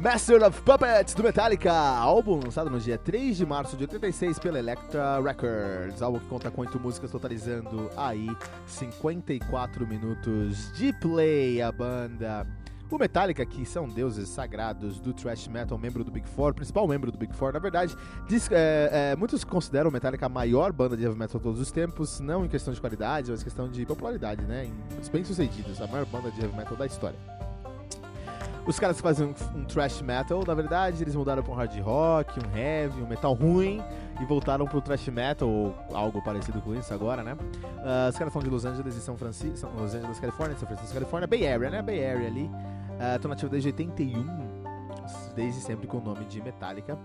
Master 0.00 0.42
of 0.42 0.62
Puppets 0.62 1.12
do 1.12 1.22
Metallica, 1.22 1.70
álbum 1.70 2.40
lançado 2.42 2.70
no 2.70 2.80
dia 2.80 2.96
3 2.96 3.36
de 3.36 3.44
março 3.44 3.76
de 3.76 3.84
86 3.84 4.38
pela 4.38 4.58
Elektra 4.58 5.20
Records, 5.20 6.00
álbum 6.00 6.18
que 6.18 6.24
conta 6.24 6.50
com 6.50 6.62
8 6.62 6.80
músicas 6.80 7.10
totalizando 7.10 7.90
aí 7.94 8.34
54 8.66 9.86
minutos 9.86 10.72
de 10.72 10.90
play 10.94 11.60
a 11.60 11.70
banda. 11.70 12.46
O 12.90 12.96
Metallica, 12.96 13.44
que 13.44 13.66
são 13.66 13.86
deuses 13.86 14.30
sagrados 14.30 14.98
do 14.98 15.12
thrash 15.12 15.46
metal, 15.48 15.76
membro 15.76 16.02
do 16.02 16.10
Big 16.10 16.26
Four, 16.30 16.54
principal 16.54 16.88
membro 16.88 17.12
do 17.12 17.18
Big 17.18 17.36
Four, 17.36 17.52
na 17.52 17.58
verdade, 17.58 17.94
diz, 18.26 18.50
é, 18.50 19.12
é, 19.12 19.16
muitos 19.16 19.44
consideram 19.44 19.90
o 19.90 19.92
Metallica 19.92 20.24
a 20.24 20.30
maior 20.30 20.72
banda 20.72 20.96
de 20.96 21.04
heavy 21.04 21.18
metal 21.18 21.38
de 21.38 21.44
todos 21.44 21.60
os 21.60 21.70
tempos, 21.70 22.20
não 22.20 22.42
em 22.42 22.48
questão 22.48 22.72
de 22.72 22.80
qualidade, 22.80 23.30
mas 23.30 23.42
em 23.42 23.44
questão 23.44 23.68
de 23.68 23.84
popularidade, 23.84 24.46
né? 24.46 24.64
Em, 24.64 25.10
bem 25.12 25.24
sucedidos, 25.24 25.78
a 25.82 25.86
maior 25.86 26.06
banda 26.06 26.30
de 26.30 26.40
heavy 26.40 26.56
metal 26.56 26.74
da 26.74 26.86
história. 26.86 27.39
Os 28.66 28.78
caras 28.78 28.96
que 28.96 29.02
fazem 29.02 29.26
um, 29.54 29.64
thrash 29.64 30.02
metal, 30.02 30.42
na 30.46 30.54
verdade, 30.54 31.02
eles 31.02 31.14
mudaram 31.14 31.42
para 31.42 31.52
um 31.52 31.56
hard 31.56 31.80
rock, 31.80 32.38
um 32.38 32.56
heavy, 32.56 33.02
um 33.02 33.06
metal 33.06 33.32
ruim 33.32 33.82
e 34.20 34.24
voltaram 34.24 34.66
pro 34.66 34.80
thrash 34.80 35.08
metal 35.08 35.48
ou 35.48 35.74
algo 35.92 36.22
parecido 36.22 36.60
com 36.60 36.74
isso 36.74 36.92
agora, 36.92 37.22
né? 37.22 37.34
Uh, 37.34 38.08
os 38.10 38.16
caras 38.16 38.32
são 38.32 38.42
de 38.42 38.50
Los 38.50 38.64
Angeles 38.64 38.94
e 38.96 39.00
São 39.00 39.16
Francisco, 39.16 39.68
Los 39.76 39.94
Angeles, 39.94 40.20
Califórnia, 40.20 40.56
São 40.56 40.68
Francisco, 40.68 40.94
Califórnia, 40.94 41.26
Bay 41.26 41.46
Area, 41.46 41.70
né? 41.70 41.82
Bay 41.82 42.04
Area 42.04 42.26
ali. 42.26 42.44
Uh, 42.44 43.28
nativos 43.28 43.50
desde 43.50 43.68
81, 43.70 44.26
desde 45.34 45.60
sempre 45.60 45.86
com 45.86 45.98
o 45.98 46.02
nome 46.02 46.26
de 46.26 46.42
Metallica. 46.42 46.98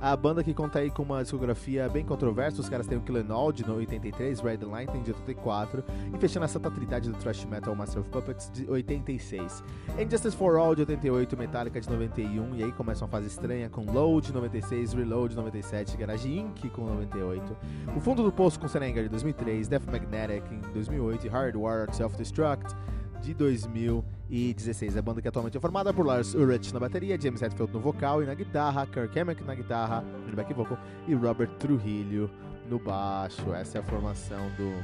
A 0.00 0.16
banda 0.16 0.44
que 0.44 0.54
conta 0.54 0.78
aí 0.78 0.92
com 0.92 1.02
uma 1.02 1.22
discografia 1.22 1.88
bem 1.88 2.04
controversa, 2.04 2.60
os 2.60 2.68
caras 2.68 2.86
têm 2.86 2.96
o 2.96 3.00
Killing 3.00 3.26
All 3.30 3.50
de 3.50 3.68
83, 3.68 4.38
Red 4.38 4.58
Lightning 4.58 5.02
de 5.02 5.10
84 5.10 5.82
e 6.14 6.18
fechando 6.18 6.44
a 6.44 6.48
Santa 6.48 6.70
Trinidade 6.70 7.10
do 7.10 7.18
Thrash 7.18 7.44
Metal 7.46 7.74
Master 7.74 8.02
of 8.02 8.10
Puppets 8.10 8.48
de 8.52 8.70
86. 8.70 9.64
Injustice 9.98 10.36
for 10.36 10.56
All 10.56 10.76
de 10.76 10.82
88, 10.82 11.36
Metallica 11.36 11.80
de 11.80 11.90
91 11.90 12.54
e 12.54 12.62
aí 12.62 12.70
começa 12.70 13.04
uma 13.04 13.10
fase 13.10 13.26
estranha 13.26 13.68
com 13.68 13.90
Load 13.90 14.28
de 14.28 14.32
96, 14.32 14.92
Reload 14.92 15.30
de 15.30 15.36
97, 15.36 15.96
Garage 15.96 16.32
Inc. 16.32 16.70
com 16.70 16.84
98, 16.84 17.56
O 17.96 18.00
Fundo 18.00 18.22
do 18.22 18.30
Poço 18.30 18.60
com 18.60 18.68
Senenger 18.68 19.02
de 19.02 19.08
2003, 19.08 19.66
Death 19.66 19.86
Magnetic 19.90 20.44
em 20.52 20.60
2008 20.74 21.26
e 21.26 21.28
Hardwired 21.28 21.96
Self-Destruct 21.96 22.72
de 23.20 23.34
2016. 23.34 24.96
A 24.96 25.02
banda 25.02 25.20
que 25.20 25.28
atualmente 25.28 25.56
é 25.56 25.60
formada 25.60 25.92
por 25.92 26.06
Lars 26.06 26.34
Ulrich 26.34 26.72
na 26.72 26.80
bateria, 26.80 27.20
James 27.20 27.40
Hetfield 27.42 27.72
no 27.72 27.80
vocal 27.80 28.22
e 28.22 28.26
na 28.26 28.34
guitarra, 28.34 28.86
Kirk 28.86 29.18
Hammett 29.18 29.42
na 29.44 29.54
guitarra, 29.54 30.00
no 30.00 30.34
back 30.34 30.52
vocal 30.54 30.78
e 31.06 31.14
Robert 31.14 31.50
Trujillo 31.58 32.30
no 32.68 32.78
baixo. 32.78 33.52
Essa 33.54 33.78
é 33.78 33.80
a 33.80 33.84
formação 33.84 34.50
do, 34.56 34.82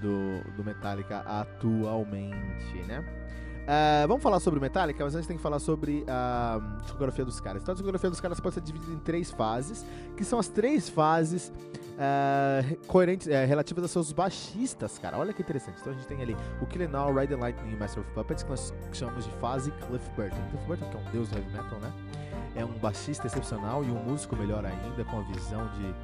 do, 0.00 0.56
do 0.56 0.64
Metallica 0.64 1.20
atualmente, 1.20 2.78
né? 2.86 3.04
Uh, 3.62 4.08
vamos 4.08 4.22
falar 4.22 4.40
sobre 4.40 4.58
Metallica, 4.58 5.04
mas 5.04 5.14
antes 5.14 5.26
tem 5.26 5.36
que 5.36 5.42
falar 5.42 5.60
sobre 5.60 6.04
a 6.08 6.60
discografia 6.82 7.24
dos 7.24 7.40
caras. 7.40 7.62
Então 7.62 7.72
a 7.72 7.74
discografia 7.74 8.10
dos 8.10 8.20
caras 8.20 8.40
pode 8.40 8.54
ser 8.54 8.60
dividida 8.60 8.92
em 8.92 8.98
três 8.98 9.30
fases, 9.30 9.86
que 10.16 10.24
são 10.24 10.38
as 10.38 10.48
três 10.48 10.88
fases 10.88 11.52
uh, 11.92 12.86
coerentes, 12.86 13.28
uh, 13.28 13.46
relativas 13.46 13.84
a 13.84 13.88
seus 13.88 14.12
baixistas, 14.12 14.98
cara. 14.98 15.16
Olha 15.16 15.32
que 15.32 15.42
interessante. 15.42 15.78
Então 15.80 15.92
a 15.92 15.96
gente 15.96 16.06
tem 16.06 16.20
ali 16.20 16.36
o 16.60 16.66
Killenall, 16.66 17.14
Ride 17.14 17.34
the 17.34 17.40
Lightning 17.40 17.72
e 17.72 17.76
Master 17.76 18.02
of 18.02 18.12
Puppets, 18.12 18.42
que 18.42 18.50
nós 18.50 18.74
chamamos 18.92 19.24
de 19.24 19.30
fase 19.32 19.70
Cliff 19.86 20.10
Burton. 20.16 20.36
Cliff 20.50 20.66
Burton, 20.66 20.90
que 20.90 20.96
é 20.96 21.00
um 21.00 21.12
deus 21.12 21.28
do 21.28 21.38
heavy 21.38 21.50
metal, 21.52 21.78
né? 21.78 21.92
É 22.56 22.64
um 22.64 22.72
baixista 22.78 23.28
excepcional 23.28 23.84
e 23.84 23.90
um 23.90 24.02
músico 24.02 24.36
melhor 24.36 24.64
ainda, 24.66 25.04
com 25.04 25.20
a 25.20 25.22
visão 25.22 25.68
de, 25.68 25.94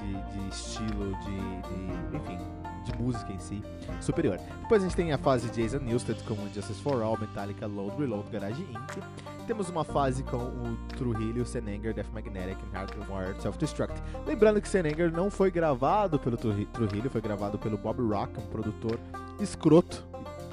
de, 0.00 0.32
de 0.32 0.48
estilo, 0.48 1.14
de, 1.18 1.36
de 1.68 2.16
enfim, 2.16 2.38
de 2.84 2.96
música 3.00 3.32
em 3.32 3.38
si 3.38 3.62
superior. 4.00 4.38
Depois 4.62 4.82
a 4.82 4.86
gente 4.86 4.96
tem 4.96 5.12
a 5.12 5.18
fase 5.18 5.48
de 5.50 5.62
Jason 5.62 5.78
Newsted 5.78 6.22
com 6.24 6.34
Justice 6.54 6.80
for 6.82 7.02
All, 7.02 7.18
Metallica, 7.18 7.66
Load, 7.66 7.96
Reload, 7.96 8.28
Garage 8.30 8.62
Inc. 8.62 9.02
Temos 9.46 9.68
uma 9.70 9.84
fase 9.84 10.22
com 10.22 10.36
o 10.36 10.76
Trujillo, 10.96 11.44
Senenger, 11.46 11.94
Death 11.94 12.12
Magnetic 12.12 12.58
e 12.62 12.76
Hardwired 12.76 13.40
Self-Destruct. 13.40 13.94
Lembrando 14.26 14.60
que 14.60 14.68
Senenger 14.68 15.10
não 15.10 15.30
foi 15.30 15.50
gravado 15.50 16.18
pelo 16.18 16.36
Trujillo, 16.36 17.10
foi 17.10 17.20
gravado 17.20 17.58
pelo 17.58 17.78
Bob 17.78 18.00
Rock, 18.02 18.38
um 18.38 18.46
produtor 18.46 18.98
escroto, 19.40 20.06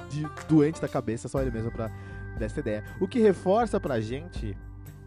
de, 0.08 0.26
doente 0.48 0.80
da 0.80 0.88
cabeça, 0.88 1.28
só 1.28 1.42
ele 1.42 1.50
mesmo 1.50 1.70
pra 1.70 1.88
dar 2.38 2.46
essa 2.46 2.60
ideia. 2.60 2.84
O 3.00 3.08
que 3.08 3.18
reforça 3.18 3.80
pra 3.80 4.00
gente 4.00 4.56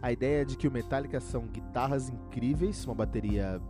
a 0.02 0.12
ideia 0.12 0.44
de 0.44 0.56
que 0.56 0.66
o 0.66 0.70
Metallica 0.70 1.20
são 1.20 1.42
guitarras 1.46 2.08
incríveis, 2.08 2.84
uma 2.84 2.94
bateria 2.94 3.60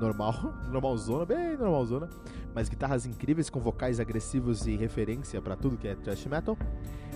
normal, 0.00 0.34
normalzona, 0.70 1.24
bem 1.24 1.56
normalzona, 1.56 2.08
mas 2.54 2.68
guitarras 2.68 3.06
incríveis 3.06 3.48
com 3.48 3.60
vocais 3.60 4.00
agressivos 4.00 4.66
e 4.66 4.76
referência 4.76 5.40
para 5.40 5.56
tudo 5.56 5.76
que 5.76 5.88
é 5.88 5.94
thrash 5.94 6.26
metal. 6.26 6.56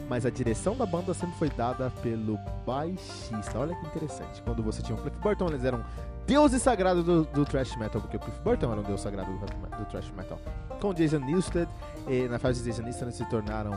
Mas 0.09 0.25
a 0.25 0.31
direção 0.31 0.77
da 0.77 0.87
banda 0.87 1.13
sempre 1.13 1.37
foi 1.37 1.51
dada 1.51 1.91
pelo 2.03 2.39
baixista. 2.65 3.59
Olha 3.59 3.75
que 3.75 3.87
interessante. 3.87 4.41
Quando 4.43 4.63
você 4.63 4.83
tinha 4.83 4.97
o 4.97 5.01
Cliff 5.01 5.19
Burton, 5.19 5.49
eles 5.49 5.65
eram 5.65 5.85
deuses 6.27 6.63
sagrados 6.63 7.05
do, 7.05 7.25
do 7.25 7.45
thrash 7.45 7.77
metal, 7.77 8.01
porque 8.01 8.17
o 8.17 8.21
Cliff 8.21 8.41
Burton 8.41 8.73
era 8.73 8.81
um 8.81 8.85
deus 8.85 9.01
sagrado 9.01 9.33
do, 9.33 9.77
do 9.77 9.85
thrash 9.87 10.13
metal. 10.17 10.39
Com 10.81 10.93
Jason 10.93 11.19
Newsted, 11.19 11.69
na 12.31 12.39
fase 12.39 12.63
de 12.63 12.67
Jason 12.67 12.83
Newsted 12.83 13.05
eles 13.05 13.17
se 13.17 13.25
tornaram 13.29 13.77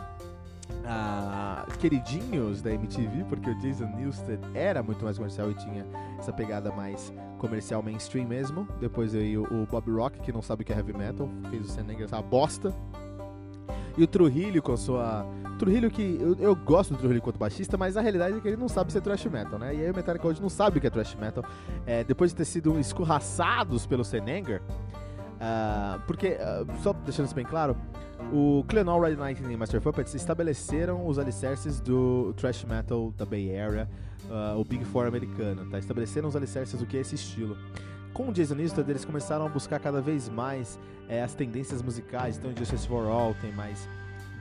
ah, 0.85 1.65
queridinhos 1.79 2.61
da 2.61 2.71
MTV, 2.71 3.25
porque 3.29 3.49
o 3.49 3.55
Jason 3.59 3.85
Newsted 3.95 4.39
era 4.53 4.81
muito 4.81 5.03
mais 5.05 5.17
comercial 5.17 5.51
e 5.51 5.53
tinha 5.53 5.85
essa 6.17 6.33
pegada 6.33 6.71
mais 6.71 7.13
comercial 7.37 7.81
mainstream 7.81 8.27
mesmo. 8.27 8.67
Depois 8.79 9.13
aí 9.15 9.37
o, 9.37 9.67
Bob 9.69 9.91
Rock, 9.91 10.19
que 10.19 10.31
não 10.31 10.41
sabe 10.41 10.63
o 10.63 10.65
que 10.65 10.73
é 10.73 10.75
heavy 10.75 10.93
metal, 10.93 11.29
fez 11.49 11.65
o 11.65 11.69
Senegal 11.69 12.05
essa 12.05 12.21
bosta. 12.21 12.73
E 13.97 14.03
o 14.03 14.07
Trujillo 14.07 14.61
com 14.61 14.77
sua. 14.77 15.25
Trujillo 15.57 15.89
que. 15.89 16.17
Eu, 16.19 16.35
eu, 16.39 16.55
gosto 16.55 16.93
do 16.93 16.97
Trujillo 16.97 17.21
quanto 17.21 17.37
baixista, 17.37 17.77
mas 17.77 17.97
a 17.97 18.01
realidade 18.01 18.37
é 18.37 18.39
que 18.39 18.47
ele 18.47 18.57
não 18.57 18.69
sabe 18.69 18.91
ser 18.91 19.01
thrash 19.01 19.25
metal, 19.25 19.59
né? 19.59 19.75
E 19.75 19.81
aí 19.81 19.91
o 19.91 19.95
Metallica 19.95 20.27
hoje 20.27 20.41
não 20.41 20.49
sabe 20.49 20.77
o 20.77 20.81
que 20.81 20.87
é 20.87 20.89
thrash 20.89 21.15
metal. 21.15 21.43
É, 21.85 22.03
depois 22.03 22.31
de 22.31 22.37
ter 22.37 22.45
sido 22.45 22.79
escorraçados 22.79 23.85
pelo 23.85 24.03
Senenger. 24.03 24.61
Uh, 25.39 26.01
porque, 26.05 26.37
uh, 26.37 26.81
só 26.83 26.91
deixando 26.91 27.25
isso 27.25 27.35
bem 27.35 27.45
claro, 27.45 27.75
o 28.31 28.63
Clenol, 28.67 29.01
Red 29.01 29.15
Knight 29.15 29.43
e 29.43 29.57
Master 29.57 29.81
Puppets 29.81 30.13
estabeleceram 30.13 31.07
os 31.07 31.17
alicerces 31.17 31.79
do 31.79 32.33
thrash 32.37 32.63
metal 32.65 33.11
da 33.17 33.25
Bay 33.25 33.57
Area, 33.57 33.89
uh, 34.29 34.59
o 34.59 34.63
Big 34.63 34.83
Four 34.85 35.07
americano, 35.07 35.69
tá? 35.69 35.79
Estabeleceram 35.79 36.27
os 36.27 36.35
alicerces 36.35 36.79
do 36.79 36.85
que 36.85 36.97
é 36.97 37.01
esse 37.01 37.15
estilo. 37.15 37.57
Com 38.13 38.29
o 38.29 38.33
Jason 38.33 38.55
Newsted, 38.55 38.89
eles 38.89 39.05
começaram 39.05 39.45
a 39.45 39.49
buscar 39.49 39.79
cada 39.79 40.01
vez 40.01 40.27
mais 40.27 40.79
é, 41.07 41.23
as 41.23 41.33
tendências 41.33 41.81
musicais. 41.81 42.37
Então, 42.37 42.53
Justice 42.55 42.87
for 42.87 43.07
All 43.07 43.33
tem 43.35 43.51
mais 43.53 43.87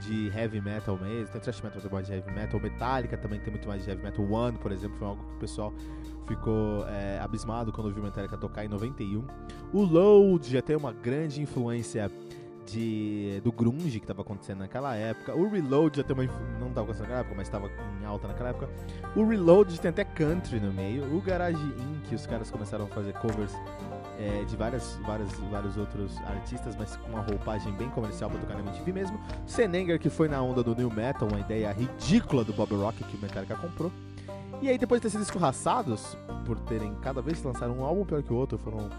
de 0.00 0.28
heavy 0.28 0.60
metal 0.60 0.96
mesmo, 0.96 1.28
tem 1.32 1.40
thrash 1.40 1.60
metal, 1.60 1.80
tem 1.80 1.90
mais 1.90 2.06
de 2.06 2.12
heavy 2.12 2.30
metal. 2.32 2.60
Metallica 2.60 3.16
também 3.16 3.40
tem 3.40 3.50
muito 3.52 3.68
mais 3.68 3.84
de 3.84 3.90
heavy 3.90 4.02
metal. 4.02 4.24
One, 4.24 4.58
por 4.58 4.72
exemplo, 4.72 4.96
foi 4.98 5.08
algo 5.08 5.22
que 5.24 5.34
o 5.34 5.38
pessoal 5.38 5.72
ficou 6.26 6.86
é, 6.88 7.18
abismado 7.20 7.72
quando 7.72 7.92
viu 7.92 8.02
Metallica 8.02 8.36
tocar 8.36 8.64
em 8.64 8.68
91. 8.68 9.24
O 9.72 9.82
Load 9.82 10.50
já 10.50 10.62
tem 10.62 10.76
uma 10.76 10.92
grande 10.92 11.40
influência 11.40 12.10
de, 12.70 13.40
do 13.42 13.50
grunge 13.50 13.98
que 13.98 14.04
estava 14.04 14.22
acontecendo 14.22 14.58
naquela 14.58 14.94
época. 14.94 15.34
O 15.34 15.48
Reload 15.48 15.96
já 15.96 16.04
tem 16.04 16.14
uma 16.14 16.24
não 16.60 16.68
estava 16.68 16.82
acontecendo 16.82 17.02
naquela 17.02 17.20
época, 17.20 17.34
mas 17.36 17.46
estava 17.46 17.70
em 18.00 18.04
alta 18.04 18.28
naquela 18.28 18.50
época. 18.50 18.68
O 19.16 19.26
Reload 19.26 19.80
tem 19.80 19.88
até 19.88 20.04
country 20.04 20.60
no 20.60 20.72
meio. 20.72 21.04
O 21.16 21.20
Garage 21.20 21.56
Inc, 21.56 22.14
os 22.14 22.26
caras 22.26 22.50
começaram 22.50 22.84
a 22.84 22.88
fazer 22.88 23.12
covers 23.14 23.52
é, 24.18 24.44
de 24.44 24.56
várias, 24.56 24.98
várias, 25.06 25.32
vários 25.50 25.76
outros 25.76 26.16
artistas, 26.18 26.76
mas 26.76 26.96
com 26.96 27.08
uma 27.10 27.22
roupagem 27.22 27.72
bem 27.74 27.88
comercial 27.90 28.30
pra 28.30 28.38
tocar 28.38 28.54
na 28.54 28.60
MTV 28.60 28.92
mesmo. 28.92 29.18
Senenger, 29.46 29.98
que 29.98 30.10
foi 30.10 30.28
na 30.28 30.42
onda 30.42 30.62
do 30.62 30.74
New 30.74 30.90
Metal, 30.90 31.26
uma 31.28 31.40
ideia 31.40 31.72
ridícula 31.72 32.44
do 32.44 32.52
Bob 32.52 32.74
Rock 32.74 33.02
que 33.04 33.16
o 33.16 33.20
Metallica 33.20 33.56
comprou. 33.56 33.90
E 34.60 34.68
aí, 34.68 34.76
depois 34.76 35.00
de 35.00 35.06
ter 35.06 35.10
sido 35.10 35.22
escorraçados, 35.22 36.16
por 36.44 36.58
terem 36.60 36.94
cada 36.96 37.22
vez 37.22 37.42
lançaram 37.42 37.78
um 37.78 37.84
álbum 37.84 38.04
pior 38.04 38.22
que 38.22 38.32
o 38.32 38.36
outro, 38.36 38.58
foram 38.58 38.90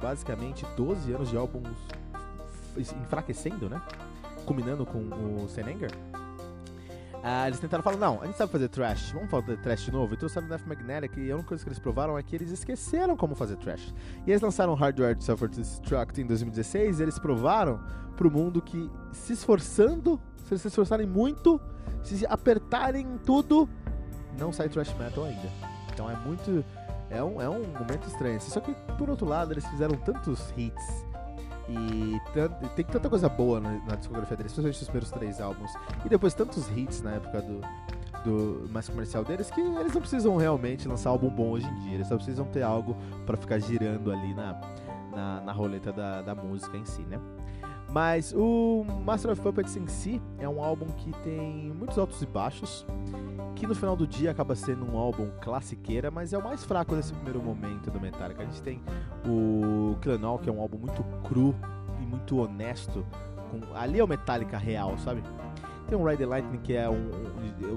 basicamente 0.00 0.64
12 0.76 1.12
anos 1.12 1.28
de 1.28 1.36
álbuns 1.36 1.76
enfraquecendo, 2.78 3.68
né? 3.68 3.80
Culminando 4.44 4.86
com 4.86 4.98
o 4.98 5.48
Senenger. 5.48 5.90
Ah, 7.22 7.48
eles 7.48 7.58
tentaram 7.58 7.82
falar, 7.82 7.96
não, 7.96 8.22
a 8.22 8.26
gente 8.26 8.36
sabe 8.36 8.52
fazer 8.52 8.68
trash, 8.68 9.10
vamos 9.10 9.30
fazer 9.30 9.56
trash 9.58 9.88
novo. 9.88 10.14
E 10.14 10.16
trouxeram 10.16 10.46
Death 10.48 10.66
Magnetic 10.66 11.16
e 11.16 11.30
a 11.30 11.34
única 11.34 11.48
coisa 11.48 11.64
que 11.64 11.68
eles 11.68 11.78
provaram 11.78 12.16
é 12.16 12.22
que 12.22 12.34
eles 12.34 12.50
esqueceram 12.50 13.16
como 13.16 13.34
fazer 13.34 13.56
trash. 13.56 13.92
E 14.26 14.30
eles 14.30 14.40
lançaram 14.40 14.74
Hardware 14.74 15.20
Self-Destruct 15.20 16.20
em 16.20 16.26
2016 16.26 17.00
e 17.00 17.02
eles 17.02 17.18
provaram 17.18 17.80
pro 18.16 18.30
mundo 18.30 18.62
que 18.62 18.90
se 19.12 19.32
esforçando, 19.32 20.20
se 20.44 20.54
eles 20.54 20.62
se 20.62 20.68
esforçarem 20.68 21.06
muito, 21.06 21.60
se 22.02 22.24
apertarem 22.26 23.18
tudo, 23.24 23.68
não 24.38 24.52
sai 24.52 24.68
trash 24.68 24.94
metal 24.94 25.24
ainda. 25.24 25.48
Então 25.92 26.08
é 26.08 26.16
muito. 26.16 26.64
É 27.10 27.22
um, 27.22 27.40
é 27.40 27.48
um 27.48 27.66
momento 27.78 28.06
estranho. 28.06 28.40
Só 28.40 28.60
que, 28.60 28.74
por 28.96 29.08
outro 29.08 29.26
lado, 29.26 29.52
eles 29.52 29.66
fizeram 29.66 29.96
tantos 29.96 30.52
hits 30.56 31.07
e 31.68 32.20
tem 32.74 32.84
tanta 32.84 33.08
coisa 33.10 33.28
boa 33.28 33.60
na, 33.60 33.72
na, 33.84 33.96
discografia 33.96 34.36
deles, 34.36 34.52
especialmente 34.52 34.80
os 34.80 34.88
primeiros 34.88 35.10
três 35.10 35.40
álbuns. 35.40 35.70
E 36.04 36.08
depois 36.08 36.32
tantos 36.32 36.68
hits 36.74 37.02
na 37.02 37.12
época 37.12 37.42
do, 37.42 37.60
do 38.24 38.68
mais 38.70 38.88
comercial 38.88 39.24
deles 39.24 39.50
que 39.50 39.60
eles 39.60 39.92
não 39.92 40.00
precisam 40.00 40.36
realmente 40.36 40.88
lançar 40.88 41.10
álbum 41.10 41.28
bom 41.28 41.50
hoje 41.50 41.66
em 41.66 41.80
dia. 41.80 41.94
Eles 41.94 42.08
só 42.08 42.16
precisam 42.16 42.46
ter 42.46 42.62
algo 42.62 42.96
para 43.26 43.36
ficar 43.36 43.58
girando 43.58 44.10
ali 44.10 44.32
na, 44.32 44.58
na, 45.12 45.40
na 45.42 45.52
roleta 45.52 45.92
da, 45.92 46.22
da 46.22 46.34
música 46.34 46.76
em 46.76 46.86
si, 46.86 47.02
né? 47.02 47.20
Mas 47.90 48.34
o 48.36 48.84
Master 49.04 49.32
of 49.32 49.40
Puppets 49.40 49.76
em 49.76 49.86
si 49.86 50.20
é 50.38 50.48
um 50.48 50.62
álbum 50.62 50.86
que 50.86 51.10
tem 51.22 51.72
muitos 51.72 51.96
altos 51.98 52.20
e 52.20 52.26
baixos, 52.26 52.86
que 53.56 53.66
no 53.66 53.74
final 53.74 53.96
do 53.96 54.06
dia 54.06 54.30
acaba 54.30 54.54
sendo 54.54 54.84
um 54.84 54.98
álbum 54.98 55.30
classiqueira, 55.40 56.10
mas 56.10 56.32
é 56.32 56.38
o 56.38 56.44
mais 56.44 56.64
fraco 56.64 56.94
desse 56.94 57.12
primeiro 57.14 57.42
momento 57.42 57.90
do 57.90 57.98
Metallica. 57.98 58.42
A 58.42 58.44
gente 58.44 58.62
tem 58.62 58.82
o 59.26 59.96
Killenol, 60.02 60.38
que 60.38 60.50
é 60.50 60.52
um 60.52 60.60
álbum 60.60 60.78
muito 60.78 61.02
cru 61.26 61.54
e 62.00 62.04
muito 62.04 62.38
honesto. 62.38 63.06
Com... 63.50 63.74
Ali 63.74 63.98
é 63.98 64.04
o 64.04 64.08
Metallica 64.08 64.58
real, 64.58 64.98
sabe? 64.98 65.22
Tem 65.88 65.96
o 65.96 66.04
Ride 66.04 66.18
the 66.18 66.26
Lightning, 66.26 66.58
que 66.58 66.74
é 66.74 66.88
um, 66.90 67.10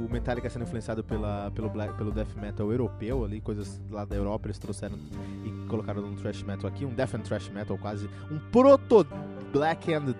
o 0.06 0.12
Metallica 0.12 0.50
sendo 0.50 0.64
influenciado 0.64 1.02
pela, 1.02 1.50
pelo, 1.52 1.70
black, 1.70 1.94
pelo 1.94 2.12
death 2.12 2.36
metal 2.36 2.70
europeu, 2.70 3.24
ali, 3.24 3.40
coisas 3.40 3.82
lá 3.90 4.04
da 4.04 4.18
Europa 4.18 4.48
eles 4.48 4.60
trouxeram 4.60 4.98
e 5.46 5.68
colocaram 5.70 6.02
no 6.02 6.14
thrash 6.18 6.44
metal 6.44 6.70
aqui, 6.70 6.84
um 6.84 6.90
death 6.90 7.16
and 7.16 7.22
thrash 7.22 7.48
metal 7.48 7.78
quase, 7.78 8.10
um 8.30 8.38
proto 8.52 9.08
black 9.52 9.88
and 9.88 10.16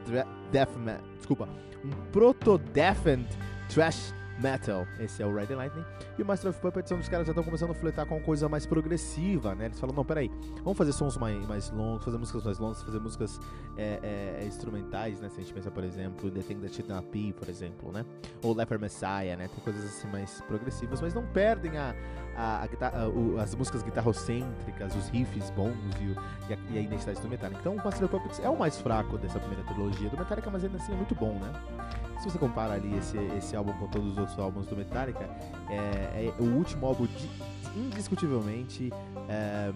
death 0.52 0.76
metal, 0.78 1.04
desculpa, 1.20 1.48
um 1.84 1.94
proto 2.12 2.58
death 2.74 3.06
and 3.06 3.28
thrash 3.70 4.12
Metal, 4.42 4.88
esse 5.00 5.22
é 5.22 5.26
o 5.26 5.34
Riding 5.34 5.54
Lightning. 5.54 5.86
E 6.18 6.22
o 6.22 6.26
Master 6.26 6.50
of 6.50 6.60
Puppets 6.60 6.90
são 6.90 7.00
os 7.00 7.08
caras 7.08 7.28
já 7.28 7.32
estão 7.32 7.44
começando 7.44 7.72
a 7.72 7.74
fletar 7.74 8.06
com 8.06 8.16
uma 8.16 8.24
coisa 8.24 8.50
mais 8.50 8.66
progressiva, 8.66 9.54
né? 9.54 9.66
Eles 9.66 9.80
falam, 9.80 9.96
não, 9.96 10.04
peraí, 10.04 10.32
vamos 10.64 10.78
fazer 10.78 10.92
sons 10.94 11.16
mais, 11.18 11.46
mais 11.48 11.70
longos, 11.70 12.04
fazer 12.04 12.18
músicas 12.18 12.44
mais 12.44 12.58
longas, 12.58 12.84
fazer 12.84 13.00
músicas 13.00 13.40
é, 13.78 14.40
é, 14.42 14.46
instrumentais, 14.46 15.22
né? 15.22 15.30
Se 15.30 15.40
a 15.40 15.44
gente 15.44 15.54
pensa, 15.54 15.70
por 15.70 15.84
exemplo, 15.84 16.32
The 16.32 16.42
Thing 16.42 16.56
That 16.56 16.74
Should 16.74 16.92
Not 16.92 17.08
Be, 17.12 17.34
por 17.34 17.48
exemplo, 17.48 17.92
né? 17.92 18.06
Ou 18.42 18.56
Leper 18.56 18.80
Messiah, 18.80 19.36
né? 19.38 19.48
Tem 19.48 19.64
coisas 19.64 19.86
assim 19.86 20.08
mais 20.08 20.42
progressivas, 20.42 21.00
mas 21.02 21.14
não 21.14 21.26
perdem 21.28 21.78
a, 21.78 21.96
a, 22.36 22.64
a, 22.64 22.68
guitarra, 22.68 23.10
o, 23.10 23.38
as 23.40 23.54
músicas 23.54 23.84
guitarrocêntricas, 23.84 24.96
os 24.96 25.08
riffs 25.10 25.50
bons 25.52 25.76
e, 26.00 26.52
e, 26.52 26.54
a, 26.54 26.58
e, 26.72 26.78
a, 26.80 26.82
identidade 26.82 27.22
do 27.22 27.30
Metallica. 27.30 27.60
Então, 27.60 27.76
o 27.76 27.78
Master 27.78 28.06
of 28.06 28.18
Puppets 28.18 28.40
é 28.40 28.50
o 28.50 28.58
mais 28.58 28.80
fraco 28.80 29.18
dessa 29.18 29.40
primeira 29.40 29.64
trilogia 29.64 30.10
do 30.10 30.18
Metallica, 30.18 30.50
mas 30.50 30.64
ainda 30.64 30.78
assim 30.78 30.94
é 30.94 30.96
muito 30.96 31.16
bom, 31.16 31.34
né? 31.40 32.11
Se 32.22 32.30
você 32.30 32.38
compara 32.38 32.76
ali 32.76 32.96
esse, 32.96 33.18
esse 33.36 33.56
álbum 33.56 33.74
com 33.74 33.88
todos 33.88 34.12
os 34.12 34.18
outros 34.20 34.38
álbuns 34.38 34.68
do 34.68 34.76
Metallica, 34.76 35.28
é, 35.68 36.28
é 36.28 36.34
o 36.40 36.44
último 36.44 36.86
álbum 36.86 37.08
de, 37.08 37.28
indiscutivelmente 37.76 38.94
é, 39.28 39.74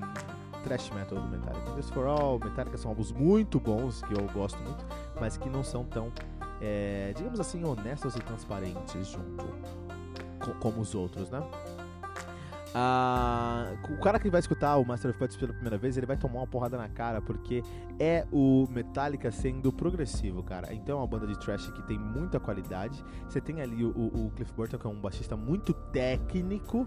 thrash 0.64 0.92
metal 0.92 1.20
do 1.20 1.28
Metallica. 1.28 1.76
Just 1.76 1.92
for 1.92 2.06
All, 2.06 2.38
Metallica 2.38 2.78
são 2.78 2.92
álbuns 2.92 3.12
muito 3.12 3.60
bons, 3.60 4.04
que 4.04 4.14
eu 4.14 4.28
gosto 4.32 4.62
muito, 4.62 4.86
mas 5.20 5.38
que 5.38 5.50
não 5.50 5.64
são 5.64 5.84
tão, 5.86 6.12
é, 6.62 7.14
digamos 7.18 7.40
assim, 7.40 7.64
honestos 7.64 8.16
e 8.16 8.20
transparentes 8.20 9.08
junto 9.08 9.46
como 10.60 10.82
os 10.82 10.94
outros, 10.94 11.32
né? 11.32 11.42
Ah, 12.78 13.74
o 13.90 13.98
cara 14.02 14.20
que 14.20 14.30
vai 14.30 14.42
escutar 14.42 14.76
o 14.76 14.86
Master 14.86 15.12
of 15.12 15.18
Puppets 15.18 15.38
pela 15.38 15.54
primeira 15.54 15.78
vez, 15.78 15.96
ele 15.96 16.06
vai 16.06 16.18
tomar 16.18 16.40
uma 16.40 16.48
porrada 16.48 16.78
na 16.78 16.90
cara, 16.90 17.22
porque 17.22 17.64
é 17.98 18.28
o 18.34 18.68
Metallica 18.70 19.32
sendo 19.32 19.72
progressivo, 19.72 20.44
cara. 20.44 20.74
Então 20.74 20.98
é 20.98 21.00
uma 21.00 21.08
banda 21.08 21.26
de 21.26 21.40
trash 21.40 21.72
que 21.72 21.82
tem 21.84 21.98
muita 21.98 22.38
qualidade. 22.38 23.02
Você 23.30 23.40
tem 23.40 23.62
ali 23.62 23.86
o, 23.86 23.92
o 23.92 24.30
Cliff 24.36 24.52
Burton, 24.52 24.78
que 24.78 24.86
é 24.86 24.90
um 24.90 25.00
baixista 25.00 25.38
muito 25.38 25.74
técnico. 25.74 26.86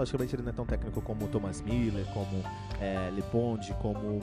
Logicamente 0.00 0.34
ele 0.34 0.42
não 0.42 0.50
é 0.50 0.54
tão 0.54 0.64
técnico 0.64 1.00
como 1.02 1.28
Thomas 1.28 1.60
Miller, 1.60 2.06
como 2.14 2.42
é, 2.80 3.10
Bond, 3.30 3.74
como 3.80 4.20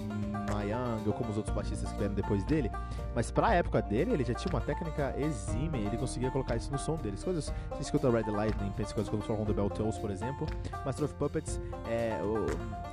Mayang 0.52 1.08
ou 1.08 1.14
como 1.14 1.30
os 1.30 1.38
outros 1.38 1.56
baixistas 1.56 1.92
que 1.92 1.98
vieram 1.98 2.16
depois 2.16 2.44
dele. 2.44 2.72
Mas 3.14 3.30
pra 3.30 3.54
época 3.54 3.82
dele, 3.82 4.14
ele 4.14 4.24
já 4.24 4.34
tinha 4.34 4.52
uma 4.52 4.62
técnica 4.62 5.14
exímia 5.18 5.88
ele 5.88 5.98
conseguia 5.98 6.30
colocar 6.32 6.56
isso 6.56 6.72
no 6.72 6.78
som 6.78 6.96
dele. 6.96 7.18
coisas, 7.24 7.54
você 7.70 7.82
escuta 7.82 8.10
Red 8.10 8.30
Lightning, 8.32 8.72
pensa 8.72 8.94
coisas 8.94 9.10
como 9.10 9.22
From 9.22 9.46
the 9.46 9.54
Bell 9.54 9.70
Tolls, 9.70 10.00
por 10.00 10.12
exemplo. 10.12 10.48
Master 10.86 11.06
of 11.06 11.14
Puppets, 11.16 11.60
é, 11.88 12.20
o, 12.24 12.46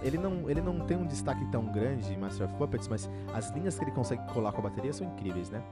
ele, 0.02 0.18
não, 0.18 0.48
ele 0.48 0.60
não 0.60 0.80
tem 0.80 0.96
um 0.96 1.06
destaque 1.06 1.44
tão 1.46 1.64
grande 1.66 2.12
em 2.12 2.16
Master 2.16 2.46
of 2.46 2.54
Puppets, 2.56 2.88
mas 2.88 3.10
as 3.32 3.50
linhas 3.50 3.78
que 3.78 3.84
ele 3.84 3.92
consegue 3.92 4.22
colar 4.32 4.52
com 4.52 4.60
a 4.60 4.64
bateria 4.64 4.92
são 4.92 5.06
incríveis, 5.06 5.50
né? 5.50 5.62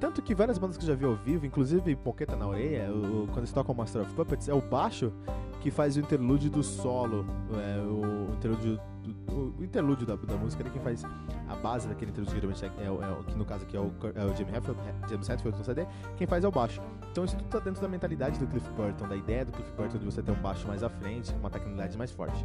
Tanto 0.00 0.22
que 0.22 0.34
várias 0.34 0.58
bandas 0.58 0.76
que 0.76 0.84
eu 0.84 0.88
já 0.88 0.94
vi 0.94 1.04
ao 1.04 1.16
vivo, 1.16 1.44
inclusive 1.44 1.96
Poqueta 1.96 2.36
na 2.36 2.46
Orelha, 2.46 2.92
o, 2.92 3.26
quando 3.26 3.38
eles 3.38 3.52
tocam 3.52 3.74
Master 3.74 4.02
of 4.02 4.14
Puppets, 4.14 4.48
é 4.48 4.54
o 4.54 4.60
baixo 4.60 5.12
que 5.60 5.70
faz 5.70 5.96
o 5.96 6.00
interlúdio 6.00 6.48
do 6.48 6.62
solo, 6.62 7.26
é, 7.52 7.80
o 7.80 8.32
interlúdio 8.34 8.78
do, 9.02 9.54
o 9.58 10.06
da, 10.06 10.14
da 10.14 10.36
música, 10.36 10.62
ele 10.62 10.70
quem 10.70 10.80
faz 10.80 11.02
a 11.48 11.56
base 11.56 11.88
daquele 11.88 12.10
interlúdio 12.10 12.40
que 12.40 12.64
é, 12.64 12.68
é, 12.68 12.86
é, 12.86 13.22
que 13.26 13.36
no 13.36 13.44
caso 13.44 13.64
aqui 13.64 13.76
é 13.76 13.80
o, 13.80 13.92
é 14.14 14.24
o 14.24 14.36
James 14.36 14.54
Hetfield, 14.54 14.80
James 15.08 15.28
Hetfield 15.28 15.58
no 15.58 15.64
CD, 15.64 15.86
quem 16.16 16.26
faz 16.26 16.44
é 16.44 16.48
o 16.48 16.52
baixo. 16.52 16.80
Então 17.10 17.24
isso 17.24 17.36
tudo 17.36 17.48
tá 17.48 17.58
dentro 17.58 17.80
da 17.80 17.88
mentalidade 17.88 18.38
do 18.38 18.46
Cliff 18.46 18.70
Burton, 18.70 19.08
da 19.08 19.16
ideia 19.16 19.44
do 19.44 19.52
Cliff 19.52 19.70
Burton 19.72 19.98
de 19.98 20.04
você 20.04 20.22
ter 20.22 20.30
um 20.30 20.40
baixo 20.40 20.66
mais 20.68 20.82
à 20.82 20.88
frente, 20.88 21.34
uma 21.34 21.50
tecnologia 21.50 21.98
mais 21.98 22.10
forte. 22.10 22.44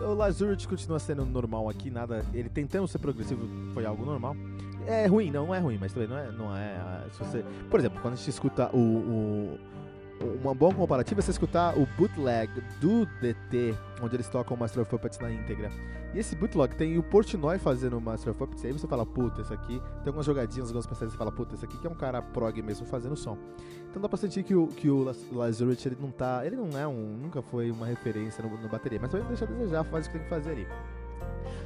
O 0.00 0.14
Lazurich 0.14 0.66
continua 0.66 0.98
sendo 0.98 1.24
normal 1.24 1.68
aqui, 1.68 1.90
nada, 1.90 2.24
ele 2.32 2.48
tentando 2.48 2.88
ser 2.88 2.98
progressivo 2.98 3.46
foi 3.72 3.86
algo 3.86 4.04
normal. 4.04 4.34
É 4.90 5.06
ruim, 5.06 5.30
não, 5.30 5.54
é 5.54 5.58
ruim, 5.58 5.78
mas 5.80 5.92
também 5.92 6.08
não 6.08 6.18
é. 6.18 6.32
Não 6.32 6.56
é 6.56 6.76
ah, 6.76 7.04
se 7.12 7.18
você, 7.20 7.44
por 7.70 7.78
exemplo, 7.78 8.00
quando 8.00 8.14
a 8.14 8.16
gente 8.16 8.28
escuta 8.28 8.68
o, 8.74 8.78
o 8.78 9.58
uma 10.42 10.54
boa 10.54 10.74
comparativa 10.74 11.20
é 11.20 11.22
você 11.22 11.30
escutar 11.30 11.76
o 11.78 11.86
bootleg 11.96 12.50
do 12.80 13.06
DT, 13.20 13.74
onde 14.02 14.16
eles 14.16 14.28
tocam 14.28 14.54
o 14.54 14.60
Master 14.60 14.82
of 14.82 14.90
Puppets 14.90 15.18
na 15.18 15.30
íntegra. 15.30 15.70
E 16.12 16.18
esse 16.18 16.36
bootleg 16.36 16.74
tem 16.76 16.98
o 16.98 17.02
Portnoy 17.02 17.58
fazendo 17.58 17.96
o 17.96 18.00
Master 18.00 18.32
of 18.32 18.38
Puppets, 18.38 18.64
aí 18.64 18.72
você 18.72 18.86
fala, 18.86 19.06
puta, 19.06 19.40
esse 19.40 19.54
aqui 19.54 19.78
tem 19.78 20.08
algumas 20.08 20.26
jogadinhas, 20.26 20.68
algumas 20.68 20.86
passagens, 20.86 21.12
você 21.12 21.18
fala, 21.18 21.32
puta, 21.32 21.54
esse 21.54 21.64
aqui 21.64 21.78
que 21.78 21.86
é 21.86 21.90
um 21.90 21.94
cara 21.94 22.20
prog 22.20 22.60
mesmo 22.60 22.84
fazendo 22.86 23.16
som. 23.16 23.38
Então 23.88 24.02
dá 24.02 24.08
pra 24.08 24.18
sentir 24.18 24.42
que 24.42 24.54
o, 24.54 24.66
que 24.66 24.90
o 24.90 25.04
Lazarus, 25.32 25.86
ele 25.86 25.96
não 25.98 26.10
tá, 26.10 26.44
ele 26.44 26.56
não 26.56 26.78
é 26.78 26.86
um, 26.86 27.16
nunca 27.16 27.40
foi 27.40 27.70
uma 27.70 27.86
referência 27.86 28.44
no 28.44 28.68
bateria, 28.68 28.98
mas 29.00 29.10
também 29.10 29.26
deixa 29.28 29.44
a 29.46 29.48
desejar, 29.48 29.84
faz 29.84 30.06
o 30.06 30.10
que 30.10 30.18
tem 30.18 30.24
que 30.24 30.28
fazer 30.28 30.50
ali. 30.50 30.66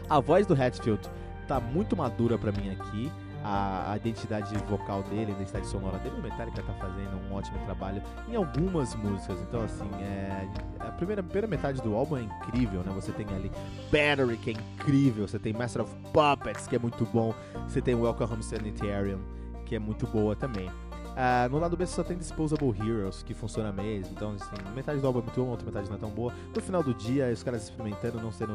A 0.09 0.21
voz 0.21 0.47
do 0.47 0.55
Hatfield 0.55 1.11
tá 1.47 1.61
muito 1.61 1.97
madura 1.97 2.39
para 2.39 2.53
mim 2.53 2.71
aqui. 2.71 3.11
A, 3.47 3.93
a, 3.93 3.97
identidade 3.99 4.57
vocal 4.67 5.03
dele, 5.03 5.33
a 5.33 5.35
identidade 5.35 5.67
sonora 5.67 5.99
dele, 5.99 6.15
o 6.19 6.23
Metallica 6.23 6.63
tá 6.63 6.73
fazendo 6.81 7.21
um 7.29 7.35
ótimo 7.35 7.59
trabalho 7.67 8.03
em 8.27 8.35
algumas 8.37 8.95
músicas. 8.95 9.39
Então, 9.43 9.63
assim, 9.63 9.85
é, 10.01 10.49
a 10.81 10.91
primeira, 10.93 11.23
primeira 11.23 11.47
metade 11.47 11.83
do 11.83 11.95
álbum 11.95 12.17
é 12.17 12.23
incrível, 12.23 12.83
né? 12.83 12.91
Você 12.95 13.13
tem 13.13 13.27
ali 13.37 13.53
Battery, 13.93 14.39
que 14.39 14.49
é 14.49 14.53
incrível. 14.55 15.29
Você 15.29 15.39
tem 15.39 15.53
Master 15.53 15.83
of 15.83 15.95
Puppets, 16.11 16.67
que 16.67 16.77
é 16.77 16.79
muito 16.79 17.05
bom. 17.13 17.35
Você 17.69 17.83
tem 17.83 17.95
Welcome 17.95 18.33
Home 18.33 18.43
Sanitarium, 18.43 19.21
que 19.67 19.75
é 19.75 19.79
muito 19.79 20.07
boa 20.07 20.35
também. 20.35 20.71
Uh, 21.15 21.49
no 21.49 21.61
lado 21.61 21.77
B 21.77 21.87
só 21.87 22.03
tem 22.03 22.19
Disposable 22.19 22.75
Heroes, 22.77 23.23
que 23.23 23.35
funciona 23.35 23.71
mesmo. 23.71 24.13
Então, 24.17 24.33
assim, 24.33 24.57
metade 24.75 25.01
do 25.01 25.07
álbum 25.07 25.21
é 25.21 25.23
muito 25.23 25.41
bom, 25.41 25.51
outra 25.51 25.65
metade 25.65 25.89
não 25.89 25.97
é 25.97 25.99
tão 26.01 26.11
boa. 26.11 26.33
No 26.53 26.61
final 26.61 26.83
do 26.83 26.93
dia, 26.93 27.31
os 27.33 27.43
caras 27.43 27.63
experimentando, 27.63 28.21
não 28.21 28.33
sendo, 28.33 28.53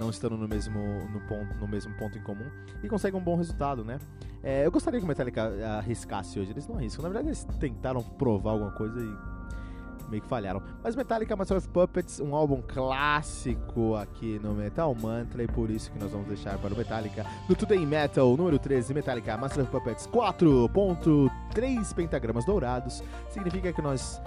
não 0.00 0.08
estando 0.08 0.36
no 0.36 0.48
mesmo, 0.48 0.80
no 1.12 1.20
ponto, 1.28 1.54
no 1.54 1.68
mesmo 1.68 1.94
ponto 1.98 2.16
em 2.16 2.22
comum, 2.22 2.50
e 2.82 2.88
conseguem 2.88 3.20
um 3.20 3.22
bom 3.22 3.36
resultado, 3.36 3.84
né? 3.84 3.98
É, 4.42 4.64
eu 4.64 4.72
gostaria 4.72 4.98
que 4.98 5.04
o 5.04 5.08
Metallica 5.08 5.52
arriscasse 5.76 6.40
hoje. 6.40 6.50
Eles 6.50 6.66
não 6.66 6.76
arriscam. 6.76 7.02
Na 7.02 7.10
verdade, 7.10 7.28
eles 7.28 7.44
tentaram 7.60 8.02
provar 8.02 8.52
alguma 8.52 8.70
coisa 8.70 8.98
e 8.98 10.10
meio 10.10 10.22
que 10.22 10.28
falharam. 10.28 10.62
Mas 10.82 10.96
Metallica 10.96 11.36
Master 11.36 11.58
of 11.58 11.68
Puppets, 11.68 12.18
um 12.18 12.34
álbum 12.34 12.62
clássico 12.66 13.94
aqui 13.94 14.40
no 14.42 14.54
Metal 14.54 14.92
Mantra, 14.94 15.42
e 15.42 15.46
por 15.46 15.70
isso 15.70 15.92
que 15.92 15.98
nós 15.98 16.10
vamos 16.10 16.26
deixar 16.26 16.58
para 16.58 16.74
o 16.74 16.76
Metallica 16.76 17.24
no 17.48 17.54
Today 17.54 17.84
Metal 17.86 18.36
número 18.36 18.58
13, 18.58 18.92
Metallica 18.94 19.36
Master 19.36 19.62
of 19.62 19.70
Puppets 19.70 20.06
4.3 20.08 21.94
pentagramas 21.94 22.44
dourados. 22.44 23.04
Significa 23.28 23.72
que 23.72 23.82
nós, 23.82 24.20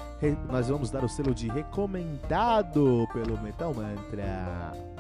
nós 0.50 0.70
vamos 0.70 0.90
dar 0.90 1.04
o 1.04 1.10
selo 1.10 1.34
de 1.34 1.50
recomendado 1.50 3.08
pelo 3.12 3.42
Metal 3.42 3.74
Mantra. 3.74 4.93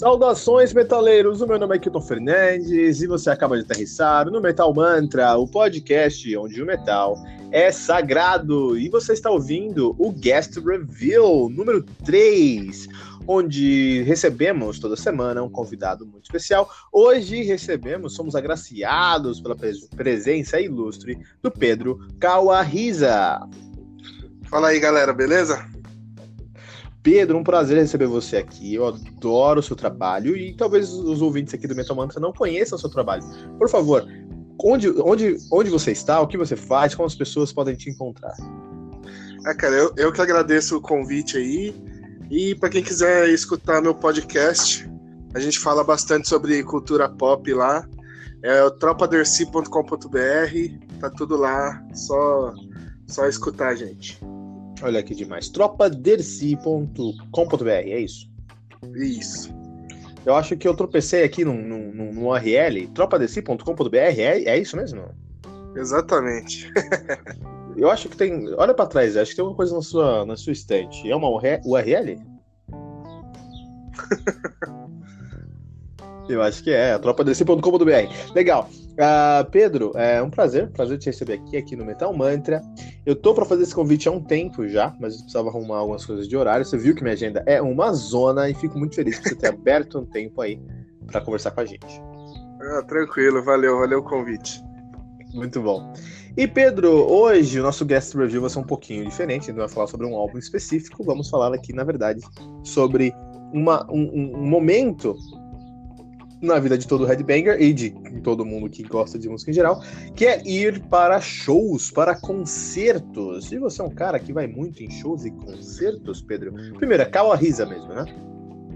Saudações, 0.00 0.72
metaleiros! 0.72 1.42
O 1.42 1.46
meu 1.46 1.58
nome 1.58 1.76
é 1.76 1.78
Kilton 1.78 2.00
Fernandes 2.00 3.02
e 3.02 3.06
você 3.06 3.28
acaba 3.28 3.54
de 3.58 3.64
aterrissar 3.64 4.30
no 4.30 4.40
Metal 4.40 4.72
Mantra, 4.72 5.36
o 5.36 5.46
podcast 5.46 6.36
onde 6.38 6.62
o 6.62 6.64
metal 6.64 7.22
é 7.52 7.70
sagrado. 7.70 8.78
E 8.78 8.88
você 8.88 9.12
está 9.12 9.30
ouvindo 9.30 9.94
o 9.98 10.10
Guest 10.10 10.56
Reveal 10.56 11.50
número 11.50 11.84
3 12.06 12.88
onde 13.26 14.02
recebemos 14.02 14.78
toda 14.78 14.96
semana 14.96 15.42
um 15.42 15.50
convidado 15.50 16.06
muito 16.06 16.24
especial. 16.24 16.70
Hoje 16.92 17.42
recebemos, 17.42 18.14
somos 18.14 18.34
agraciados 18.34 19.40
pela 19.40 19.56
presença 19.96 20.60
ilustre 20.60 21.18
do 21.42 21.50
Pedro 21.50 22.06
Kawahisa. 22.18 23.40
Fala 24.44 24.68
aí, 24.68 24.80
galera, 24.80 25.12
beleza? 25.12 25.64
Pedro, 27.02 27.38
um 27.38 27.44
prazer 27.44 27.78
receber 27.78 28.06
você 28.06 28.38
aqui. 28.38 28.74
Eu 28.74 28.86
adoro 28.86 29.60
o 29.60 29.62
seu 29.62 29.76
trabalho 29.76 30.36
e 30.36 30.54
talvez 30.54 30.92
os 30.92 31.22
ouvintes 31.22 31.54
aqui 31.54 31.66
do 31.66 31.74
Metal 31.74 31.96
Mantra 31.96 32.20
não 32.20 32.32
conheçam 32.32 32.76
o 32.76 32.80
seu 32.80 32.90
trabalho. 32.90 33.22
Por 33.58 33.70
favor, 33.70 34.06
onde, 34.62 34.88
onde, 35.00 35.36
onde 35.50 35.70
você 35.70 35.92
está, 35.92 36.20
o 36.20 36.26
que 36.26 36.36
você 36.36 36.56
faz, 36.56 36.94
como 36.94 37.06
as 37.06 37.14
pessoas 37.14 37.52
podem 37.52 37.74
te 37.74 37.88
encontrar? 37.88 38.34
Ah, 39.46 39.54
cara, 39.54 39.74
eu, 39.74 39.92
eu 39.96 40.12
que 40.12 40.20
agradeço 40.20 40.76
o 40.76 40.80
convite 40.80 41.38
aí. 41.38 41.74
E 42.30 42.54
para 42.54 42.68
quem 42.68 42.82
quiser 42.82 43.28
escutar 43.28 43.82
meu 43.82 43.94
podcast, 43.94 44.88
a 45.34 45.40
gente 45.40 45.58
fala 45.58 45.82
bastante 45.82 46.28
sobre 46.28 46.62
cultura 46.62 47.08
pop 47.08 47.52
lá. 47.52 47.86
É 48.42 48.62
o 48.62 48.70
tropaderci.com.br, 48.70 49.68
tá 51.00 51.10
tudo 51.10 51.36
lá, 51.36 51.84
só 51.92 52.54
só 53.06 53.26
escutar, 53.26 53.74
gente. 53.74 54.18
Olha 54.82 55.02
que 55.02 55.14
demais. 55.14 55.48
tropaderci.com.br, 55.48 57.68
é 57.68 57.98
isso? 57.98 58.30
Isso. 58.94 59.52
Eu 60.24 60.36
acho 60.36 60.56
que 60.56 60.68
eu 60.68 60.74
tropecei 60.74 61.24
aqui 61.24 61.44
no, 61.44 61.52
no, 61.52 61.92
no, 61.92 62.12
no 62.12 62.28
URL, 62.28 62.86
tropaderci.com.br, 62.94 63.96
é, 63.96 64.44
é 64.44 64.58
isso 64.58 64.76
mesmo? 64.76 65.04
Exatamente. 65.76 66.72
eu 67.76 67.90
acho 67.90 68.08
que 68.08 68.16
tem. 68.16 68.52
Olha 68.54 68.74
para 68.74 68.86
trás, 68.86 69.16
acho 69.16 69.30
que 69.30 69.36
tem 69.36 69.42
alguma 69.42 69.56
coisa 69.56 69.74
na 69.74 69.82
sua, 69.82 70.24
na 70.26 70.36
sua 70.36 70.52
estante. 70.52 71.10
É 71.10 71.16
uma 71.16 71.28
URL? 71.28 72.16
eu 76.28 76.42
acho 76.42 76.62
que 76.62 76.70
é, 76.70 76.98
tropaderci.com.br. 76.98 78.34
Legal. 78.34 78.68
Uh, 78.90 79.48
Pedro, 79.50 79.92
é 79.94 80.22
um 80.22 80.28
prazer, 80.28 80.68
prazer 80.70 80.98
te 80.98 81.06
receber 81.06 81.34
aqui, 81.34 81.56
aqui 81.56 81.74
no 81.74 81.84
Metal 81.84 82.12
Mantra. 82.14 82.60
Eu 83.06 83.16
tô 83.16 83.32
para 83.32 83.46
fazer 83.46 83.62
esse 83.62 83.74
convite 83.74 84.08
há 84.08 84.12
um 84.12 84.22
tempo 84.22 84.68
já, 84.68 84.94
mas 85.00 85.14
eu 85.14 85.20
precisava 85.20 85.48
arrumar 85.48 85.78
algumas 85.78 86.04
coisas 86.04 86.28
de 86.28 86.36
horário. 86.36 86.66
Você 86.66 86.76
viu 86.76 86.94
que 86.94 87.02
minha 87.02 87.14
agenda 87.14 87.42
é 87.46 87.62
uma 87.62 87.92
zona 87.92 88.50
e 88.50 88.54
fico 88.54 88.78
muito 88.78 88.94
feliz 88.94 89.18
por 89.18 89.28
você 89.30 89.36
ter 89.36 89.48
aberto 89.54 89.98
um 89.98 90.04
tempo 90.04 90.40
aí 90.42 90.60
para 91.06 91.20
conversar 91.20 91.52
com 91.52 91.60
a 91.60 91.64
gente. 91.64 92.02
Ah, 92.60 92.82
tranquilo, 92.86 93.42
valeu, 93.42 93.78
valeu 93.78 94.00
o 94.00 94.02
convite. 94.02 94.62
Muito 95.32 95.62
bom. 95.62 95.92
E 96.36 96.46
Pedro, 96.46 96.90
hoje 96.90 97.58
o 97.58 97.62
nosso 97.62 97.84
guest 97.84 98.14
review 98.14 98.40
vai 98.40 98.50
ser 98.50 98.60
um 98.60 98.64
pouquinho 98.64 99.04
diferente, 99.04 99.46
gente 99.46 99.56
vai 99.56 99.68
falar 99.68 99.86
sobre 99.88 100.06
um 100.06 100.14
álbum 100.14 100.38
específico. 100.38 101.02
Vamos 101.02 101.28
falar 101.28 101.52
aqui, 101.54 101.72
na 101.72 101.84
verdade, 101.84 102.20
sobre 102.62 103.12
uma, 103.52 103.84
um, 103.90 104.36
um 104.36 104.48
momento 104.48 105.16
na 106.40 106.58
vida 106.58 106.78
de 106.78 106.86
todo 106.86 107.04
headbanger 107.04 107.60
e 107.60 107.72
de 107.72 107.90
todo 108.22 108.46
mundo 108.46 108.70
que 108.70 108.82
gosta 108.82 109.18
de 109.18 109.28
música 109.28 109.50
em 109.50 109.54
geral, 109.54 109.82
que 110.14 110.24
é 110.24 110.42
ir 110.46 110.80
para 110.84 111.20
shows, 111.20 111.90
para 111.90 112.14
concertos. 112.14 113.52
E 113.52 113.58
você 113.58 113.82
é 113.82 113.84
um 113.84 113.90
cara 113.90 114.18
que 114.18 114.32
vai 114.32 114.46
muito 114.46 114.82
em 114.82 114.90
shows 114.90 115.24
e 115.24 115.30
concertos, 115.30 116.22
Pedro? 116.22 116.52
Primeiro, 116.78 117.02
é 117.02 117.06
Kawahisa 117.06 117.66
mesmo, 117.66 117.88
né? 117.88 118.04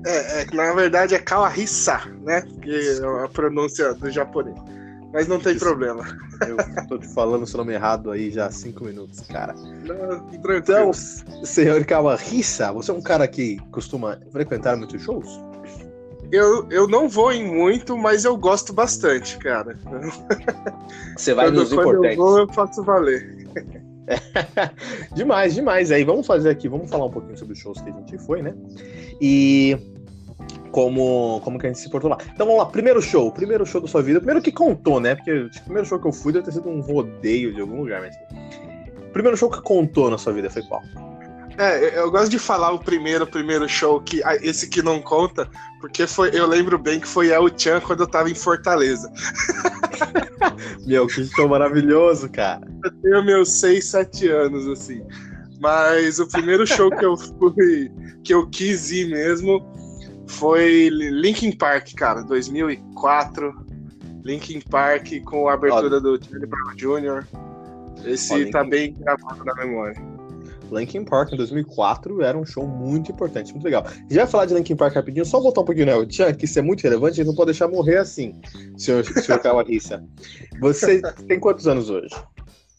É, 0.07 0.43
é 0.43 0.47
na 0.53 0.75
verdade 0.75 1.15
é 1.15 1.19
Kawahisa, 1.19 2.01
né? 2.23 2.43
Que 2.61 2.99
é 3.01 3.25
a 3.25 3.29
pronúncia 3.29 3.95
do 3.95 4.11
japonês. 4.11 4.59
Mas 5.15 5.29
não 5.29 5.39
tem 5.39 5.57
problema. 5.57 6.05
Eu 6.45 6.57
tô 6.89 6.99
te 6.99 7.07
falando 7.07 7.47
seu 7.47 7.59
nome 7.59 7.73
errado 7.73 8.11
aí 8.11 8.33
já 8.33 8.47
há 8.47 8.51
cinco 8.51 8.85
minutos, 8.85 9.21
cara. 9.21 9.55
Não, 9.55 10.29
então, 10.57 10.93
senhor 11.45 11.85
Kawahisa, 11.85 12.73
você 12.73 12.91
é 12.91 12.95
um 12.95 13.01
cara 13.01 13.29
que 13.29 13.59
costuma 13.71 14.19
frequentar 14.33 14.77
muitos 14.77 15.01
shows? 15.01 15.41
Eu, 16.33 16.69
eu 16.69 16.89
não 16.89 17.09
vou 17.09 17.33
em 17.33 17.47
muito, 17.47 17.97
mas 17.97 18.25
eu 18.25 18.37
gosto 18.37 18.73
bastante, 18.73 19.39
cara. 19.39 19.79
Você 21.17 21.33
vai 21.33 21.47
quando, 21.47 21.61
nos 21.61 21.69
quando 21.69 21.91
importantes. 21.91 22.19
Eu 22.19 22.25
vou, 22.25 22.39
eu 22.41 22.49
faço 22.49 22.83
valer. 22.83 23.47
demais, 25.15 25.55
demais. 25.55 25.93
Aí 25.93 26.03
vamos 26.03 26.27
fazer 26.27 26.51
aqui, 26.51 26.69
vamos 26.69 26.91
falar 26.91 27.07
um 27.07 27.11
pouquinho 27.13 27.39
sobre 27.39 27.53
os 27.53 27.61
shows 27.61 27.81
que 27.81 27.89
a 27.89 27.93
gente 27.93 28.19
foi, 28.19 28.43
né? 28.43 28.53
E 29.21 29.79
como, 30.75 31.41
como 31.45 31.57
que 31.57 31.67
a 31.67 31.69
gente 31.69 31.79
se 31.79 31.89
portou 31.89 32.11
lá. 32.11 32.19
Então 32.35 32.45
vamos 32.45 32.61
lá, 32.61 32.67
primeiro 32.67 33.01
show, 33.01 33.31
primeiro 33.31 33.65
show 33.65 33.81
da 33.81 33.87
sua 33.87 34.03
vida, 34.03 34.19
primeiro 34.19 34.43
que 34.43 34.51
contou, 34.51 34.99
né? 34.99 35.15
Porque 35.15 35.33
o 35.33 35.51
primeiro 35.63 35.87
show 35.87 36.01
que 36.01 36.09
eu 36.09 36.13
fui 36.13 36.33
deve 36.33 36.47
ter 36.47 36.53
sido 36.53 36.69
um 36.69 36.81
rodeio 36.81 37.55
de 37.55 37.61
algum 37.61 37.83
lugar, 37.83 38.01
mas. 38.01 38.17
Primeiro 39.13 39.37
show 39.37 39.49
que 39.49 39.63
contou 39.63 40.11
na 40.11 40.19
sua 40.19 40.33
vida 40.33 40.51
foi 40.51 40.63
qual? 40.63 40.83
É, 41.57 41.97
eu 41.97 42.11
gosto 42.11 42.29
de 42.29 42.41
falar 42.41 42.73
o 42.73 42.81
primeiro, 42.81 43.25
primeiro 43.25 43.69
show, 43.69 44.01
que 44.01 44.21
esse 44.43 44.69
que 44.69 44.83
não 44.83 45.01
conta, 45.01 45.49
porque 45.81 46.09
foi, 46.09 46.31
eu 46.33 46.45
lembro 46.45 46.77
bem 46.77 46.99
que 46.99 47.07
foi 47.07 47.29
El 47.29 47.49
Chan 47.57 47.81
quando 47.81 48.01
eu 48.01 48.09
tava 48.09 48.29
em 48.29 48.35
Fortaleza. 48.35 49.09
Meu, 50.85 51.07
que 51.07 51.25
show 51.25 51.49
maravilhoso, 51.49 52.29
cara. 52.29 52.67
Eu 52.85 52.91
tenho 53.01 53.25
meus 53.25 53.61
6, 53.61 53.85
7 53.85 54.29
anos, 54.29 54.67
assim. 54.67 55.05
Mas 55.61 56.19
o 56.19 56.27
primeiro 56.27 56.67
show 56.67 56.91
que 56.91 57.05
eu 57.05 57.17
fui, 57.17 57.93
que 58.25 58.35
eu 58.35 58.49
quis 58.49 58.91
ir 58.91 59.09
mesmo, 59.09 59.65
foi 60.27 60.89
Linkin 60.91 61.53
Park, 61.53 61.95
cara, 61.95 62.23
2004. 62.23 63.65
Linkin 64.25 64.61
Park 64.61 65.09
com 65.25 65.49
a 65.49 65.55
abertura 65.55 65.97
Ó, 65.97 66.01
do 66.01 66.25
Charlie 66.25 66.47
Brown 66.47 66.75
Jr. 66.77 67.27
Esse 68.05 68.47
Ó, 68.47 68.51
tá 68.51 68.65
bem 68.65 68.95
gravado 68.95 69.45
na 69.45 69.55
memória. 69.55 70.15
Linkin 70.71 71.05
Park 71.05 71.33
em 71.33 71.37
2004 71.37 72.23
era 72.23 72.37
um 72.37 72.45
show 72.45 72.67
muito 72.67 73.13
importante, 73.13 73.53
muito 73.53 73.65
legal. 73.65 73.87
Já 74.11 74.27
falar 74.27 74.47
de 74.47 74.55
Linkin 74.55 74.77
Park 74.77 74.95
rapidinho, 74.95 75.25
só 75.25 75.41
voltar 75.41 75.61
um 75.61 75.65
pouquinho, 75.65 75.87
né? 75.87 76.07
Tchan, 76.07 76.33
que 76.35 76.47
isso 76.47 76.59
é 76.59 76.63
muito 76.63 76.83
relevante, 76.83 77.13
a 77.13 77.17
gente 77.17 77.27
não 77.27 77.35
pode 77.35 77.53
deixar 77.53 77.69
morrer 77.69 77.99
assim, 77.99 78.41
senhor, 78.77 79.05
senhor 79.05 79.39
Kawarissa. 79.41 80.03
Você 80.61 81.01
tem 81.29 81.39
quantos 81.39 81.67
anos 81.69 81.91
hoje? 81.91 82.15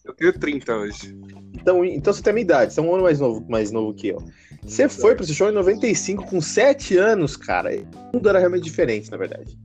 Eu 0.04 0.14
tenho 0.14 0.34
30 0.34 0.76
hoje. 0.76 1.18
Então, 1.66 1.84
então 1.84 2.14
você 2.14 2.22
tem 2.22 2.30
a 2.30 2.34
minha 2.36 2.44
idade, 2.44 2.76
você 2.76 2.80
é 2.80 2.84
um 2.84 2.94
ano 2.94 3.04
mais 3.04 3.20
novo, 3.20 3.44
mais 3.50 3.72
novo 3.72 3.92
que 3.92 4.10
eu. 4.10 4.24
Você 4.64 4.88
foi 4.88 5.16
para 5.16 5.24
esse 5.24 5.34
show 5.34 5.50
em 5.50 5.54
95 5.54 6.24
com 6.28 6.40
7 6.40 6.96
anos, 6.96 7.36
cara. 7.36 7.72
O 7.74 8.16
mundo 8.16 8.30
era 8.30 8.38
realmente 8.38 8.64
diferente, 8.64 9.10
na 9.10 9.18
verdade. 9.18 9.58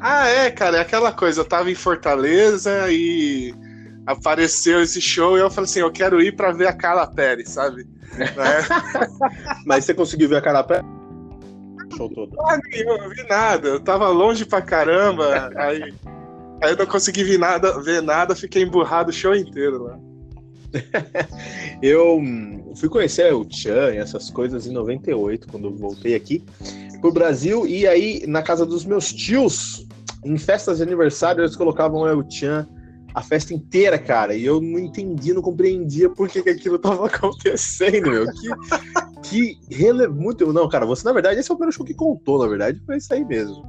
Ah, 0.00 0.26
é, 0.26 0.50
cara, 0.50 0.78
é 0.78 0.80
aquela 0.80 1.12
coisa. 1.12 1.42
Eu 1.42 1.44
tava 1.44 1.70
em 1.70 1.74
Fortaleza 1.74 2.90
e 2.90 3.54
apareceu 4.06 4.80
esse 4.82 5.02
show 5.02 5.36
e 5.36 5.40
eu 5.40 5.50
falei 5.50 5.68
assim, 5.68 5.80
eu 5.80 5.92
quero 5.92 6.22
ir 6.22 6.34
para 6.34 6.50
ver 6.50 6.66
a 6.66 6.72
Carla 6.72 7.06
Pérez, 7.06 7.50
sabe? 7.50 7.86
É. 8.16 8.32
Mas 9.66 9.84
você 9.84 9.92
conseguiu 9.92 10.30
ver 10.30 10.36
a 10.36 10.40
Carla 10.40 10.64
Pérez? 10.64 10.86
Show 11.94 12.08
todo. 12.08 12.34
Ah, 12.40 12.58
eu 12.72 12.98
não 12.98 13.10
vi 13.10 13.22
nada, 13.28 13.68
eu 13.68 13.80
tava 13.80 14.08
longe 14.08 14.46
pra 14.46 14.62
caramba, 14.62 15.50
aí, 15.56 15.94
aí 16.62 16.70
eu 16.70 16.76
não 16.76 16.86
consegui 16.86 17.24
ver 17.24 17.38
nada, 17.38 17.78
ver 17.82 18.00
nada, 18.00 18.34
fiquei 18.34 18.62
emburrado 18.62 19.10
o 19.10 19.12
show 19.12 19.34
inteiro 19.34 19.82
lá. 19.82 20.05
eu 21.82 22.20
fui 22.76 22.88
conhecer 22.88 23.32
o 23.32 23.46
Chan 23.48 23.92
e 23.94 23.98
essas 23.98 24.30
coisas 24.30 24.66
em 24.66 24.72
98, 24.72 25.48
quando 25.48 25.68
eu 25.68 25.74
voltei 25.74 26.14
aqui 26.14 26.42
pro 27.00 27.12
Brasil, 27.12 27.66
e 27.66 27.86
aí 27.86 28.24
na 28.26 28.42
casa 28.42 28.64
dos 28.64 28.84
meus 28.84 29.12
tios, 29.12 29.86
em 30.24 30.36
festas 30.36 30.78
de 30.78 30.82
aniversário, 30.82 31.42
eles 31.42 31.56
colocavam 31.56 32.02
o 32.02 32.30
Chan 32.30 32.66
a 33.16 33.22
festa 33.22 33.54
inteira, 33.54 33.98
cara. 33.98 34.34
E 34.34 34.44
eu 34.44 34.60
não 34.60 34.78
entendi, 34.78 35.32
não 35.32 35.40
compreendia 35.40 36.10
por 36.10 36.28
que, 36.28 36.42
que 36.42 36.50
aquilo 36.50 36.78
tava 36.78 37.06
acontecendo, 37.08 38.10
meu. 38.10 38.26
Que, 39.22 39.54
que 39.56 39.74
rele... 39.74 40.06
muito. 40.06 40.52
Não, 40.52 40.68
cara, 40.68 40.84
você, 40.84 41.02
na 41.02 41.14
verdade, 41.14 41.40
esse 41.40 41.50
é 41.50 41.54
o 41.54 41.56
primeiro 41.56 41.74
show 41.74 41.86
que 41.86 41.94
contou, 41.94 42.38
na 42.38 42.46
verdade, 42.46 42.78
foi 42.84 42.98
isso 42.98 43.14
aí 43.14 43.24
mesmo. 43.24 43.64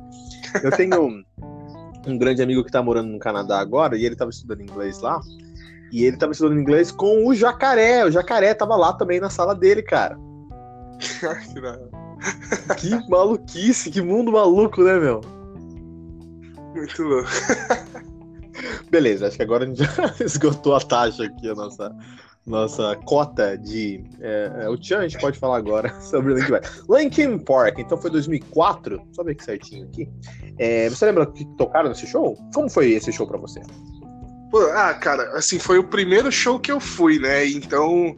Eu 0.62 0.70
tenho 0.72 1.02
um, 1.02 1.24
um 2.06 2.18
grande 2.18 2.42
amigo 2.42 2.62
que 2.62 2.72
tá 2.72 2.84
morando 2.84 3.08
no 3.08 3.20
Canadá 3.20 3.58
agora, 3.58 3.98
e 3.98 4.06
ele 4.06 4.18
tava 4.18 4.32
estudando 4.32 4.64
inglês 4.64 5.00
lá. 5.00 5.22
E 5.92 6.04
ele 6.06 6.18
tava 6.18 6.32
estudando 6.32 6.60
inglês 6.60 6.92
com 6.92 7.28
o 7.28 7.34
Jacaré. 7.34 8.06
O 8.06 8.12
Jacaré 8.12 8.54
tava 8.54 8.76
lá 8.76 8.94
também 8.94 9.20
na 9.20 9.30
sala 9.30 9.56
dele, 9.56 9.82
cara. 9.82 10.18
que 12.78 13.10
maluquice, 13.10 13.92
que 13.92 14.02
mundo 14.02 14.32
maluco, 14.32 14.84
né, 14.84 15.00
meu? 15.00 15.22
Muito 16.76 17.04
louco. 17.04 17.30
Beleza, 18.90 19.28
acho 19.28 19.38
que 19.38 19.44
agora 19.44 19.64
a 19.64 19.68
gente 19.68 19.84
já 19.84 20.16
esgotou 20.24 20.76
a 20.76 20.80
taxa 20.80 21.26
aqui, 21.26 21.50
a 21.50 21.54
nossa, 21.54 21.96
nossa 22.46 22.96
cota 23.06 23.58
de. 23.58 24.04
É, 24.20 24.52
é, 24.62 24.70
o 24.70 24.78
Tchan, 24.78 25.00
a 25.00 25.08
gente 25.08 25.20
pode 25.20 25.38
falar 25.38 25.58
agora 25.58 25.94
sobre 26.02 26.34
Linkin 26.34 26.52
Park. 26.52 26.66
Linkin 26.90 27.38
Park, 27.40 27.80
então 27.80 27.98
foi 27.98 28.10
2004, 28.12 29.02
só 29.12 29.24
ver 29.24 29.36
que 29.36 29.44
certinho 29.44 29.86
aqui. 29.86 30.10
É, 30.58 30.90
você 30.90 31.06
lembra 31.06 31.26
que 31.28 31.46
tocaram 31.58 31.90
nesse 31.90 32.08
show? 32.08 32.38
Como 32.54 32.70
foi 32.70 32.92
esse 32.92 33.12
show 33.12 33.28
pra 33.28 33.38
você? 33.38 33.62
Pô, 34.50 34.60
ah, 34.74 34.94
cara, 34.94 35.24
assim, 35.38 35.60
foi 35.60 35.78
o 35.78 35.84
primeiro 35.84 36.32
show 36.32 36.60
que 36.60 36.72
eu 36.72 36.80
fui, 36.80 37.20
né? 37.20 37.46
Então, 37.48 38.16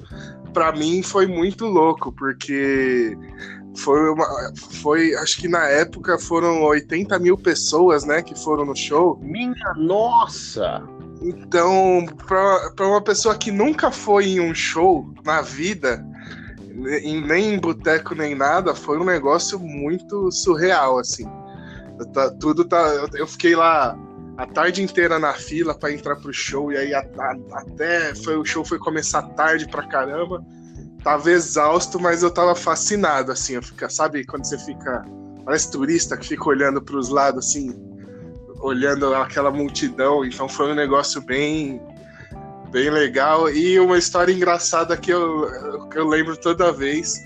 para 0.54 0.72
mim 0.72 1.02
foi 1.02 1.26
muito 1.26 1.66
louco, 1.66 2.12
porque 2.12 3.18
foi 3.78 4.10
uma. 4.10 4.26
Foi. 4.82 5.16
Acho 5.16 5.40
que 5.40 5.48
na 5.48 5.66
época 5.68 6.20
foram 6.20 6.62
80 6.64 7.18
mil 7.20 7.38
pessoas, 7.38 8.06
né, 8.06 8.22
que 8.22 8.38
foram 8.38 8.66
no 8.66 8.76
show. 8.76 9.20
Minha 9.22 9.74
nossa! 9.76 10.84
Então, 11.22 12.06
para 12.26 12.88
uma 12.88 13.02
pessoa 13.02 13.36
que 13.36 13.52
nunca 13.52 13.92
foi 13.92 14.30
em 14.30 14.40
um 14.40 14.56
show 14.56 15.12
na 15.26 15.42
vida, 15.42 16.06
nem 16.74 17.56
em 17.56 17.60
boteco 17.60 18.16
nem 18.16 18.36
nada, 18.36 18.74
foi 18.74 18.98
um 18.98 19.04
negócio 19.04 19.60
muito 19.60 20.32
surreal, 20.32 20.98
assim. 20.98 21.26
Tá, 22.14 22.30
tudo 22.40 22.64
tá. 22.64 22.78
Eu 23.14 23.28
fiquei 23.28 23.56
lá 23.56 23.98
a 24.40 24.46
tarde 24.46 24.82
inteira 24.82 25.20
na 25.20 25.34
fila 25.34 25.76
para 25.78 25.92
entrar 25.92 26.16
pro 26.16 26.32
show, 26.32 26.72
e 26.72 26.78
aí 26.78 26.94
a, 26.94 27.00
a, 27.02 27.60
até 27.60 28.16
foi, 28.16 28.38
o 28.38 28.46
show 28.46 28.64
foi 28.64 28.80
começar 28.80 29.22
tarde 29.22 29.68
pra 29.68 29.86
caramba. 29.86 30.42
Tava 31.04 31.30
exausto, 31.30 32.00
mas 32.00 32.24
eu 32.24 32.32
tava 32.32 32.56
fascinado, 32.56 33.34
assim. 33.34 33.56
Eu 33.56 33.62
fica, 33.62 33.90
sabe 33.90 34.26
quando 34.26 34.46
você 34.46 34.58
fica. 34.58 35.06
Parece 35.44 35.70
turista 35.70 36.16
que 36.16 36.26
fica 36.26 36.48
olhando 36.48 36.82
pros 36.82 37.10
lados, 37.10 37.48
assim, 37.48 37.76
olhando 38.62 39.14
aquela 39.14 39.52
multidão. 39.52 40.24
Então 40.24 40.48
foi 40.48 40.72
um 40.72 40.76
negócio 40.76 41.20
bem 41.20 41.82
bem 42.72 42.90
legal. 42.90 43.50
E 43.50 43.78
uma 43.78 43.98
história 43.98 44.32
engraçada 44.32 44.96
que 44.96 45.12
eu, 45.12 45.90
que 45.90 46.00
eu 46.00 46.08
lembro 46.08 46.38
toda 46.38 46.72
vez 46.72 47.20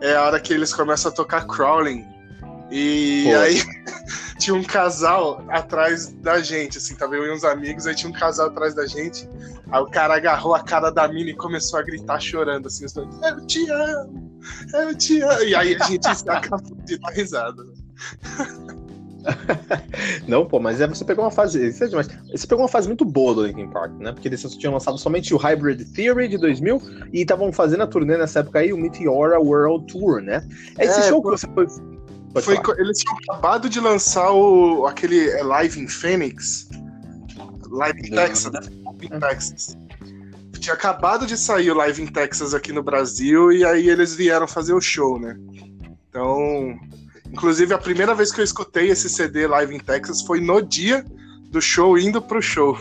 é 0.00 0.16
a 0.16 0.24
hora 0.24 0.40
que 0.40 0.52
eles 0.52 0.74
começam 0.74 1.12
a 1.12 1.14
tocar 1.14 1.46
Crawling. 1.46 2.04
E 2.70 3.24
Pô. 3.24 3.36
aí 3.36 3.62
tinha 4.38 4.54
um 4.54 4.62
casal 4.62 5.44
atrás 5.48 6.08
da 6.08 6.40
gente, 6.40 6.78
assim, 6.78 6.94
tava 6.94 7.16
eu 7.16 7.26
e 7.26 7.32
uns 7.32 7.44
amigos, 7.44 7.86
aí 7.86 7.94
tinha 7.94 8.10
um 8.10 8.12
casal 8.14 8.48
atrás 8.48 8.74
da 8.74 8.86
gente. 8.86 9.28
Aí 9.70 9.80
o 9.80 9.86
cara 9.86 10.16
agarrou 10.16 10.54
a 10.54 10.62
cara 10.62 10.90
da 10.90 11.06
mina 11.08 11.30
e 11.30 11.34
começou 11.34 11.78
a 11.78 11.82
gritar 11.82 12.20
chorando, 12.20 12.66
assim, 12.66 12.84
eu 12.84 13.46
te 13.46 13.70
amo, 13.70 14.40
eu 14.74 14.94
te 14.94 15.20
amo. 15.20 15.42
E 15.42 15.54
aí 15.54 15.76
a 15.76 15.84
gente 15.84 16.14
se 16.14 16.28
acabou 16.28 16.76
de 16.84 16.98
dar 16.98 17.10
risada. 17.10 17.64
Não, 20.26 20.46
pô, 20.46 20.58
mas 20.60 20.80
é, 20.80 20.86
você 20.86 21.04
pegou 21.04 21.24
uma 21.24 21.30
fase. 21.30 21.68
Isso 21.68 21.84
é 21.84 21.88
demais. 21.88 22.08
Você 22.30 22.46
pegou 22.46 22.62
uma 22.62 22.68
fase 22.68 22.86
muito 22.86 23.04
boa 23.04 23.34
do 23.34 23.46
Linkin 23.46 23.68
Park, 23.68 23.92
né? 23.98 24.12
Porque 24.12 24.28
eles 24.28 24.42
tinham 24.56 24.72
lançado 24.72 24.96
somente 24.98 25.34
o 25.34 25.36
Hybrid 25.36 25.84
Theory 25.92 26.28
de 26.28 26.38
2000 26.38 26.82
e 27.12 27.20
estavam 27.20 27.52
fazendo 27.52 27.82
a 27.82 27.86
turnê 27.86 28.16
nessa 28.16 28.40
época 28.40 28.60
aí, 28.60 28.72
o 28.72 28.78
Meteora 28.78 29.38
World 29.40 29.86
Tour, 29.92 30.20
né? 30.20 30.46
É 30.78 30.86
esse 30.86 31.00
é, 31.00 31.02
show 31.04 31.22
que 31.22 31.28
você 31.30 31.46
foi. 31.48 31.66
Foi 32.42 32.58
eles 32.78 32.98
tinham 32.98 33.16
acabado 33.16 33.68
de 33.68 33.80
lançar 33.80 34.30
o, 34.32 34.86
aquele 34.86 35.28
é, 35.30 35.42
Live 35.42 35.80
in 35.80 35.88
Phoenix. 35.88 36.68
Live 37.70 38.00
in 38.00 38.10
Texas. 38.10 38.52
Live 38.52 39.06
in 39.06 39.20
Texas. 39.20 39.76
Tinha 40.58 40.74
acabado 40.74 41.26
de 41.26 41.36
sair 41.36 41.70
o 41.70 41.74
Live 41.74 42.02
in 42.02 42.06
Texas 42.06 42.52
aqui 42.52 42.72
no 42.72 42.82
Brasil 42.82 43.52
e 43.52 43.64
aí 43.64 43.88
eles 43.88 44.14
vieram 44.14 44.46
fazer 44.46 44.74
o 44.74 44.80
show, 44.80 45.18
né? 45.18 45.36
Então, 46.08 46.78
Inclusive, 47.32 47.74
a 47.74 47.78
primeira 47.78 48.14
vez 48.14 48.32
que 48.32 48.40
eu 48.40 48.44
escutei 48.44 48.90
esse 48.90 49.08
CD 49.08 49.46
live 49.46 49.74
em 49.74 49.78
Texas 49.80 50.22
foi 50.22 50.40
no 50.40 50.62
dia 50.62 51.04
do 51.50 51.60
show, 51.60 51.98
indo 51.98 52.20
pro 52.22 52.40
show. 52.40 52.76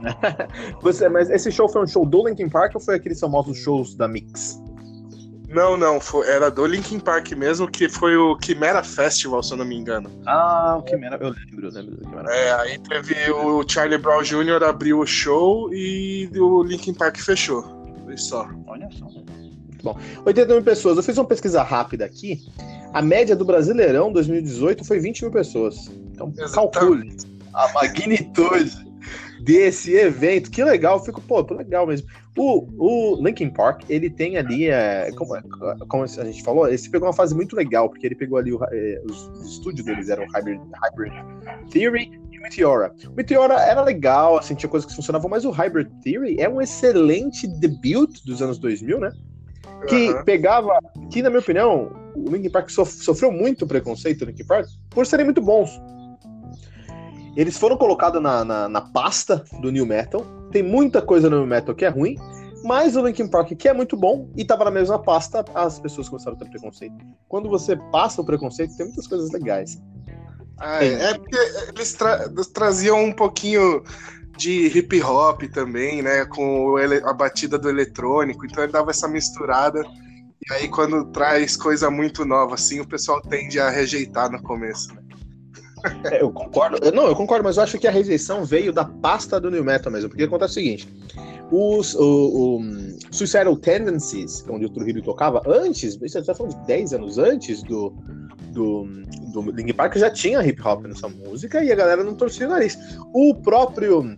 Você, 0.80 1.08
mas 1.08 1.28
esse 1.28 1.52
show 1.52 1.68
foi 1.68 1.82
um 1.82 1.86
show 1.86 2.06
do 2.06 2.26
Linkin 2.26 2.48
Park 2.48 2.74
ou 2.74 2.80
foi 2.80 2.96
aqueles 2.96 3.20
famosos 3.20 3.58
shows 3.58 3.94
da 3.94 4.08
Mix? 4.08 4.58
Não, 5.50 5.76
não, 5.76 6.00
foi, 6.00 6.28
era 6.28 6.48
do 6.48 6.64
Linkin 6.64 7.00
Park 7.00 7.32
mesmo, 7.32 7.68
que 7.68 7.88
foi 7.88 8.16
o 8.16 8.38
Chimera 8.40 8.84
Festival, 8.84 9.42
se 9.42 9.52
eu 9.52 9.58
não 9.58 9.64
me 9.64 9.76
engano. 9.76 10.08
Ah, 10.24 10.80
o 10.80 10.88
Chimera, 10.88 11.18
eu 11.20 11.30
lembro, 11.30 11.66
eu 11.66 11.72
lembro 11.72 11.96
do 11.96 12.04
Chimera. 12.04 12.32
É, 12.32 12.52
aí 12.52 12.78
teve 12.78 13.32
o 13.32 13.64
Charlie 13.68 13.98
Brown 13.98 14.22
Jr. 14.22 14.62
abriu 14.62 15.00
o 15.00 15.06
show 15.06 15.68
e 15.74 16.30
o 16.36 16.62
Linkin 16.62 16.94
Park 16.94 17.18
fechou. 17.18 17.64
Foi 18.04 18.16
só. 18.16 18.48
Olha 18.68 18.88
só. 18.92 19.06
Bom, 19.82 19.98
80 20.24 20.54
mil 20.54 20.62
pessoas. 20.62 20.96
Eu 20.96 21.02
fiz 21.02 21.18
uma 21.18 21.24
pesquisa 21.24 21.62
rápida 21.62 22.04
aqui. 22.04 22.40
A 22.92 23.02
média 23.02 23.34
do 23.34 23.44
Brasileirão 23.44 24.12
2018 24.12 24.84
foi 24.84 25.00
20 25.00 25.22
mil 25.22 25.32
pessoas. 25.32 25.90
Então, 26.12 26.32
Exatamente. 26.36 26.54
calcule 26.54 27.16
a 27.52 27.72
magnitude 27.72 28.89
desse 29.40 29.94
evento. 29.94 30.50
Que 30.50 30.62
legal, 30.62 31.02
fico, 31.04 31.20
pô, 31.20 31.40
legal 31.54 31.86
mesmo. 31.86 32.08
O, 32.36 32.66
o 32.78 33.24
Linkin 33.24 33.50
Park, 33.50 33.82
ele 33.88 34.08
tem 34.08 34.36
ali, 34.36 34.68
é, 34.68 35.10
como, 35.16 35.34
como, 35.88 36.04
a 36.04 36.06
gente 36.06 36.42
falou, 36.42 36.68
ele 36.68 36.78
pegou 36.88 37.08
uma 37.08 37.14
fase 37.14 37.34
muito 37.34 37.56
legal, 37.56 37.88
porque 37.88 38.06
ele 38.06 38.14
pegou 38.14 38.38
ali, 38.38 38.52
o, 38.52 38.62
é, 38.64 39.02
os, 39.04 39.28
os, 39.28 39.52
estúdios 39.52 39.84
deles 39.84 40.08
eram 40.08 40.26
Hybrid, 40.32 40.60
Hybrid 40.84 41.12
Theory 41.70 42.20
e 42.30 42.38
Meteora. 42.38 42.94
O 43.06 43.12
Meteora 43.12 43.54
era 43.54 43.82
legal, 43.82 44.38
assim, 44.38 44.54
tinha 44.54 44.70
coisas 44.70 44.88
que 44.88 44.94
funcionavam, 44.94 45.28
mas 45.28 45.44
o 45.44 45.50
Hybrid 45.50 45.88
Theory 46.02 46.40
é 46.40 46.48
um 46.48 46.60
excelente 46.60 47.46
debut 47.46 48.24
dos 48.24 48.40
anos 48.40 48.58
2000, 48.58 49.00
né? 49.00 49.10
Que 49.88 50.10
uhum. 50.10 50.24
pegava, 50.24 50.78
que 51.10 51.22
na 51.22 51.30
minha 51.30 51.40
opinião, 51.40 51.90
o 52.14 52.30
Linkin 52.30 52.50
Park 52.50 52.68
sofreu 52.70 53.32
muito 53.32 53.66
preconceito, 53.66 54.24
Linkin 54.24 54.44
Park, 54.44 54.68
por 54.90 55.06
serem 55.06 55.24
muito 55.24 55.40
bons. 55.40 55.70
Eles 57.40 57.56
foram 57.56 57.74
colocados 57.78 58.20
na, 58.20 58.44
na, 58.44 58.68
na, 58.68 58.82
pasta 58.82 59.42
do 59.62 59.72
New 59.72 59.86
Metal. 59.86 60.26
Tem 60.52 60.62
muita 60.62 61.00
coisa 61.00 61.30
no 61.30 61.38
New 61.38 61.46
Metal 61.46 61.74
que 61.74 61.86
é 61.86 61.88
ruim, 61.88 62.14
mas 62.62 62.96
o 62.96 63.06
Linkin 63.06 63.28
Park, 63.28 63.52
que 63.52 63.66
é 63.66 63.72
muito 63.72 63.96
bom, 63.96 64.30
e 64.36 64.44
tava 64.44 64.66
na 64.66 64.70
mesma 64.70 64.98
pasta, 64.98 65.42
as 65.54 65.80
pessoas 65.80 66.06
começaram 66.06 66.36
a 66.36 66.38
ter 66.38 66.50
preconceito. 66.50 66.94
Quando 67.26 67.48
você 67.48 67.78
passa 67.90 68.20
o 68.20 68.26
preconceito, 68.26 68.76
tem 68.76 68.84
muitas 68.84 69.06
coisas 69.06 69.30
legais. 69.30 69.80
Ah, 70.58 70.84
é, 70.84 70.92
é 70.92 71.14
porque 71.14 71.38
eles, 71.74 71.94
tra 71.94 72.28
traziam 72.52 73.02
um 73.02 73.12
pouquinho 73.12 73.82
de 74.36 74.66
hip 74.76 75.02
hop 75.02 75.44
também, 75.44 76.02
né? 76.02 76.26
Com 76.26 76.76
a 76.76 77.12
batida 77.14 77.58
do 77.58 77.70
eletrônico, 77.70 78.44
então 78.44 78.62
ele 78.62 78.72
dava 78.72 78.90
essa 78.90 79.08
misturada. 79.08 79.82
E 80.46 80.52
aí, 80.52 80.68
quando 80.68 81.06
traz 81.06 81.56
coisa 81.56 81.90
muito 81.90 82.22
nova, 82.26 82.56
assim, 82.56 82.80
o 82.80 82.86
pessoal 82.86 83.22
tende 83.22 83.58
a 83.58 83.70
rejeitar 83.70 84.30
no 84.30 84.42
começo, 84.42 84.94
né? 84.94 85.00
É, 86.04 86.22
eu 86.22 86.30
concordo. 86.30 86.78
Não, 86.92 87.06
eu 87.06 87.16
concordo, 87.16 87.44
mas 87.44 87.56
eu 87.56 87.62
acho 87.62 87.78
que 87.78 87.86
a 87.86 87.90
rejeição 87.90 88.44
veio 88.44 88.72
da 88.72 88.84
pasta 88.84 89.40
do 89.40 89.50
New 89.50 89.64
Metal 89.64 89.92
mesmo. 89.92 90.08
Porque 90.08 90.24
acontece 90.24 90.52
o 90.52 90.54
seguinte: 90.54 90.88
os, 91.50 91.94
o, 91.94 92.58
o 92.58 92.60
Suicidal 93.10 93.56
Tendencies, 93.56 94.44
onde 94.48 94.66
o 94.66 94.70
Trujillo 94.70 95.02
tocava, 95.02 95.42
antes, 95.46 95.98
isso 96.00 96.22
já 96.22 96.34
falando 96.34 96.54
de 96.60 96.66
10 96.66 96.94
anos 96.94 97.18
antes 97.18 97.62
do, 97.62 97.92
do, 98.52 98.86
do 99.32 99.50
Linkin 99.50 99.74
Park, 99.74 99.96
já 99.96 100.10
tinha 100.10 100.44
hip 100.46 100.60
hop 100.62 100.84
nessa 100.86 101.08
música 101.08 101.62
e 101.62 101.72
a 101.72 101.74
galera 101.74 102.04
não 102.04 102.14
torcia 102.14 102.46
o 102.46 102.50
nariz. 102.50 102.78
O 103.14 103.34
próprio 103.34 104.16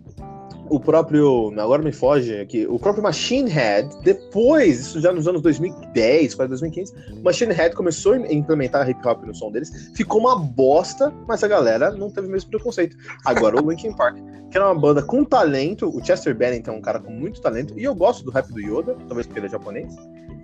o 0.69 0.79
próprio. 0.79 1.53
Agora 1.59 1.81
me 1.81 1.91
foge 1.91 2.39
aqui. 2.39 2.65
O 2.67 2.79
próprio 2.79 3.03
Machine 3.03 3.49
Head, 3.49 3.89
depois, 4.03 4.79
isso 4.79 5.01
já 5.01 5.11
nos 5.11 5.27
anos 5.27 5.41
2010, 5.41 6.35
quase 6.35 6.49
2015, 6.49 7.21
Machine 7.21 7.53
Head 7.53 7.75
começou 7.75 8.13
a 8.13 8.33
implementar 8.33 8.89
hip 8.89 9.05
hop 9.07 9.23
no 9.23 9.35
som 9.35 9.51
deles. 9.51 9.91
Ficou 9.95 10.21
uma 10.21 10.37
bosta, 10.37 11.13
mas 11.27 11.43
a 11.43 11.47
galera 11.47 11.91
não 11.91 12.09
teve 12.09 12.27
o 12.27 12.31
mesmo 12.31 12.49
preconceito. 12.49 12.97
Agora, 13.25 13.61
o 13.61 13.69
Linkin 13.69 13.93
Park, 13.93 14.17
que 14.49 14.57
era 14.57 14.65
uma 14.65 14.79
banda 14.79 15.01
com 15.01 15.23
talento, 15.23 15.89
o 15.89 16.03
Chester 16.03 16.35
Bennington 16.35 16.71
é 16.71 16.75
um 16.75 16.81
cara 16.81 16.99
com 16.99 17.11
muito 17.11 17.41
talento, 17.41 17.77
e 17.77 17.83
eu 17.83 17.95
gosto 17.95 18.23
do 18.23 18.31
rap 18.31 18.51
do 18.51 18.59
Yoda, 18.59 18.95
talvez 19.07 19.27
porque 19.27 19.39
ele 19.39 19.47
é 19.47 19.49
japonês. 19.49 19.95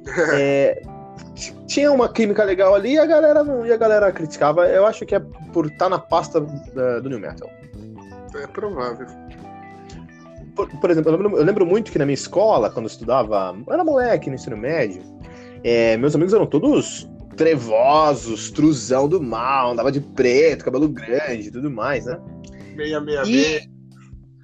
é, 0.33 0.81
tinha 1.67 1.91
uma 1.91 2.11
química 2.11 2.43
legal 2.43 2.73
ali 2.73 2.93
e 2.93 2.99
a 2.99 3.05
galera 3.05 3.43
não 3.43 3.65
e 3.65 3.71
a 3.71 3.77
galera 3.77 4.11
criticava. 4.11 4.67
Eu 4.67 4.85
acho 4.85 5.05
que 5.05 5.15
é 5.15 5.19
por 5.53 5.65
estar 5.65 5.85
tá 5.85 5.89
na 5.89 5.99
pasta 5.99 6.39
uh, 6.39 7.01
do 7.01 7.09
New 7.09 7.19
Metal. 7.19 7.49
É 8.35 8.47
provável 8.47 9.07
por, 10.55 10.67
por 10.67 10.89
exemplo, 10.89 11.11
eu 11.11 11.17
lembro, 11.17 11.37
eu 11.37 11.43
lembro, 11.43 11.65
muito 11.65 11.91
que 11.91 11.99
na 11.99 12.05
minha 12.05 12.13
escola, 12.13 12.69
quando 12.69 12.85
eu 12.85 12.91
estudava, 12.91 13.55
eu 13.65 13.73
era 13.73 13.83
moleque 13.83 14.29
no 14.29 14.35
ensino 14.35 14.57
médio, 14.57 15.01
é, 15.63 15.97
meus 15.97 16.15
amigos 16.15 16.33
eram 16.33 16.45
todos 16.45 17.09
trevosos, 17.35 18.51
truzão 18.51 19.07
do 19.07 19.21
mal, 19.21 19.71
andava 19.71 19.91
de 19.91 20.01
preto, 20.01 20.65
cabelo 20.65 20.89
grande 20.89 21.47
e 21.47 21.51
tudo 21.51 21.71
mais, 21.71 22.05
né? 22.05 22.19
666. 22.75 23.69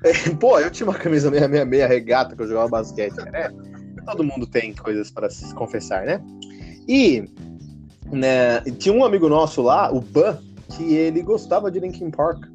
É, 0.04 0.30
pô, 0.40 0.60
eu 0.60 0.70
tinha 0.70 0.88
uma 0.88 0.98
camisa 0.98 1.30
666 1.30 1.90
regata 1.90 2.36
que 2.36 2.42
eu 2.42 2.48
jogava 2.48 2.70
basquete, 2.70 3.18
né? 3.32 3.52
Todo 4.06 4.24
mundo 4.24 4.46
tem 4.46 4.74
coisas 4.74 5.10
para 5.10 5.30
se 5.30 5.54
confessar, 5.56 6.06
né? 6.06 6.22
E 6.88 7.28
né, 8.12 8.62
tinha 8.78 8.94
um 8.94 9.04
amigo 9.04 9.28
nosso 9.28 9.62
lá, 9.62 9.92
o 9.92 10.00
Ban, 10.00 10.38
que 10.70 10.94
ele 10.94 11.22
gostava 11.22 11.72
de 11.72 11.80
Linkin 11.80 12.12
Park. 12.12 12.46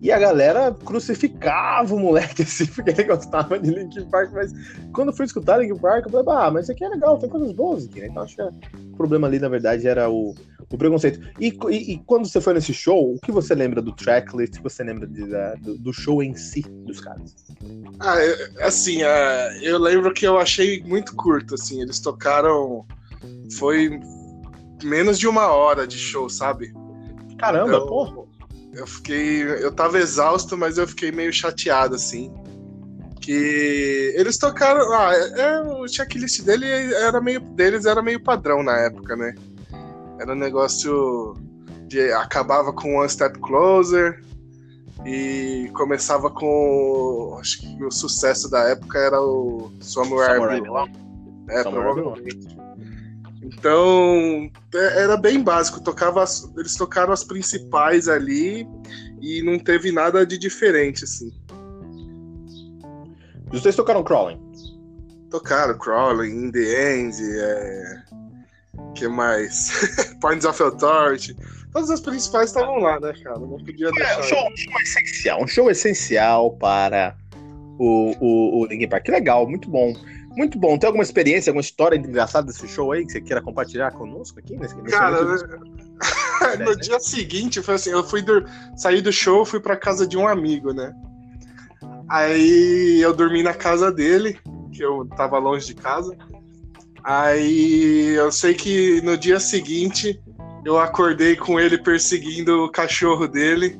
E 0.00 0.12
a 0.12 0.18
galera 0.18 0.72
crucificava 0.72 1.94
o 1.94 1.98
moleque 1.98 2.42
assim, 2.44 2.66
porque 2.66 2.90
ele 2.90 3.04
gostava 3.04 3.58
de 3.58 3.70
Linkin 3.70 4.08
Park, 4.08 4.30
mas 4.32 4.52
quando 4.92 5.12
fui 5.12 5.26
escutar 5.26 5.58
Linkin 5.58 5.80
Park, 5.80 6.06
eu 6.06 6.10
falei, 6.10 6.26
ah, 6.28 6.50
mas 6.50 6.64
isso 6.64 6.72
aqui 6.72 6.84
é 6.84 6.88
legal, 6.88 7.18
tem 7.18 7.28
coisas 7.28 7.52
boas 7.52 7.84
aqui, 7.86 8.00
né? 8.00 8.06
Então 8.06 8.22
acho 8.22 8.36
que 8.36 8.42
o 8.42 8.96
problema 8.96 9.26
ali, 9.26 9.38
na 9.38 9.48
verdade, 9.48 9.88
era 9.88 10.08
o, 10.08 10.34
o 10.70 10.78
preconceito. 10.78 11.20
E, 11.40 11.48
e, 11.70 11.92
e, 11.92 11.98
quando 12.06 12.26
você 12.28 12.40
foi 12.40 12.54
nesse 12.54 12.72
show, 12.72 13.14
o 13.14 13.20
que 13.20 13.32
você 13.32 13.54
lembra 13.54 13.80
do 13.82 13.92
tracklist? 13.92 14.54
O 14.54 14.56
que 14.58 14.62
você 14.62 14.84
lembra 14.84 15.06
de, 15.06 15.26
da, 15.26 15.54
do, 15.54 15.78
do, 15.78 15.92
show 15.92 16.22
em 16.22 16.34
si 16.34 16.62
dos 16.62 17.00
caras? 17.00 17.34
Ah, 17.98 18.16
assim, 18.60 19.02
uh, 19.02 19.62
eu 19.62 19.78
lembro 19.78 20.12
que 20.12 20.26
eu 20.26 20.38
achei 20.38 20.82
muito 20.84 21.14
curto, 21.16 21.54
assim, 21.54 21.80
eles 21.80 21.98
tocaram. 21.98 22.86
Foi 23.58 23.98
menos 24.84 25.18
de 25.18 25.26
uma 25.26 25.48
hora 25.48 25.86
de 25.86 25.98
show, 25.98 26.28
sabe? 26.28 26.72
Caramba, 27.38 27.76
então, 27.76 27.86
pô! 27.86 28.27
Eu 28.78 28.86
fiquei. 28.86 29.42
Eu 29.42 29.72
tava 29.72 29.98
exausto, 29.98 30.56
mas 30.56 30.78
eu 30.78 30.86
fiquei 30.86 31.10
meio 31.10 31.32
chateado, 31.32 31.96
assim. 31.96 32.32
Que 33.20 34.14
eles 34.16 34.38
tocaram. 34.38 34.92
Ah, 34.92 35.12
é, 35.12 35.40
é, 35.40 35.60
o 35.60 35.88
checklist 35.88 36.42
dele 36.42 36.66
era 36.94 37.20
meio, 37.20 37.40
deles 37.40 37.86
era 37.86 38.00
meio 38.00 38.22
padrão 38.22 38.62
na 38.62 38.76
época, 38.78 39.16
né? 39.16 39.34
Era 40.20 40.32
um 40.32 40.38
negócio 40.38 41.36
de 41.88 42.12
acabava 42.12 42.72
com 42.72 42.96
One 42.96 43.08
Step 43.08 43.38
Closer 43.40 44.22
e 45.04 45.70
começava 45.74 46.30
com 46.30 47.36
acho 47.40 47.60
que 47.60 47.84
o 47.84 47.90
sucesso 47.90 48.48
da 48.48 48.68
época 48.68 48.98
era 48.98 49.20
o 49.20 49.72
Somewhere 49.80 50.34
Samurai 50.34 50.60
Belong. 50.60 50.92
É, 51.50 51.62
provavelmente. 51.62 52.58
Então, 53.52 54.50
é- 54.74 55.02
era 55.02 55.16
bem 55.16 55.42
básico. 55.42 55.80
Tocava 55.80 56.22
as- 56.22 56.50
eles 56.56 56.74
tocaram 56.76 57.12
as 57.12 57.24
principais 57.24 58.08
ali 58.08 58.66
e 59.20 59.42
não 59.42 59.58
teve 59.58 59.90
nada 59.90 60.26
de 60.26 60.36
diferente, 60.38 61.04
assim. 61.04 61.30
E 63.52 63.58
vocês 63.58 63.74
tocaram 63.74 64.04
Crawling. 64.04 64.38
Tocaram 65.30 65.76
Crawling, 65.78 66.30
In 66.46 66.50
The 66.50 66.96
End, 67.00 67.16
é... 67.22 68.02
que 68.94 69.08
mais? 69.08 69.70
Points 70.20 70.44
of 70.44 70.62
Authority. 70.62 71.34
Todas 71.72 71.90
as 71.90 72.00
principais 72.00 72.50
estavam 72.50 72.78
lá, 72.78 72.98
né, 73.00 73.12
cara? 73.22 73.38
Não 73.38 73.58
podia 73.58 73.88
É, 73.88 73.92
deixar. 73.92 74.20
um 74.20 74.22
show, 74.22 74.38
um 74.52 74.56
show 74.56 74.80
essencial, 74.80 75.42
um 75.42 75.46
show 75.46 75.70
essencial 75.70 76.50
para 76.56 77.14
o, 77.78 78.14
o, 78.20 78.60
o 78.60 78.66
Linkin 78.66 78.88
Park. 78.88 79.04
Que 79.04 79.10
legal, 79.10 79.46
muito 79.48 79.68
bom. 79.70 79.92
Muito 80.38 80.56
bom. 80.56 80.78
Tem 80.78 80.86
alguma 80.86 81.02
experiência, 81.02 81.50
alguma 81.50 81.62
história 81.62 81.96
engraçada 81.96 82.46
desse 82.46 82.68
show 82.68 82.92
aí 82.92 83.04
que 83.04 83.10
você 83.10 83.20
queira 83.20 83.42
compartilhar 83.42 83.90
conosco 83.90 84.38
aqui? 84.38 84.56
Nesse, 84.56 84.76
nesse 84.76 84.96
Cara, 84.96 85.24
momento? 85.24 85.58
no 86.64 86.76
dia 86.76 87.00
seguinte, 87.00 87.60
foi 87.60 87.74
assim, 87.74 87.90
eu 87.90 88.04
fui 88.04 88.22
dur... 88.22 88.48
saí 88.76 89.02
do 89.02 89.12
show, 89.12 89.44
fui 89.44 89.58
pra 89.58 89.76
casa 89.76 90.06
de 90.06 90.16
um 90.16 90.28
amigo, 90.28 90.72
né? 90.72 90.94
Aí 92.08 93.00
eu 93.00 93.12
dormi 93.12 93.42
na 93.42 93.52
casa 93.52 93.90
dele, 93.90 94.38
que 94.70 94.80
eu 94.80 95.08
tava 95.16 95.38
longe 95.38 95.66
de 95.66 95.74
casa. 95.74 96.16
Aí 97.02 98.14
eu 98.14 98.30
sei 98.30 98.54
que 98.54 99.00
no 99.00 99.16
dia 99.16 99.40
seguinte 99.40 100.22
eu 100.64 100.78
acordei 100.78 101.34
com 101.34 101.58
ele 101.58 101.78
perseguindo 101.78 102.62
o 102.62 102.70
cachorro 102.70 103.26
dele. 103.26 103.76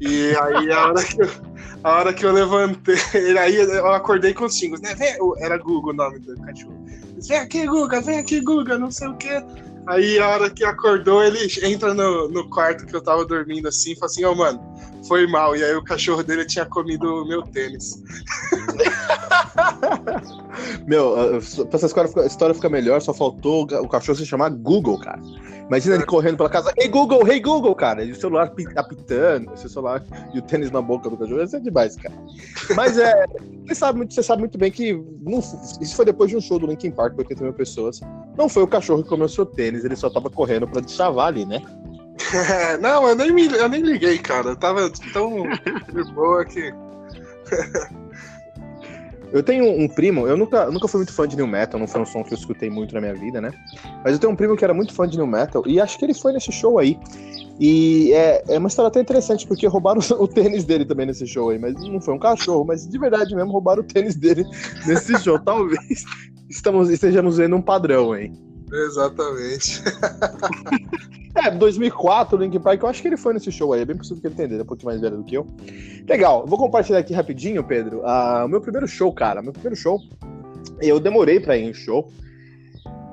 E 0.00 0.32
aí 0.36 0.70
a 0.70 0.86
hora 0.86 1.02
que 1.02 1.20
eu, 1.20 1.28
a 1.84 1.90
hora 1.90 2.12
que 2.12 2.24
eu 2.24 2.32
levantei, 2.32 2.96
aí 3.38 3.56
eu 3.56 3.92
acordei 3.92 4.32
com 4.32 4.44
os 4.44 4.56
xingos, 4.56 4.80
né? 4.80 4.94
Vem, 4.94 5.16
era 5.38 5.58
Guga 5.58 5.90
o 5.90 5.92
nome 5.92 6.18
do 6.20 6.34
cachorro. 6.40 6.84
Vem 7.28 7.38
aqui, 7.38 7.66
Guga, 7.66 8.00
vem 8.00 8.18
aqui, 8.18 8.40
Guga, 8.40 8.78
não 8.78 8.90
sei 8.90 9.08
o 9.08 9.16
quê. 9.16 9.42
Aí 9.86 10.18
a 10.18 10.28
hora 10.28 10.50
que 10.50 10.64
acordou, 10.64 11.24
ele 11.24 11.38
entra 11.62 11.92
no, 11.92 12.28
no 12.28 12.48
quarto 12.48 12.86
que 12.86 12.94
eu 12.94 13.02
tava 13.02 13.24
dormindo 13.24 13.66
assim 13.68 13.92
e 13.92 13.96
fala 13.96 14.06
assim, 14.06 14.24
ô 14.24 14.34
mano, 14.34 14.60
foi 15.06 15.26
mal. 15.26 15.56
E 15.56 15.64
aí 15.64 15.74
o 15.74 15.82
cachorro 15.84 16.22
dele 16.22 16.44
tinha 16.44 16.66
comido 16.66 17.22
o 17.22 17.26
meu 17.26 17.42
tênis. 17.42 18.02
Meu, 20.86 21.14
pra 21.68 21.76
essa 21.76 21.86
história, 21.86 22.10
a 22.22 22.26
história 22.26 22.54
ficar 22.54 22.68
melhor, 22.68 23.00
só 23.00 23.14
faltou 23.14 23.62
o 23.62 23.66
ca- 23.66 23.80
o 23.80 23.88
cachorro 23.88 24.18
se 24.18 24.26
chamar 24.26 24.50
Google, 24.50 24.98
cara. 24.98 25.20
Imagina 25.66 25.94
ele 25.94 26.04
correndo 26.04 26.36
pela 26.36 26.50
casa, 26.50 26.72
hey 26.78 26.88
Google, 26.88 27.26
hey 27.26 27.40
Google, 27.40 27.74
cara. 27.74 28.04
E 28.04 28.12
o 28.12 28.16
celular 28.16 28.50
pi- 28.50 28.66
apitando, 28.76 29.56
seu 29.56 29.70
celular 29.70 30.04
e 30.34 30.38
o 30.38 30.42
tênis 30.42 30.70
na 30.70 30.82
boca 30.82 31.08
do 31.08 31.16
cachorro. 31.16 31.42
Isso 31.42 31.56
é 31.56 31.60
demais, 31.60 31.96
cara. 31.96 32.14
Mas 32.76 32.98
é. 32.98 33.24
Você 33.62 33.76
sabe, 33.76 33.98
muito- 33.98 34.12
você 34.12 34.22
sabe 34.24 34.40
muito 34.40 34.58
bem 34.58 34.72
que 34.72 34.92
não 35.22 35.38
isso 35.38 35.94
foi 35.94 36.04
depois 36.04 36.28
de 36.28 36.36
um 36.36 36.40
show 36.40 36.58
do 36.58 36.66
Linkin 36.66 36.90
Park, 36.90 37.12
com 37.14 37.20
80 37.20 37.44
mil 37.44 37.52
pessoas. 37.52 38.00
Não 38.36 38.48
foi 38.48 38.64
o 38.64 38.66
cachorro 38.66 39.04
que 39.04 39.08
comeu 39.08 39.28
seu 39.28 39.46
tênis, 39.46 39.84
ele 39.84 39.94
só 39.94 40.10
tava 40.10 40.28
correndo 40.28 40.66
pra 40.66 40.80
destravar 40.80 41.28
ali, 41.28 41.46
né? 41.46 41.62
não, 42.80 43.08
eu 43.08 43.16
nem, 43.16 43.32
me, 43.32 43.46
eu 43.46 43.68
nem 43.68 43.82
liguei, 43.82 44.18
cara. 44.18 44.50
Eu 44.50 44.56
tava 44.56 44.90
tão 45.12 45.44
de 45.92 46.12
boa 46.12 46.44
que. 46.44 46.72
Eu 49.32 49.42
tenho 49.42 49.64
um 49.64 49.88
primo, 49.88 50.26
eu 50.26 50.36
nunca, 50.36 50.70
nunca 50.70 50.86
fui 50.86 50.98
muito 50.98 51.12
fã 51.14 51.26
de 51.26 51.36
New 51.36 51.46
Metal, 51.46 51.80
não 51.80 51.88
foi 51.88 52.02
um 52.02 52.06
som 52.06 52.22
que 52.22 52.34
eu 52.34 52.36
escutei 52.36 52.68
muito 52.68 52.94
na 52.94 53.00
minha 53.00 53.14
vida, 53.14 53.40
né? 53.40 53.50
Mas 54.04 54.12
eu 54.12 54.18
tenho 54.18 54.30
um 54.30 54.36
primo 54.36 54.54
que 54.54 54.62
era 54.62 54.74
muito 54.74 54.92
fã 54.92 55.08
de 55.08 55.16
New 55.16 55.26
Metal 55.26 55.62
e 55.66 55.80
acho 55.80 55.98
que 55.98 56.04
ele 56.04 56.12
foi 56.12 56.34
nesse 56.34 56.52
show 56.52 56.78
aí. 56.78 56.98
E 57.58 58.12
é, 58.12 58.44
é 58.46 58.58
uma 58.58 58.68
história 58.68 58.88
até 58.88 59.00
interessante, 59.00 59.46
porque 59.46 59.66
roubaram 59.66 60.02
o 60.20 60.28
tênis 60.28 60.64
dele 60.66 60.84
também 60.84 61.06
nesse 61.06 61.26
show 61.26 61.48
aí, 61.48 61.58
mas 61.58 61.72
não 61.72 61.98
foi 61.98 62.12
um 62.12 62.18
cachorro, 62.18 62.66
mas 62.66 62.86
de 62.86 62.98
verdade 62.98 63.34
mesmo 63.34 63.52
roubaram 63.52 63.80
o 63.80 63.86
tênis 63.86 64.16
dele 64.16 64.44
nesse 64.86 65.18
show. 65.18 65.38
Talvez 65.38 66.04
estamos, 66.50 66.90
estejamos 66.90 67.38
vendo 67.38 67.56
um 67.56 67.62
padrão 67.62 68.12
aí. 68.12 68.30
Exatamente. 68.70 69.82
É, 71.34 71.50
2004, 71.50 72.36
o 72.36 72.40
Linkin 72.40 72.60
Park, 72.60 72.82
eu 72.82 72.88
acho 72.88 73.00
que 73.00 73.08
ele 73.08 73.16
foi 73.16 73.32
nesse 73.32 73.50
show 73.50 73.72
aí, 73.72 73.80
é 73.80 73.84
bem 73.84 73.96
possível 73.96 74.20
que 74.20 74.26
ele 74.26 74.34
tenha, 74.34 74.48
ele 74.48 74.58
é 74.58 74.62
um 74.62 74.66
pouquinho 74.66 74.90
mais 74.90 75.00
velho 75.00 75.16
do 75.16 75.24
que 75.24 75.34
eu. 75.34 75.46
Legal, 76.06 76.46
vou 76.46 76.58
compartilhar 76.58 76.98
aqui 76.98 77.14
rapidinho, 77.14 77.64
Pedro, 77.64 78.02
ah, 78.04 78.42
o 78.44 78.48
meu 78.48 78.60
primeiro 78.60 78.86
show, 78.86 79.10
cara, 79.12 79.40
meu 79.40 79.52
primeiro 79.52 79.74
show, 79.74 79.98
eu 80.80 81.00
demorei 81.00 81.40
pra 81.40 81.56
ir 81.56 81.70
em 81.70 81.72
show, 81.72 82.12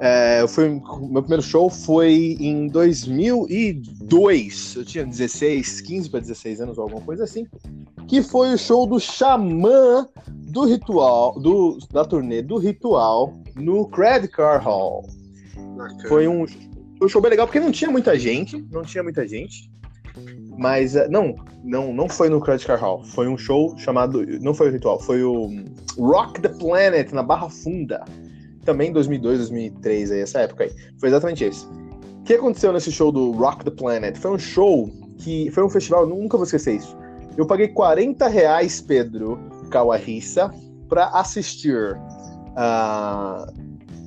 é, 0.02 0.42
eu 0.42 0.48
fui, 0.48 0.70
meu 0.70 1.22
primeiro 1.22 1.42
show 1.42 1.70
foi 1.70 2.38
em 2.40 2.68
2002, 2.68 4.76
eu 4.78 4.86
tinha 4.86 5.06
16, 5.06 5.82
15 5.82 6.10
para 6.10 6.22
16 6.22 6.62
anos 6.62 6.78
ou 6.78 6.84
alguma 6.84 7.02
coisa 7.02 7.26
assim, 7.26 7.46
que 8.08 8.24
foi 8.24 8.54
o 8.54 8.58
show 8.58 8.88
do 8.88 8.98
Xamã 9.00 10.08
do 10.28 10.66
Ritual, 10.66 11.38
do, 11.40 11.78
da 11.92 12.06
turnê 12.06 12.42
do 12.42 12.58
Ritual 12.58 13.34
no 13.56 13.88
Credit 13.88 14.34
Card 14.34 14.66
Hall. 14.66 15.06
Foi 16.08 16.28
um, 16.28 16.46
foi 17.00 17.08
um 17.08 17.10
show 17.10 17.22
bem 17.22 17.32
legal 17.32 17.48
porque 17.48 17.62
não 17.62 17.72
tinha 17.72 17.90
muita 17.90 18.20
gente, 18.20 18.62
não 18.70 18.84
tinha 18.84 19.02
muita 19.02 19.26
gente. 19.26 19.72
Mas 20.58 20.98
eh, 20.98 21.08
não, 21.08 21.34
não, 21.64 21.94
não 21.94 22.10
foi 22.10 22.28
no 22.28 22.42
Credit 22.42 22.68
Card 22.68 22.82
Hall. 22.82 23.04
Foi 23.06 23.30
um 23.30 23.38
show 23.38 23.74
chamado, 23.78 24.26
não 24.42 24.54
foi 24.54 24.68
o 24.68 24.72
ritual, 24.72 25.00
foi 25.00 25.24
o 25.24 25.50
Rock 25.98 26.42
the 26.42 26.50
Planet 26.50 27.12
na 27.14 27.24
Barra 27.24 27.50
Funda. 27.50 28.04
Também 28.66 28.90
em 28.90 28.94
2002, 28.94 29.38
2003 29.40 30.12
aí, 30.12 30.20
essa 30.20 30.40
época 30.42 30.66
aí. 30.66 30.72
Foi 31.00 31.08
exatamente 31.08 31.46
esse. 31.46 31.66
O 31.66 32.24
que 32.26 32.34
aconteceu 32.34 32.74
nesse 32.74 32.92
show 32.92 33.12
do 33.14 33.32
Rock 33.32 33.64
the 33.64 33.72
Planet? 33.72 34.18
Foi 34.18 34.32
um 34.32 34.38
show 34.38 34.92
que 35.20 35.50
foi 35.52 35.64
um 35.64 35.70
festival, 35.70 36.06
nunca 36.06 36.36
vou 36.36 36.44
esquecer 36.44 36.76
isso. 36.76 36.98
Eu 37.38 37.46
paguei 37.46 37.70
40 37.70 38.28
reais, 38.28 38.82
Pedro 38.82 39.40
Kawarissa, 39.72 40.54
pra 40.90 41.08
assistir 41.08 41.98
a. 42.58 43.48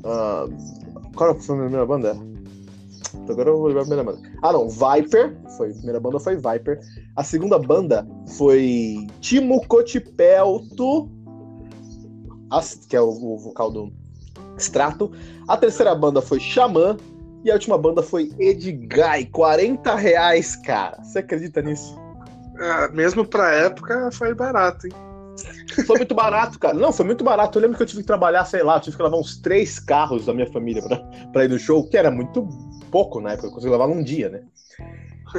a 0.05 0.47
qual 1.17 1.35
foi 1.41 1.57
a 1.57 1.61
primeira 1.61 1.87
banda? 1.87 2.32
Agora 3.29 3.51
eu 3.51 3.59
vou 3.59 3.67
lembrar 3.67 3.83
a 3.83 3.87
primeira 3.87 4.05
banda. 4.05 4.29
Ah, 4.43 4.53
não, 4.53 4.69
Viper. 4.69 5.37
Foi, 5.57 5.71
a 5.71 5.75
primeira 5.75 6.01
banda 6.01 6.19
foi 6.19 6.37
Viper. 6.37 6.81
A 7.17 7.25
segunda 7.25 7.59
banda 7.59 8.07
foi 8.37 9.07
Timo 9.21 9.67
Cotipelto, 9.67 11.09
que 12.89 12.97
é 12.97 13.01
o, 13.01 13.09
o 13.09 13.39
vocal 13.39 13.71
do 13.71 13.93
Strato. 14.59 15.11
A 15.49 15.57
terceira 15.57 15.95
banda 15.95 16.21
foi 16.21 16.41
Xamã. 16.41 16.97
E 17.45 17.51
a 17.51 17.55
última 17.55 17.77
banda 17.77 18.03
foi 18.03 18.31
Edguy. 18.39 19.27
40 19.33 19.95
reais, 19.97 20.55
cara. 20.55 21.03
Você 21.03 21.19
acredita 21.19 21.61
nisso? 21.61 21.97
É, 22.59 22.89
mesmo 22.93 23.27
pra 23.27 23.53
época 23.53 24.11
foi 24.13 24.33
barato, 24.33 24.87
hein? 24.87 24.93
Foi 25.87 25.97
muito 25.97 26.15
barato, 26.15 26.59
cara. 26.59 26.75
Não, 26.75 26.93
foi 26.93 27.07
muito 27.07 27.25
barato. 27.25 27.59
Eu 27.59 27.63
lembro 27.63 27.77
que 27.77 27.83
eu 27.83 27.87
tive 27.87 28.03
que 28.03 28.07
trabalhar, 28.07 28.45
sei 28.45 28.63
lá, 28.63 28.77
eu 28.77 28.81
tive 28.81 28.97
que 28.97 29.03
levar 29.03 29.17
uns 29.17 29.39
três 29.39 29.79
carros 29.79 30.27
da 30.27 30.35
minha 30.35 30.51
família 30.53 30.83
pra, 30.83 30.99
pra 31.33 31.45
ir 31.45 31.49
no 31.49 31.59
show, 31.59 31.83
que 31.89 31.97
era 31.97 32.11
muito 32.11 32.47
pouco 32.93 33.21
na 33.21 33.33
época, 33.33 33.49
eu 33.49 33.53
consegui 33.53 33.73
levar 33.73 33.89
num 33.89 34.03
dia, 34.03 34.29
né? 34.29 34.43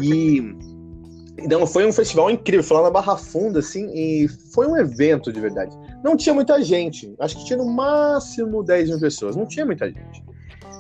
E. 0.02 0.42
Não, 1.50 1.66
foi 1.66 1.86
um 1.86 1.92
festival 1.92 2.30
incrível, 2.30 2.64
foi 2.64 2.78
lá 2.78 2.84
na 2.84 2.90
Barra 2.92 3.18
Funda, 3.18 3.58
assim, 3.58 3.90
e 3.92 4.28
foi 4.54 4.68
um 4.68 4.78
evento 4.78 5.34
de 5.34 5.42
verdade. 5.42 5.76
Não 6.04 6.16
tinha 6.16 6.34
muita 6.34 6.62
gente, 6.62 7.12
acho 7.20 7.36
que 7.38 7.46
tinha 7.46 7.58
no 7.58 7.66
máximo 7.66 8.64
10 8.64 8.90
mil 8.90 9.00
pessoas, 9.00 9.36
não 9.36 9.48
tinha 9.48 9.66
muita 9.66 9.88
gente. 9.88 10.24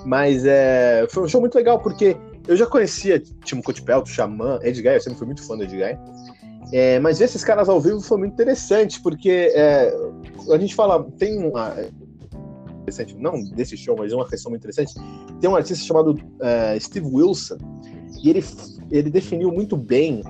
Mas 0.05 0.45
é, 0.45 1.07
foi 1.09 1.23
um 1.23 1.27
show 1.27 1.41
muito 1.41 1.55
legal, 1.55 1.79
porque 1.79 2.15
eu 2.47 2.55
já 2.55 2.67
conhecia 2.67 3.19
Timo 3.43 3.63
Cotipelto, 3.63 4.09
Xamã, 4.09 4.59
Edguy, 4.61 4.93
eu 4.93 5.01
sempre 5.01 5.17
fui 5.17 5.25
muito 5.25 5.45
fã 5.45 5.57
do 5.57 5.63
Edguy. 5.63 5.97
É, 6.71 6.99
mas 6.99 7.19
ver 7.19 7.25
esses 7.25 7.43
caras 7.43 7.69
ao 7.69 7.81
vivo 7.81 8.01
foi 8.01 8.17
muito 8.17 8.33
interessante, 8.33 9.01
porque 9.01 9.51
é, 9.53 9.93
a 10.51 10.57
gente 10.57 10.75
fala, 10.75 11.03
tem 11.17 11.37
uma. 11.37 11.75
Interessante, 12.83 13.15
não 13.17 13.41
desse 13.43 13.75
show, 13.77 13.95
mas 13.97 14.11
uma 14.13 14.27
questão 14.27 14.51
muito 14.51 14.61
interessante. 14.61 14.93
Tem 15.39 15.49
um 15.49 15.55
artista 15.55 15.83
chamado 15.83 16.19
é, 16.41 16.77
Steve 16.79 17.07
Wilson, 17.07 17.57
e 18.21 18.29
ele, 18.29 18.45
ele 18.91 19.09
definiu 19.09 19.51
muito 19.51 19.75
bem 19.75 20.21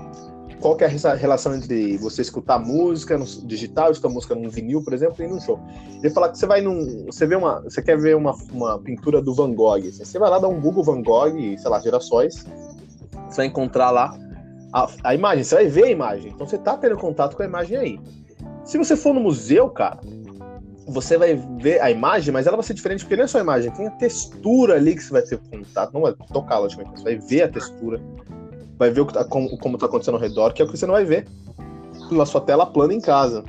qual 0.61 0.77
que 0.77 0.83
é 0.85 0.87
essa 0.87 1.13
relação 1.13 1.53
entre 1.53 1.97
você 1.97 2.21
escutar 2.21 2.57
música 2.57 3.17
no 3.17 3.25
digital, 3.25 3.91
escutar 3.91 4.13
música 4.13 4.33
num 4.33 4.49
vinil, 4.49 4.81
por 4.81 4.93
exemplo, 4.93 5.23
e 5.23 5.27
num 5.27 5.39
show. 5.39 5.59
Ele 6.01 6.09
fala 6.09 6.29
que 6.29 6.37
você 6.37 6.45
vai 6.45 6.61
num. 6.61 7.05
Você 7.05 7.25
vê 7.25 7.35
uma. 7.35 7.59
Você 7.61 7.81
quer 7.81 7.97
ver 7.97 8.15
uma, 8.15 8.33
uma 8.51 8.79
pintura 8.79 9.21
do 9.21 9.33
Van 9.33 9.53
Gogh. 9.53 9.79
assim, 9.79 10.05
você 10.05 10.17
vai 10.17 10.29
lá 10.29 10.39
dar 10.39 10.47
um 10.47 10.61
Google 10.61 10.83
Van 10.83 11.01
Gogh, 11.01 11.57
sei 11.57 11.69
lá, 11.69 11.79
gerações. 11.81 12.45
Você 13.29 13.37
vai 13.37 13.45
encontrar 13.47 13.91
lá 13.91 14.17
a, 14.71 14.89
a 15.03 15.13
imagem, 15.13 15.43
você 15.43 15.55
vai 15.55 15.67
ver 15.67 15.83
a 15.83 15.91
imagem. 15.91 16.31
Então 16.33 16.47
você 16.47 16.57
tá 16.57 16.77
tendo 16.77 16.95
contato 16.97 17.35
com 17.35 17.43
a 17.43 17.45
imagem 17.45 17.77
aí. 17.77 17.99
Se 18.63 18.77
você 18.77 18.95
for 18.95 19.13
no 19.13 19.19
museu, 19.19 19.69
cara, 19.69 19.99
você 20.87 21.17
vai 21.17 21.35
ver 21.59 21.81
a 21.81 21.89
imagem, 21.89 22.33
mas 22.33 22.47
ela 22.47 22.57
vai 22.57 22.65
ser 22.65 22.73
diferente, 22.73 23.03
porque 23.03 23.15
não 23.15 23.23
é 23.23 23.27
só 23.27 23.37
a 23.37 23.41
imagem, 23.41 23.71
tem 23.71 23.87
a 23.87 23.91
textura 23.91 24.75
ali 24.75 24.95
que 24.95 25.03
você 25.03 25.13
vai 25.13 25.21
ter 25.21 25.37
contato. 25.37 25.93
Não 25.93 26.01
vai 26.01 26.13
tocar, 26.31 26.59
logicamente, 26.59 26.99
você 26.99 27.03
vai 27.03 27.17
ver 27.17 27.43
a 27.43 27.47
textura, 27.47 28.01
vai 28.77 28.89
ver 28.89 29.01
o 29.01 29.05
que 29.05 29.13
tá, 29.13 29.23
como, 29.23 29.57
como 29.57 29.77
tá 29.77 29.85
acontecendo 29.85 30.15
ao 30.15 30.21
redor, 30.21 30.53
que 30.53 30.61
é 30.61 30.65
o 30.65 30.67
que 30.67 30.77
você 30.77 30.85
não 30.85 30.93
vai 30.93 31.05
ver 31.05 31.27
na 32.11 32.25
sua 32.25 32.41
tela 32.41 32.65
plana 32.65 32.93
em 32.93 33.01
casa. 33.01 33.43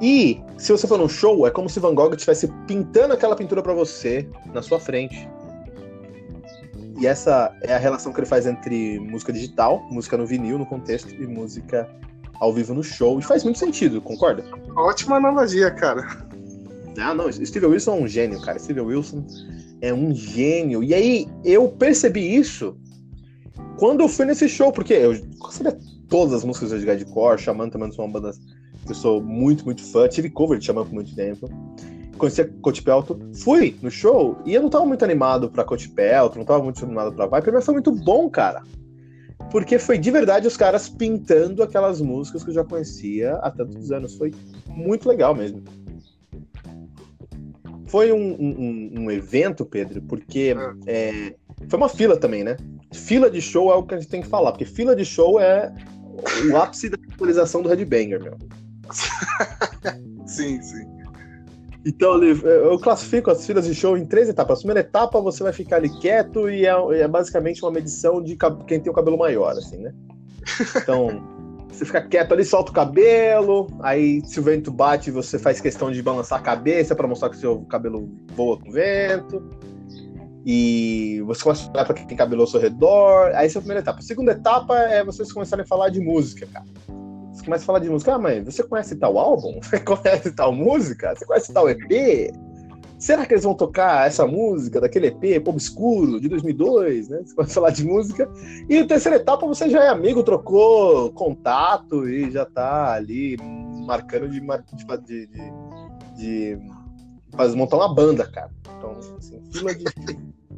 E 0.00 0.40
se 0.58 0.72
você 0.72 0.86
for 0.86 0.98
num 0.98 1.08
show, 1.08 1.46
é 1.46 1.50
como 1.50 1.68
se 1.68 1.80
Van 1.80 1.94
Gogh 1.94 2.12
estivesse 2.14 2.48
pintando 2.66 3.14
aquela 3.14 3.36
pintura 3.36 3.62
para 3.62 3.72
você 3.72 4.28
na 4.52 4.60
sua 4.62 4.80
frente. 4.80 5.28
e 7.00 7.06
essa 7.06 7.52
é 7.62 7.74
a 7.74 7.78
relação 7.78 8.12
que 8.12 8.20
ele 8.20 8.26
faz 8.26 8.46
entre 8.46 8.98
música 9.00 9.32
digital, 9.32 9.82
música 9.90 10.16
no 10.16 10.26
vinil, 10.26 10.58
no 10.58 10.66
contexto, 10.66 11.12
e 11.14 11.26
música 11.26 11.88
ao 12.40 12.52
vivo 12.52 12.74
no 12.74 12.82
show. 12.82 13.18
E 13.18 13.22
faz 13.22 13.44
muito 13.44 13.58
sentido, 13.58 14.00
concorda? 14.00 14.44
Ótima 14.76 15.16
analogia, 15.16 15.70
cara. 15.70 16.06
Ah, 16.98 17.14
não, 17.14 17.30
Steven 17.30 17.70
Wilson 17.70 17.96
é 17.96 18.00
um 18.02 18.08
gênio, 18.08 18.40
cara. 18.40 18.58
Steven 18.58 18.84
Wilson 18.84 19.24
é 19.80 19.92
um 19.92 20.14
gênio. 20.14 20.82
E 20.82 20.94
aí, 20.94 21.26
eu 21.44 21.68
percebi 21.68 22.34
isso 22.36 22.76
quando 23.78 24.00
eu 24.00 24.08
fui 24.08 24.24
nesse 24.24 24.48
show, 24.48 24.72
porque 24.72 24.94
eu 24.94 25.14
sabia 25.50 25.78
todas 26.08 26.34
as 26.34 26.44
músicas 26.44 26.70
de 26.80 26.86
Guide 26.86 27.04
Core, 27.06 27.40
Xamã 27.40 27.68
também 27.68 27.90
são 27.90 28.04
uma 28.04 28.20
banda 28.20 28.32
que 28.84 28.90
eu 28.90 28.94
sou 28.94 29.20
muito, 29.22 29.64
muito 29.64 29.82
fã. 29.82 30.06
Tive 30.08 30.30
cover 30.30 30.58
de 30.58 30.66
Xamã 30.66 30.84
por 30.84 30.92
muito 30.92 31.14
tempo. 31.14 31.48
Conheci 32.16 32.44
Coach 32.62 32.82
Pelto, 32.82 33.18
fui 33.34 33.76
no 33.82 33.90
show 33.90 34.38
e 34.46 34.54
eu 34.54 34.62
não 34.62 34.70
tava 34.70 34.86
muito 34.86 35.04
animado 35.04 35.50
pra 35.50 35.64
Coach 35.64 35.88
Pelto, 35.88 36.38
não 36.38 36.44
tava 36.44 36.62
muito 36.62 36.84
animado 36.84 37.12
pra 37.12 37.26
Viper, 37.26 37.52
mas 37.52 37.64
foi 37.64 37.74
muito 37.74 37.90
bom, 37.90 38.30
cara. 38.30 38.62
Porque 39.50 39.78
foi 39.78 39.98
de 39.98 40.10
verdade 40.10 40.46
os 40.46 40.56
caras 40.56 40.88
pintando 40.88 41.62
aquelas 41.62 42.00
músicas 42.00 42.44
que 42.44 42.50
eu 42.50 42.54
já 42.54 42.64
conhecia 42.64 43.34
há 43.34 43.50
tantos 43.50 43.90
anos. 43.90 44.14
Foi 44.14 44.32
muito 44.68 45.08
legal 45.08 45.34
mesmo. 45.34 45.62
Foi 47.94 48.10
um, 48.10 48.34
um, 48.40 48.90
um 49.02 49.10
evento, 49.12 49.64
Pedro, 49.64 50.02
porque 50.02 50.52
é, 50.84 51.32
foi 51.68 51.76
uma 51.76 51.88
fila 51.88 52.16
também, 52.16 52.42
né? 52.42 52.56
Fila 52.92 53.30
de 53.30 53.40
show 53.40 53.70
é 53.70 53.76
o 53.76 53.84
que 53.84 53.94
a 53.94 54.00
gente 54.00 54.10
tem 54.10 54.20
que 54.20 54.26
falar, 54.26 54.50
porque 54.50 54.64
fila 54.64 54.96
de 54.96 55.04
show 55.04 55.38
é 55.38 55.72
o 56.50 56.56
ápice 56.56 56.88
da 56.88 56.98
atualização 57.12 57.62
do 57.62 57.68
Headbanger, 57.68 58.20
meu. 58.20 58.36
sim, 60.26 60.60
sim. 60.60 60.84
Então, 61.86 62.20
eu 62.20 62.76
classifico 62.80 63.30
as 63.30 63.46
filas 63.46 63.64
de 63.64 63.76
show 63.76 63.96
em 63.96 64.04
três 64.04 64.28
etapas. 64.28 64.58
A 64.58 64.62
primeira 64.62 64.80
etapa, 64.80 65.20
você 65.20 65.44
vai 65.44 65.52
ficar 65.52 65.76
ali 65.76 65.88
quieto 66.00 66.50
e 66.50 66.66
é, 66.66 66.72
é 67.00 67.06
basicamente 67.06 67.62
uma 67.62 67.70
medição 67.70 68.20
de 68.20 68.36
quem 68.66 68.80
tem 68.80 68.90
o 68.90 68.92
cabelo 68.92 69.16
maior, 69.16 69.52
assim, 69.52 69.76
né? 69.76 69.94
Então, 70.82 71.22
você 71.74 71.84
fica 71.84 72.00
quieto 72.02 72.32
ali, 72.32 72.44
solta 72.44 72.70
o 72.70 72.74
cabelo, 72.74 73.66
aí 73.82 74.24
se 74.24 74.38
o 74.38 74.42
vento 74.42 74.70
bate, 74.70 75.10
você 75.10 75.38
faz 75.38 75.60
questão 75.60 75.90
de 75.90 76.02
balançar 76.02 76.38
a 76.38 76.42
cabeça 76.42 76.94
para 76.94 77.08
mostrar 77.08 77.30
que 77.30 77.36
o 77.36 77.40
seu 77.40 77.62
cabelo 77.62 78.08
voa 78.34 78.58
com 78.58 78.68
o 78.68 78.72
vento. 78.72 79.42
E 80.46 81.22
você 81.26 81.42
começa 81.42 81.66
a 81.66 81.72
olhar 81.72 81.84
para 81.86 81.94
quem 81.94 82.06
tem 82.06 82.16
cabelo 82.16 82.42
ao 82.42 82.46
seu 82.46 82.60
redor. 82.60 83.32
Aí 83.34 83.46
essa 83.46 83.58
é 83.58 83.60
a 83.60 83.62
primeira 83.62 83.80
etapa. 83.80 83.98
A 83.98 84.02
segunda 84.02 84.32
etapa 84.32 84.78
é 84.78 85.02
vocês 85.02 85.32
começarem 85.32 85.64
a 85.64 85.66
falar 85.66 85.88
de 85.88 86.00
música, 86.00 86.46
cara. 86.46 86.66
Você 87.32 87.44
começa 87.44 87.64
a 87.64 87.66
falar 87.66 87.78
de 87.78 87.88
música. 87.88 88.14
Ah, 88.14 88.18
mãe, 88.18 88.44
você 88.44 88.62
conhece 88.62 88.94
tal 88.96 89.18
álbum? 89.18 89.58
Você 89.64 89.80
conhece 89.80 90.30
tal 90.32 90.52
música? 90.52 91.14
Você 91.16 91.24
conhece 91.24 91.52
tal 91.52 91.68
EP? 91.68 92.30
Será 93.04 93.26
que 93.26 93.34
eles 93.34 93.44
vão 93.44 93.52
tocar 93.52 94.06
essa 94.06 94.26
música 94.26 94.80
daquele 94.80 95.08
EP 95.08 95.46
Obscuro 95.46 96.18
de 96.18 96.26
2002, 96.26 97.10
né? 97.10 97.20
Você 97.22 97.34
a 97.38 97.44
falar 97.44 97.68
de 97.68 97.84
música. 97.84 98.26
E 98.66 98.78
a 98.78 98.86
terceira 98.86 99.18
etapa 99.18 99.46
você 99.46 99.68
já 99.68 99.84
é 99.84 99.88
amigo, 99.88 100.22
trocou 100.22 101.12
contato 101.12 102.08
e 102.08 102.30
já 102.30 102.46
tá 102.46 102.94
ali 102.94 103.36
marcando 103.86 104.30
de, 104.30 104.40
de, 104.40 105.26
de, 105.26 105.26
de, 106.16 106.56
de 106.56 107.56
montar 107.56 107.76
uma 107.76 107.94
banda, 107.94 108.26
cara. 108.26 108.50
Então, 108.78 108.96
assim, 109.18 109.38
fila 109.52 109.74
de. 109.74 109.84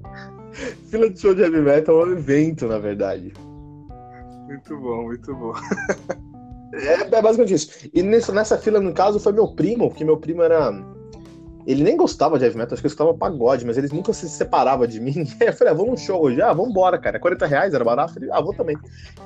fila 0.89 1.11
de 1.11 1.21
show 1.21 1.35
de 1.35 1.43
heavy 1.43 1.61
metal 1.61 2.01
é 2.01 2.05
um 2.05 2.13
evento, 2.13 2.69
na 2.69 2.79
verdade. 2.79 3.33
Muito 4.47 4.79
bom, 4.79 5.03
muito 5.03 5.35
bom. 5.35 5.53
é, 6.75 7.13
é 7.13 7.21
basicamente 7.21 7.55
isso. 7.55 7.91
E 7.93 8.05
nessa, 8.05 8.31
nessa 8.31 8.57
fila, 8.57 8.79
no 8.79 8.95
caso, 8.95 9.19
foi 9.19 9.33
meu 9.33 9.49
primo, 9.49 9.89
porque 9.89 10.05
meu 10.05 10.17
primo 10.17 10.45
era. 10.45 10.96
Ele 11.67 11.83
nem 11.83 11.97
gostava 11.97 12.39
de 12.39 12.45
heavy 12.45 12.57
metal, 12.57 12.75
acho 12.75 12.81
que 12.81 12.87
ele 12.87 12.93
escutava 12.93 13.17
pagode, 13.19 13.67
mas 13.67 13.77
ele 13.77 13.89
nunca 13.93 14.13
se 14.13 14.29
separava 14.29 14.87
de 14.87 15.01
mim. 15.01 15.27
Aí 15.41 15.49
eu 15.49 15.53
falei, 15.53 15.73
ah, 15.73 15.77
vamos 15.77 15.91
num 15.91 15.97
show 15.97 16.23
hoje? 16.23 16.41
Ah, 16.41 16.53
vamos 16.53 16.71
embora, 16.71 16.97
cara. 16.97 17.19
40 17.19 17.47
reais, 17.47 17.75
era 17.75 17.85
barato. 17.85 18.11
Eu 18.11 18.15
falei, 18.15 18.31
ah, 18.33 18.41
vou 18.41 18.55
também. 18.55 18.77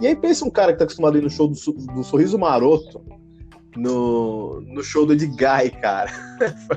E 0.01 0.07
aí 0.07 0.17
pensa 0.17 0.45
um 0.45 0.51
cara 0.51 0.73
que 0.73 0.79
tá 0.79 0.85
acostumado 0.85 1.17
a 1.17 1.19
ir 1.19 1.23
no 1.23 1.31
show 1.31 1.47
do, 1.47 1.55
do 1.95 2.03
Sorriso 2.03 2.39
Maroto, 2.39 3.05
no, 3.77 4.61
no 4.63 4.83
show 4.83 5.05
do 5.05 5.13
Edguy, 5.13 5.71
cara. 5.83 6.11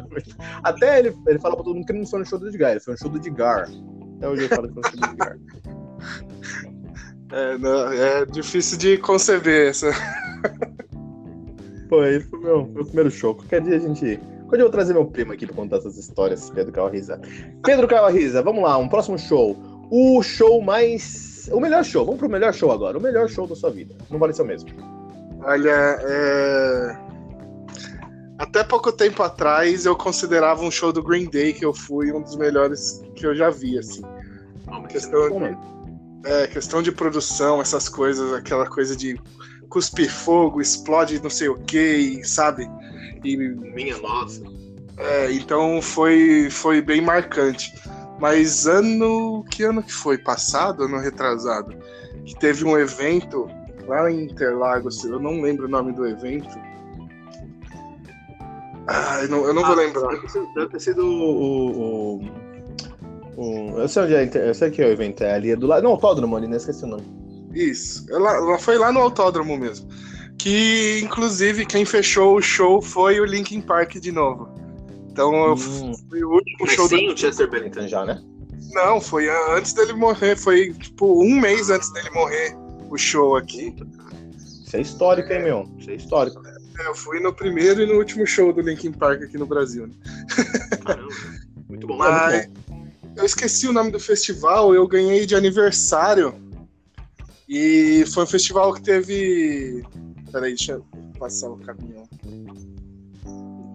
Até 0.62 1.00
ele, 1.00 1.18
ele 1.28 1.40
fala 1.40 1.56
pra 1.56 1.64
todo 1.64 1.76
mundo 1.76 1.86
que 1.86 1.92
ele 1.94 2.00
não 2.00 2.08
foi 2.08 2.20
no 2.20 2.26
show 2.26 2.38
do 2.38 2.50
Edguy, 2.50 2.72
ele 2.72 2.80
foi 2.82 2.94
no 2.94 3.00
show 3.00 3.10
do 3.10 3.18
Edgar. 3.18 3.70
Até 4.18 4.30
hoje 4.30 4.42
ele 4.44 4.56
fala 4.56 4.68
que 4.68 4.74
foi 4.74 4.84
no 4.84 4.90
show 4.90 5.00
do 5.00 5.14
Edgar. 5.14 5.38
É, 7.32 7.58
não, 7.58 7.92
é 7.92 8.26
difícil 8.28 8.78
de 8.78 8.96
conceber 9.00 9.70
essa. 9.70 9.92
Foi, 11.90 12.20
foi 12.20 12.40
meu, 12.40 12.68
meu 12.68 12.86
primeiro 12.86 13.10
show. 13.10 13.34
Qualquer 13.34 13.62
dia 13.62 13.78
a 13.78 13.80
gente. 13.80 14.20
Quando 14.54 14.60
eu 14.60 14.66
vou 14.68 14.72
trazer 14.72 14.94
meu 14.94 15.06
primo 15.08 15.34
aqui 15.34 15.48
pra 15.48 15.56
contar 15.56 15.78
essas 15.78 15.98
histórias, 15.98 16.48
Pedro 16.52 16.72
Calriza. 16.72 17.20
Pedro 17.64 17.88
Calriza, 17.88 18.40
vamos 18.44 18.64
lá, 18.64 18.78
um 18.78 18.88
próximo 18.88 19.18
show. 19.18 19.58
O 19.90 20.22
show 20.22 20.62
mais. 20.62 21.50
O 21.52 21.60
melhor 21.60 21.84
show, 21.84 22.06
vamos 22.06 22.20
pro 22.20 22.30
melhor 22.30 22.54
show 22.54 22.72
agora. 22.72 22.96
O 22.96 23.02
melhor 23.02 23.28
show 23.28 23.48
da 23.48 23.56
sua 23.56 23.72
vida. 23.72 23.96
Não 24.12 24.20
vale 24.20 24.32
ser 24.32 24.44
o 24.44 24.46
mesmo. 24.46 24.70
Olha, 25.44 25.98
é... 26.02 26.98
até 28.38 28.64
pouco 28.64 28.92
tempo 28.92 29.24
atrás 29.24 29.88
eu 29.88 29.96
considerava 29.96 30.64
um 30.64 30.70
show 30.70 30.94
do 30.94 31.02
Green 31.02 31.28
Day 31.32 31.52
que 31.52 31.66
eu 31.66 31.74
fui 31.74 32.12
um 32.12 32.22
dos 32.22 32.36
melhores 32.36 33.04
que 33.16 33.26
eu 33.26 33.34
já 33.34 33.50
vi, 33.50 33.80
assim. 33.80 34.04
Oh, 34.68 34.84
questão, 34.84 35.30
de, 35.30 35.58
é, 36.30 36.46
questão 36.46 36.84
de 36.84 36.92
produção, 36.92 37.60
essas 37.60 37.90
coisas, 37.90 38.32
aquela 38.34 38.70
coisa 38.70 38.96
de 38.96 39.20
cuspir 39.68 40.12
fogo, 40.12 40.62
explode 40.62 41.20
não 41.24 41.32
sei 41.32 41.50
o 41.50 41.56
que, 41.56 42.22
sabe? 42.24 42.70
E 43.24 43.38
minha 43.38 43.98
nossa. 44.00 44.42
É, 44.98 45.32
então 45.32 45.82
foi, 45.82 46.50
foi 46.50 46.82
bem 46.82 47.02
marcante. 47.02 47.74
Mas 48.20 48.68
ano. 48.68 49.44
Que 49.50 49.64
ano 49.64 49.82
que 49.82 49.94
foi? 49.94 50.18
Passado, 50.18 50.84
ano 50.84 51.00
retrasado? 51.00 51.76
Que 52.26 52.38
teve 52.40 52.64
um 52.64 52.78
evento 52.78 53.50
lá 53.88 54.10
em 54.12 54.26
Interlagos, 54.26 55.04
eu 55.04 55.20
não 55.20 55.42
lembro 55.42 55.66
o 55.66 55.70
nome 55.70 55.92
do 55.94 56.08
evento. 56.08 56.50
Ah, 58.88 59.20
eu 59.22 59.30
não, 59.30 59.46
eu 59.46 59.54
não 59.54 59.64
ah, 59.64 59.68
vou 59.68 59.76
lembrar. 59.76 60.10
Deve 60.56 60.70
ter 60.70 60.80
sido 60.80 61.06
o, 61.06 62.18
o, 62.18 62.30
o, 63.38 63.80
Eu 63.80 63.88
sei 63.88 64.04
onde 64.04 64.16
é, 64.16 64.50
eu 64.50 64.54
sei 64.54 64.72
que 64.72 64.82
é 64.82 64.88
o 64.88 64.92
evento, 64.92 65.24
é 65.24 65.34
ali 65.34 65.52
é 65.52 65.56
do 65.56 65.68
lado. 65.68 65.84
Não, 65.84 65.92
autódromo 65.92 66.36
ali, 66.36 66.48
não 66.48 66.58
esqueci 66.58 66.84
o 66.84 66.88
nome. 66.88 67.06
Isso, 67.54 68.06
ela, 68.10 68.36
ela 68.36 68.58
foi 68.58 68.78
lá 68.78 68.92
no 68.92 69.00
autódromo 69.00 69.58
mesmo. 69.58 69.88
Que 70.44 71.00
inclusive 71.02 71.66
quem 71.66 71.86
fechou 71.86 72.36
o 72.36 72.42
show 72.42 72.82
foi 72.82 73.18
o 73.18 73.24
Linkin 73.24 73.62
Park 73.62 73.94
de 73.94 74.12
novo. 74.12 74.50
Então 75.10 75.54
hum. 75.54 75.94
foi 76.10 76.22
o 76.22 76.32
último 76.32 76.68
show 76.68 76.86
sem 76.90 77.08
do... 77.08 77.14
o 77.14 77.18
Chester 77.18 77.50
Bennington 77.50 77.88
já, 77.88 78.04
né? 78.04 78.22
Não, 78.74 79.00
foi 79.00 79.30
antes 79.56 79.72
dele 79.72 79.94
morrer, 79.94 80.36
foi 80.36 80.74
tipo 80.74 81.24
um 81.24 81.40
mês 81.40 81.70
antes 81.70 81.90
dele 81.94 82.10
morrer 82.10 82.58
o 82.90 82.98
show 82.98 83.38
aqui. 83.38 83.74
Isso 84.36 84.76
é 84.76 84.82
histórico, 84.82 85.32
hein, 85.32 85.44
meu? 85.44 85.70
Isso 85.80 85.92
é 85.92 85.96
histórico. 85.96 86.46
É, 86.46 86.88
eu 86.88 86.94
fui 86.94 87.22
no 87.22 87.32
primeiro 87.32 87.82
e 87.82 87.86
no 87.86 87.94
último 87.94 88.28
show 88.28 88.52
do 88.52 88.60
Linkin 88.60 88.92
Park 88.92 89.22
aqui 89.22 89.38
no 89.38 89.46
Brasil. 89.46 89.88
Né? 89.88 89.94
Caramba, 90.84 91.16
muito 91.70 91.88
bom. 91.88 91.98
Mas, 91.98 92.48
muito 92.48 92.60
bom. 92.68 92.86
Eu 93.16 93.24
esqueci 93.24 93.66
o 93.66 93.72
nome 93.72 93.92
do 93.92 94.00
festival, 94.00 94.76
eu 94.76 94.86
ganhei 94.90 95.26
de 95.26 95.36
aniversário. 95.36 96.36
E 97.48 98.04
foi 98.14 98.26
um 98.26 98.28
festival 98.28 98.74
que 98.74 98.82
teve. 98.82 99.86
Peraí, 100.34 100.56
deixa 100.56 100.74
eu 100.74 100.86
passar 101.18 101.50
o 101.50 101.58
caminhão. 101.58 102.04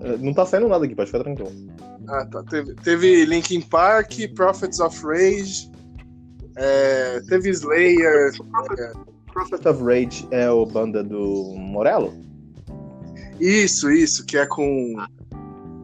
É, 0.02 0.18
não 0.18 0.34
tá 0.34 0.44
saindo 0.44 0.68
nada 0.68 0.84
aqui, 0.84 0.94
pode 0.94 1.10
ficar 1.10 1.24
tranquilo. 1.24 1.52
Ah, 2.06 2.26
tá. 2.26 2.42
Teve, 2.42 2.74
teve 2.74 3.24
Linkin 3.24 3.62
Park, 3.62 4.12
Prophets 4.34 4.80
of 4.80 5.00
Rage, 5.02 5.70
é, 6.58 7.20
teve 7.28 7.50
Slayer. 7.50 8.32
É. 8.78 8.92
Prophet 9.32 9.68
of 9.68 9.82
Rage 9.84 10.26
é 10.32 10.46
a 10.46 10.72
banda 10.72 11.04
do 11.04 11.54
Morello? 11.56 12.12
Isso, 13.38 13.90
isso, 13.90 14.26
que 14.26 14.36
é 14.36 14.44
com. 14.44 14.96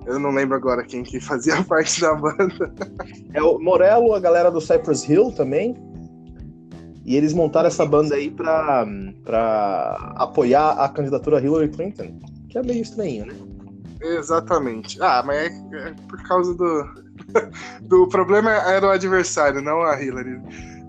Eu 0.04 0.18
não 0.18 0.32
lembro 0.32 0.56
agora 0.56 0.82
quem 0.82 1.04
que 1.04 1.20
fazia 1.20 1.62
parte 1.64 2.00
da 2.00 2.14
banda. 2.14 2.74
É 3.32 3.40
o 3.40 3.58
Morello, 3.60 4.12
a 4.12 4.20
galera 4.20 4.50
do 4.50 4.60
Cypress 4.60 5.08
Hill 5.08 5.30
também. 5.32 5.76
E 7.04 7.16
eles 7.16 7.34
montaram 7.34 7.68
essa 7.68 7.84
banda 7.84 8.14
aí 8.14 8.30
pra, 8.30 8.86
pra 9.22 10.14
apoiar 10.16 10.70
a 10.72 10.88
candidatura 10.88 11.40
Hillary 11.40 11.68
Clinton. 11.68 12.18
Que 12.48 12.58
é 12.58 12.62
meio 12.62 12.82
estranho, 12.82 13.26
né? 13.26 13.34
Exatamente. 14.00 15.00
Ah, 15.02 15.22
mas 15.24 15.38
é, 15.38 15.88
é 15.88 15.94
por 16.08 16.22
causa 16.22 16.54
do. 16.54 17.04
do 17.82 18.08
problema 18.08 18.50
era 18.50 18.86
o 18.86 18.90
adversário, 18.90 19.60
não 19.60 19.82
a 19.82 20.00
Hillary. 20.02 20.40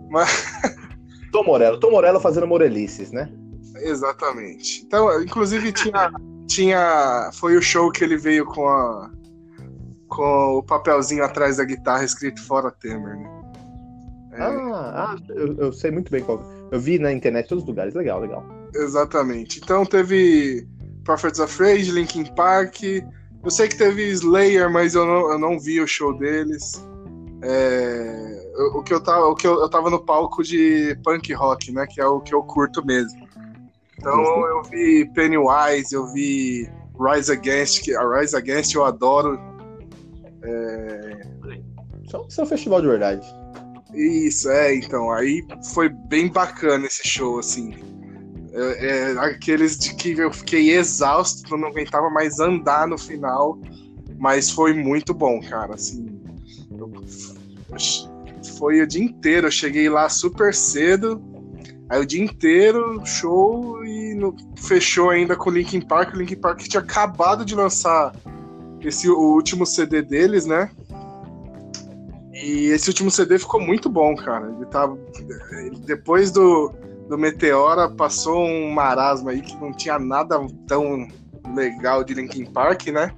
Mas. 0.09 0.29
Tom 1.31 1.43
Morello. 1.43 1.79
Tom 1.79 1.91
Morello 1.91 2.19
fazendo 2.19 2.47
morelices, 2.47 3.11
né? 3.11 3.29
Exatamente. 3.77 4.83
Então, 4.85 5.21
inclusive 5.21 5.71
tinha. 5.71 6.11
tinha 6.47 7.29
foi 7.33 7.57
o 7.57 7.61
show 7.61 7.91
que 7.91 8.03
ele 8.03 8.17
veio 8.17 8.45
com 8.45 8.67
a. 8.67 9.11
com 10.07 10.57
o 10.57 10.63
papelzinho 10.63 11.25
atrás 11.25 11.57
da 11.57 11.65
guitarra 11.65 12.05
escrito 12.05 12.41
Fora 12.41 12.71
Temer, 12.71 13.17
né? 13.17 13.34
É... 14.35 14.41
Ah, 14.41 15.15
ah 15.15 15.15
eu, 15.29 15.55
eu, 15.57 15.73
sei 15.73 15.91
muito 15.91 16.11
bem 16.11 16.23
qual. 16.23 16.43
Eu 16.71 16.79
vi 16.79 16.99
na 16.99 17.11
internet 17.11 17.47
todos 17.47 17.63
os 17.63 17.67
lugares. 17.67 17.93
Legal, 17.93 18.19
legal. 18.19 18.45
Exatamente. 18.73 19.59
Então 19.63 19.85
teve 19.85 20.67
Prophets 21.03 21.39
of 21.39 21.61
Rage, 21.61 21.91
Linkin 21.91 22.25
Park. 22.35 22.83
Eu 22.83 23.51
sei 23.51 23.67
que 23.67 23.77
teve 23.77 24.09
Slayer, 24.09 24.69
mas 24.69 24.95
eu 24.95 25.05
não, 25.05 25.31
eu 25.31 25.39
não 25.39 25.59
vi 25.59 25.79
o 25.79 25.87
show 25.87 26.17
deles. 26.17 26.85
É... 27.41 28.51
o 28.73 28.81
que 28.81 28.93
eu 28.93 29.01
tava, 29.01 29.25
o 29.27 29.35
que 29.35 29.45
eu, 29.45 29.59
eu 29.59 29.69
tava 29.69 29.89
no 29.89 30.03
palco 30.03 30.43
de 30.43 30.97
punk 31.03 31.31
rock, 31.33 31.71
né? 31.71 31.85
Que 31.87 32.01
é 32.01 32.05
o 32.05 32.19
que 32.19 32.33
eu 32.33 32.43
curto 32.43 32.85
mesmo. 32.85 33.25
Então 33.97 34.17
uhum. 34.17 34.47
eu 34.47 34.63
vi 34.63 35.05
Pennywise, 35.13 35.93
eu 35.93 36.07
vi 36.07 36.69
Rise 36.99 37.31
Against, 37.31 37.83
que 37.83 37.95
a 37.95 38.07
Rise 38.07 38.35
Against 38.35 38.73
eu 38.73 38.83
adoro. 38.83 39.39
É... 40.43 41.21
Isso 42.27 42.41
é 42.41 42.43
um 42.43 42.47
festival 42.47 42.81
de 42.81 42.87
verdade. 42.87 43.44
Isso, 43.95 44.49
é, 44.49 44.75
então. 44.75 45.11
Aí 45.11 45.45
foi 45.73 45.89
bem 45.89 46.27
bacana 46.27 46.85
esse 46.85 47.07
show, 47.07 47.39
assim. 47.39 47.73
É, 48.53 48.87
é, 48.87 49.19
aqueles 49.19 49.77
de 49.77 49.95
que 49.95 50.11
eu 50.11 50.31
fiquei 50.31 50.71
exausto, 50.71 51.57
não 51.57 51.69
aguentava 51.69 52.09
mais 52.09 52.39
andar 52.39 52.87
no 52.87 52.97
final. 52.97 53.59
Mas 54.17 54.49
foi 54.49 54.73
muito 54.73 55.13
bom, 55.13 55.39
cara. 55.41 55.75
Assim, 55.75 56.21
eu, 56.77 56.91
foi 58.57 58.81
o 58.81 58.87
dia 58.87 59.03
inteiro. 59.03 59.47
Eu 59.47 59.51
cheguei 59.51 59.89
lá 59.89 60.09
super 60.09 60.53
cedo. 60.53 61.21
Aí 61.87 62.01
o 62.01 62.05
dia 62.05 62.23
inteiro, 62.23 63.05
show, 63.05 63.85
e 63.85 64.15
no, 64.15 64.35
fechou 64.57 65.11
ainda 65.11 65.35
com 65.35 65.49
o 65.49 65.53
Linkin 65.53 65.81
Park. 65.81 66.15
O 66.15 66.17
Linkin 66.17 66.37
Park 66.37 66.61
tinha 66.61 66.81
acabado 66.81 67.45
de 67.45 67.53
lançar 67.53 68.15
esse, 68.81 69.07
o 69.07 69.33
último 69.33 69.65
CD 69.65 70.01
deles, 70.01 70.45
né? 70.45 70.71
E 72.35 72.67
esse 72.67 72.89
último 72.89 73.09
CD 73.09 73.39
ficou 73.39 73.61
muito 73.61 73.89
bom, 73.89 74.13
cara. 74.13 74.51
Ele 74.51 74.65
tava. 74.65 74.99
Depois 75.85 76.31
do, 76.31 76.69
do 77.07 77.17
Meteora, 77.17 77.89
passou 77.89 78.45
um 78.45 78.69
marasmo 78.71 79.29
aí 79.29 79.41
que 79.41 79.55
não 79.55 79.71
tinha 79.71 79.97
nada 79.97 80.37
tão 80.67 81.07
legal 81.55 82.03
de 82.03 82.13
Linkin 82.13 82.45
Park, 82.45 82.87
né? 82.87 83.15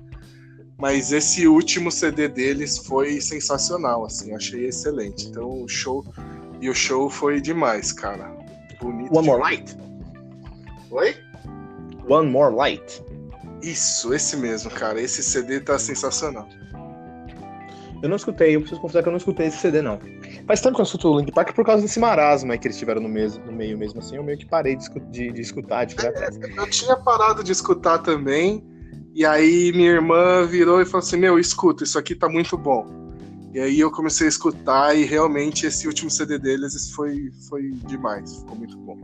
Mas 0.78 1.12
esse 1.12 1.48
último 1.48 1.92
CD 1.92 2.28
deles 2.28 2.78
foi 2.78 3.20
sensacional, 3.20 4.06
assim, 4.06 4.36
achei 4.36 4.68
excelente. 4.68 5.28
Então 5.28 5.64
o 5.64 5.68
show. 5.68 6.06
E 6.62 6.70
o 6.70 6.76
show 6.76 7.10
foi 7.10 7.42
demais, 7.42 7.92
cara. 7.92 8.32
Bonito. 8.80 9.16
One 9.16 9.24
demais. 9.24 9.26
More 9.26 9.42
Light? 9.42 9.78
Oi? 10.92 11.16
One 12.08 12.30
More 12.30 12.54
Light. 12.54 13.04
Isso, 13.64 14.14
esse 14.14 14.38
mesmo, 14.38 14.70
cara. 14.70 15.02
Esse 15.02 15.24
CD 15.24 15.60
tá 15.60 15.80
sensacional. 15.80 16.48
Eu 18.02 18.10
não 18.10 18.16
escutei, 18.16 18.56
eu 18.56 18.60
preciso 18.60 18.80
confessar 18.80 19.02
que 19.02 19.10
eu 19.10 19.12
não 19.12 19.18
escutei 19.18 19.48
esse 19.48 19.58
CD, 19.58 19.82
não. 19.82 20.00
Faz 20.46 20.62
tempo 20.62 20.76
que 20.76 20.82
eu 20.82 20.86
escuto 20.86 21.10
o 21.10 21.20
Link 21.20 21.32
Park 21.32 21.54
por 21.54 21.66
causa 21.66 21.82
desse 21.82 22.00
marasmo 22.00 22.58
que 22.58 22.68
eles 22.68 22.78
tiveram 22.78 23.02
no, 23.02 23.10
no 23.10 23.52
meio 23.52 23.78
mesmo, 23.78 24.00
assim. 24.00 24.16
Eu 24.16 24.24
meio 24.24 24.38
que 24.38 24.46
parei 24.46 24.76
de, 24.76 24.88
de, 25.10 25.32
de 25.32 25.42
escutar, 25.42 25.86
de 25.86 25.96
é, 26.06 26.30
Eu 26.56 26.70
tinha 26.70 26.96
parado 26.96 27.44
de 27.44 27.52
escutar 27.52 28.00
também, 28.00 28.64
e 29.16 29.26
aí 29.26 29.72
minha 29.74 29.92
irmã 29.92 30.46
virou 30.46 30.80
e 30.82 30.86
falou 30.86 31.00
assim: 31.00 31.18
Meu, 31.18 31.40
escuta, 31.40 31.84
isso 31.84 31.98
aqui 31.98 32.14
tá 32.14 32.30
muito 32.30 32.58
bom. 32.58 32.86
E 33.54 33.60
aí 33.60 33.80
eu 33.80 33.90
comecei 33.90 34.28
a 34.28 34.30
escutar, 34.30 34.96
e 34.96 35.04
realmente 35.04 35.66
esse 35.66 35.88
último 35.88 36.12
CD 36.12 36.38
deles 36.38 36.92
foi, 36.92 37.32
foi 37.50 37.72
demais, 37.88 38.38
ficou 38.38 38.56
muito 38.56 38.78
bom. 38.78 38.98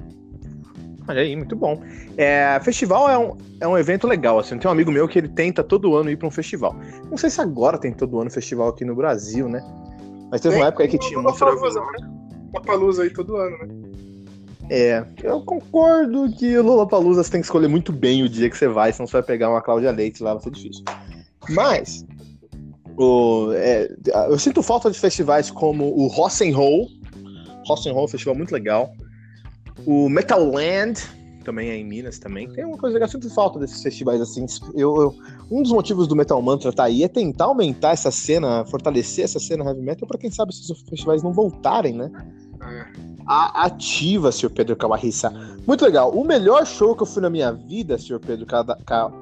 Olha 1.07 1.21
aí, 1.21 1.35
muito 1.35 1.55
bom. 1.55 1.81
É, 2.17 2.59
festival 2.63 3.09
é 3.09 3.17
um, 3.17 3.37
é 3.59 3.67
um 3.67 3.77
evento 3.77 4.07
legal, 4.07 4.39
assim. 4.39 4.57
Tem 4.57 4.69
um 4.69 4.71
amigo 4.71 4.91
meu 4.91 5.07
que 5.07 5.19
ele 5.19 5.27
tenta 5.27 5.63
todo 5.63 5.95
ano 5.95 6.09
ir 6.09 6.17
para 6.17 6.27
um 6.27 6.31
festival. 6.31 6.75
Não 7.09 7.17
sei 7.17 7.29
se 7.29 7.41
agora 7.41 7.77
tem 7.77 7.91
todo 7.91 8.19
ano 8.19 8.31
festival 8.31 8.69
aqui 8.69 8.85
no 8.85 8.95
Brasil, 8.95 9.49
né? 9.49 9.61
Mas 10.31 10.41
teve 10.41 10.55
tem, 10.55 10.63
uma 10.63 10.67
época 10.69 10.83
aí 10.83 10.89
que 10.89 10.97
tinha 10.97 11.19
uma 11.19 11.35
Palusa, 11.35 11.79
né? 11.79 12.09
Uma 12.51 12.61
palusa 12.61 13.03
aí 13.03 13.09
todo 13.09 13.35
ano, 13.35 13.57
né? 13.57 13.93
É, 14.69 15.05
eu 15.21 15.41
concordo 15.41 16.31
que 16.37 16.57
o 16.57 16.63
Lollapalooza 16.63 17.23
você 17.23 17.31
tem 17.31 17.41
que 17.41 17.45
escolher 17.45 17.67
muito 17.67 17.91
bem 17.91 18.23
o 18.23 18.29
dia 18.29 18.49
que 18.49 18.57
você 18.57 18.67
vai, 18.67 18.93
senão 18.93 19.05
você 19.05 19.13
vai 19.13 19.23
pegar 19.23 19.49
uma 19.49 19.61
Cláudia 19.61 19.91
Leite 19.91 20.23
lá, 20.23 20.33
vai 20.33 20.43
ser 20.43 20.51
difícil. 20.51 20.83
Mas, 21.49 22.05
o, 22.97 23.51
é, 23.53 23.93
eu 24.29 24.39
sinto 24.39 24.63
falta 24.63 24.89
de 24.89 24.99
festivais 24.99 25.51
como 25.51 25.85
o 25.85 26.07
Rock'n'Roll. 26.07 26.87
Rock'n'Roll 27.67 28.01
é 28.01 28.05
um 28.05 28.07
festival 28.07 28.35
muito 28.35 28.51
legal. 28.51 28.93
O 29.85 30.09
Metal 30.09 30.43
Land 30.43 31.01
também 31.43 31.69
é 31.69 31.75
em 31.75 31.83
Minas 31.83 32.17
também. 32.17 32.49
Tem 32.49 32.65
uma 32.65 32.77
coisa 32.77 32.97
que 32.97 33.03
eu 33.03 33.07
sinto 33.07 33.29
falta 33.29 33.59
desses 33.59 33.83
festivais 33.83 34.21
assim. 34.21 34.45
Eu, 34.73 35.01
eu, 35.01 35.15
um 35.51 35.61
dos 35.61 35.71
motivos 35.71 36.07
do 36.07 36.15
Metal 36.15 36.41
Mantra 36.41 36.71
tá 36.71 36.85
aí 36.85 37.03
é 37.03 37.07
tentar 37.07 37.45
aumentar 37.45 37.91
essa 37.91 38.09
cena, 38.09 38.65
fortalecer 38.65 39.25
essa 39.25 39.39
cena 39.39 39.63
heavy 39.65 39.81
metal 39.81 40.07
para 40.07 40.17
quem 40.17 40.31
sabe 40.31 40.55
se 40.55 40.71
os 40.71 40.81
festivais 40.81 41.21
não 41.21 41.33
voltarem, 41.33 41.93
né? 41.93 42.09
A 43.25 43.65
ativa, 43.65 44.31
Sr. 44.31 44.49
Pedro 44.49 44.75
Kawarissa. 44.75 45.29
Muito 45.67 45.83
legal. 45.83 46.11
O 46.11 46.23
melhor 46.23 46.65
show 46.65 46.95
que 46.95 47.03
eu 47.03 47.07
fui 47.07 47.21
na 47.21 47.29
minha 47.29 47.51
vida, 47.51 47.97
Sr. 47.97 48.19
Pedro 48.19 48.45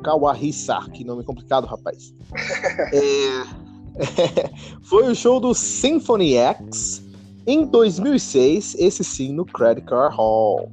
Kawarissa, 0.03 0.79
que 0.93 1.03
nome 1.03 1.23
complicado, 1.23 1.65
rapaz. 1.65 2.13
é, 2.93 4.51
foi 4.83 5.11
o 5.11 5.15
show 5.15 5.39
do 5.39 5.53
Symphony 5.53 6.35
X 6.35 7.10
em 7.45 7.65
2006, 7.65 8.75
esse 8.77 9.03
sim, 9.03 9.33
no 9.33 9.45
Credit 9.45 9.85
Card 9.87 10.15
Hall. 10.15 10.71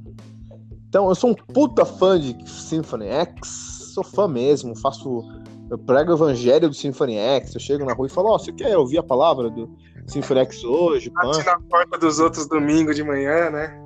Então, 0.87 1.07
eu 1.09 1.15
sou 1.15 1.31
um 1.31 1.33
puta 1.35 1.85
fã 1.85 2.19
de 2.19 2.35
Symphony 2.49 3.07
X, 3.07 3.91
sou 3.93 4.03
fã 4.03 4.27
mesmo, 4.27 4.75
faço. 4.75 5.23
Eu 5.69 5.77
prego 5.77 6.11
o 6.11 6.15
evangelho 6.15 6.67
do 6.67 6.73
Symphony 6.73 7.15
X, 7.15 7.53
eu 7.53 7.59
chego 7.59 7.85
na 7.85 7.93
rua 7.93 8.07
e 8.07 8.09
falo, 8.09 8.29
ó, 8.29 8.35
oh, 8.35 8.39
você 8.39 8.51
quer 8.51 8.75
ouvir 8.75 8.97
a 8.97 9.03
palavra 9.03 9.51
do 9.51 9.69
Symphony 10.07 10.39
X 10.41 10.63
hoje? 10.63 11.11
Bate 11.11 11.45
na 11.45 11.59
porta 11.59 11.97
dos 11.99 12.19
outros 12.19 12.47
domingo 12.47 12.91
de 12.91 13.03
manhã, 13.03 13.51
né? 13.51 13.79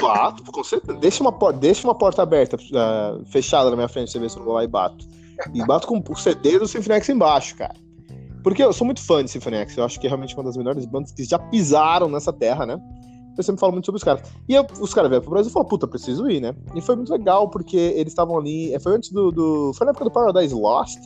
Bato, 0.00 0.44
com 0.44 0.62
certeza. 0.62 0.96
Deixa 0.98 1.22
uma, 1.22 1.52
deixa 1.52 1.86
uma 1.86 1.94
porta 1.94 2.22
aberta, 2.22 2.56
uh, 2.56 3.24
fechada 3.26 3.68
na 3.68 3.76
minha 3.76 3.88
frente, 3.88 4.12
você 4.12 4.18
vê 4.20 4.28
se 4.28 4.36
eu 4.36 4.40
não 4.40 4.46
vou 4.46 4.54
lá 4.54 4.64
e 4.64 4.68
bato. 4.68 5.04
E 5.52 5.64
bato 5.64 5.86
com 5.86 6.02
o 6.08 6.16
CD 6.16 6.58
do 6.58 6.68
Symphony 6.68 6.96
X 6.96 7.08
embaixo, 7.08 7.56
cara. 7.56 7.74
Porque 8.42 8.62
eu 8.62 8.72
sou 8.72 8.84
muito 8.84 9.00
fã 9.00 9.24
de 9.24 9.30
Symphony 9.30 9.56
X, 9.56 9.76
eu 9.76 9.84
acho 9.84 9.98
que 10.00 10.06
é 10.06 10.10
realmente 10.10 10.34
uma 10.34 10.44
das 10.44 10.56
melhores 10.56 10.86
bandas 10.86 11.12
que 11.12 11.24
já 11.24 11.38
pisaram 11.38 12.08
nessa 12.08 12.32
terra, 12.32 12.64
né? 12.64 12.78
Eu 13.38 13.44
sempre 13.44 13.60
falo 13.60 13.72
muito 13.72 13.86
sobre 13.86 13.98
os 13.98 14.04
caras. 14.04 14.22
E 14.48 14.54
eu, 14.54 14.66
os 14.80 14.92
caras 14.92 15.08
vieram 15.08 15.22
pro 15.22 15.30
Brasil 15.30 15.48
e 15.48 15.52
falaram, 15.52 15.68
puta, 15.68 15.86
preciso 15.86 16.28
ir, 16.28 16.40
né? 16.40 16.52
E 16.74 16.80
foi 16.80 16.96
muito 16.96 17.12
legal, 17.12 17.48
porque 17.48 17.76
eles 17.76 18.08
estavam 18.12 18.36
ali. 18.36 18.74
É, 18.74 18.80
foi 18.80 18.96
antes 18.96 19.12
do, 19.12 19.30
do, 19.30 19.72
Foi 19.74 19.84
na 19.84 19.90
época 19.90 20.04
do 20.04 20.10
Paradise 20.10 20.52
Lost. 20.52 20.98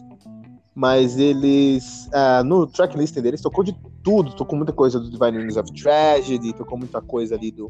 Mas 0.75 1.19
eles. 1.19 2.07
Uh, 2.07 2.43
no 2.43 2.67
tracklist 2.67 3.15
deles 3.17 3.43
tocou 3.43 3.63
de 3.63 3.77
tudo. 4.03 4.35
Tocou 4.35 4.57
muita 4.57 4.73
coisa 4.73 4.99
do 4.99 5.11
Divine 5.11 5.37
Wings 5.37 5.59
of 5.59 5.71
Tragedy, 5.75 6.55
tocou 6.55 6.79
muita 6.79 7.03
coisa 7.03 7.35
ali 7.35 7.51
do. 7.51 7.69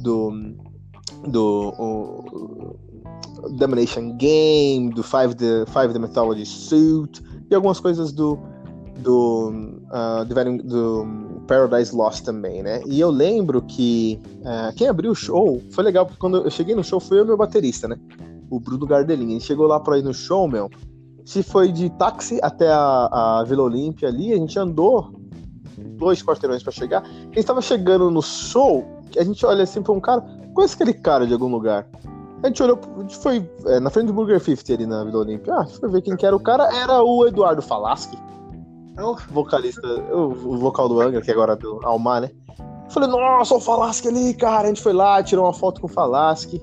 Do. 0.00 0.32
Do. 1.28 1.72
O, 1.78 2.76
Domination 3.56 4.16
Game, 4.16 4.90
do 4.90 5.02
Five 5.02 5.36
the, 5.36 5.64
Five 5.66 5.92
the 5.92 5.98
Mythology 5.98 6.46
Suit, 6.46 7.22
e 7.50 7.54
algumas 7.54 7.78
coisas 7.78 8.10
do 8.12 8.38
do, 8.98 9.50
uh, 9.90 10.24
do, 10.24 10.62
do, 10.62 11.06
Paradise 11.46 11.94
Lost 11.94 12.24
também, 12.24 12.62
né? 12.62 12.82
E 12.86 13.00
eu 13.00 13.10
lembro 13.10 13.60
que 13.62 14.20
uh, 14.40 14.74
quem 14.74 14.88
abriu 14.88 15.12
o 15.12 15.14
show 15.14 15.60
foi 15.70 15.84
legal, 15.84 16.06
porque 16.06 16.18
quando 16.18 16.38
eu 16.38 16.50
cheguei 16.50 16.74
no 16.74 16.84
show 16.84 17.00
foi 17.00 17.20
o 17.20 17.24
meu 17.24 17.36
baterista, 17.36 17.88
né? 17.88 17.96
O 18.50 18.58
Bruno 18.60 18.86
Gardelin. 18.86 19.32
Ele 19.32 19.40
chegou 19.40 19.66
lá 19.66 19.80
pra 19.80 19.98
ir 19.98 20.02
no 20.02 20.14
show, 20.14 20.48
meu. 20.48 20.70
Se 21.24 21.42
foi 21.42 21.72
de 21.72 21.90
táxi 21.90 22.38
até 22.42 22.70
a, 22.70 23.40
a 23.40 23.44
Vila 23.44 23.62
Olímpia 23.62 24.08
ali, 24.08 24.32
a 24.32 24.36
gente 24.36 24.58
andou 24.58 25.14
dois 25.96 26.22
quarteirões 26.22 26.62
para 26.62 26.72
chegar. 26.72 27.02
Ele 27.04 27.40
estava 27.40 27.60
chegando 27.60 28.10
no 28.10 28.22
show, 28.22 28.84
a 29.18 29.24
gente 29.24 29.44
olha 29.44 29.64
assim 29.64 29.82
pra 29.82 29.92
um 29.92 30.00
cara, 30.00 30.22
conhece 30.54 30.74
aquele 30.74 30.92
cara 30.92 31.26
de 31.26 31.32
algum 31.32 31.48
lugar? 31.48 31.86
A 32.42 32.48
gente 32.48 32.62
olhou, 32.62 32.78
a 32.98 33.00
gente 33.00 33.16
foi 33.16 33.50
é, 33.64 33.80
na 33.80 33.88
frente 33.88 34.08
do 34.08 34.12
Burger 34.12 34.38
50 34.38 34.74
ali 34.74 34.86
na 34.86 35.02
Vila 35.02 35.20
Olímpia. 35.20 35.54
Ah, 35.54 35.64
foi 35.64 35.88
ver 35.88 36.02
quem 36.02 36.14
que 36.14 36.26
era 36.26 36.36
o 36.36 36.40
cara. 36.40 36.64
Era 36.76 37.02
o 37.02 37.26
Eduardo 37.26 37.62
Falaschi. 37.62 38.18
É 38.96 39.02
o 39.02 39.16
vocalista, 39.30 39.86
o, 40.12 40.54
o 40.54 40.58
vocal 40.58 40.88
do 40.88 41.00
Angra, 41.00 41.20
que 41.20 41.30
agora 41.30 41.54
é 41.54 41.56
do 41.56 41.80
Almar, 41.84 42.22
né? 42.22 42.30
Falei, 42.90 43.08
nossa, 43.08 43.54
o 43.54 43.60
Falasque 43.60 44.08
ali, 44.08 44.34
cara. 44.34 44.64
A 44.64 44.66
gente 44.68 44.82
foi 44.82 44.92
lá, 44.92 45.22
tirou 45.22 45.44
uma 45.44 45.52
foto 45.52 45.80
com 45.80 45.86
o 45.86 45.90
Falasque. 45.90 46.62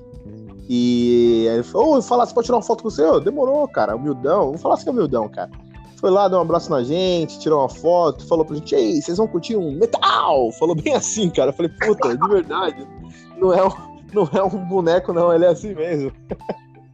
E 0.68 1.46
ele 1.50 1.62
falou, 1.62 1.94
ô, 1.94 1.98
oh, 1.98 2.02
Falasque, 2.02 2.34
pode 2.34 2.46
tirar 2.46 2.56
uma 2.56 2.62
foto 2.62 2.82
com 2.82 2.90
você? 2.90 3.04
Oh, 3.04 3.20
demorou, 3.20 3.68
cara, 3.68 3.94
humildão. 3.96 4.52
O 4.52 4.58
Falasque 4.58 4.88
é 4.88 4.92
humildão, 4.92 5.28
cara. 5.28 5.50
Foi 5.96 6.10
lá, 6.10 6.26
deu 6.28 6.38
um 6.38 6.42
abraço 6.42 6.70
na 6.70 6.82
gente, 6.82 7.38
tirou 7.38 7.60
uma 7.60 7.68
foto, 7.68 8.26
falou 8.26 8.44
pra 8.44 8.56
gente, 8.56 8.74
ei, 8.74 9.00
vocês 9.00 9.18
vão 9.18 9.28
curtir 9.28 9.56
um 9.56 9.72
metal? 9.72 10.50
Falou 10.52 10.74
bem 10.74 10.94
assim, 10.96 11.28
cara. 11.28 11.50
Eu 11.50 11.54
falei, 11.54 11.70
puta, 11.70 12.16
de 12.16 12.28
verdade. 12.28 12.88
Não 13.36 13.52
é 13.52 13.64
um, 13.64 13.70
não 14.14 14.28
é 14.32 14.42
um 14.42 14.64
boneco, 14.66 15.12
não, 15.12 15.32
ele 15.32 15.44
é 15.44 15.48
assim 15.48 15.74
mesmo. 15.74 16.10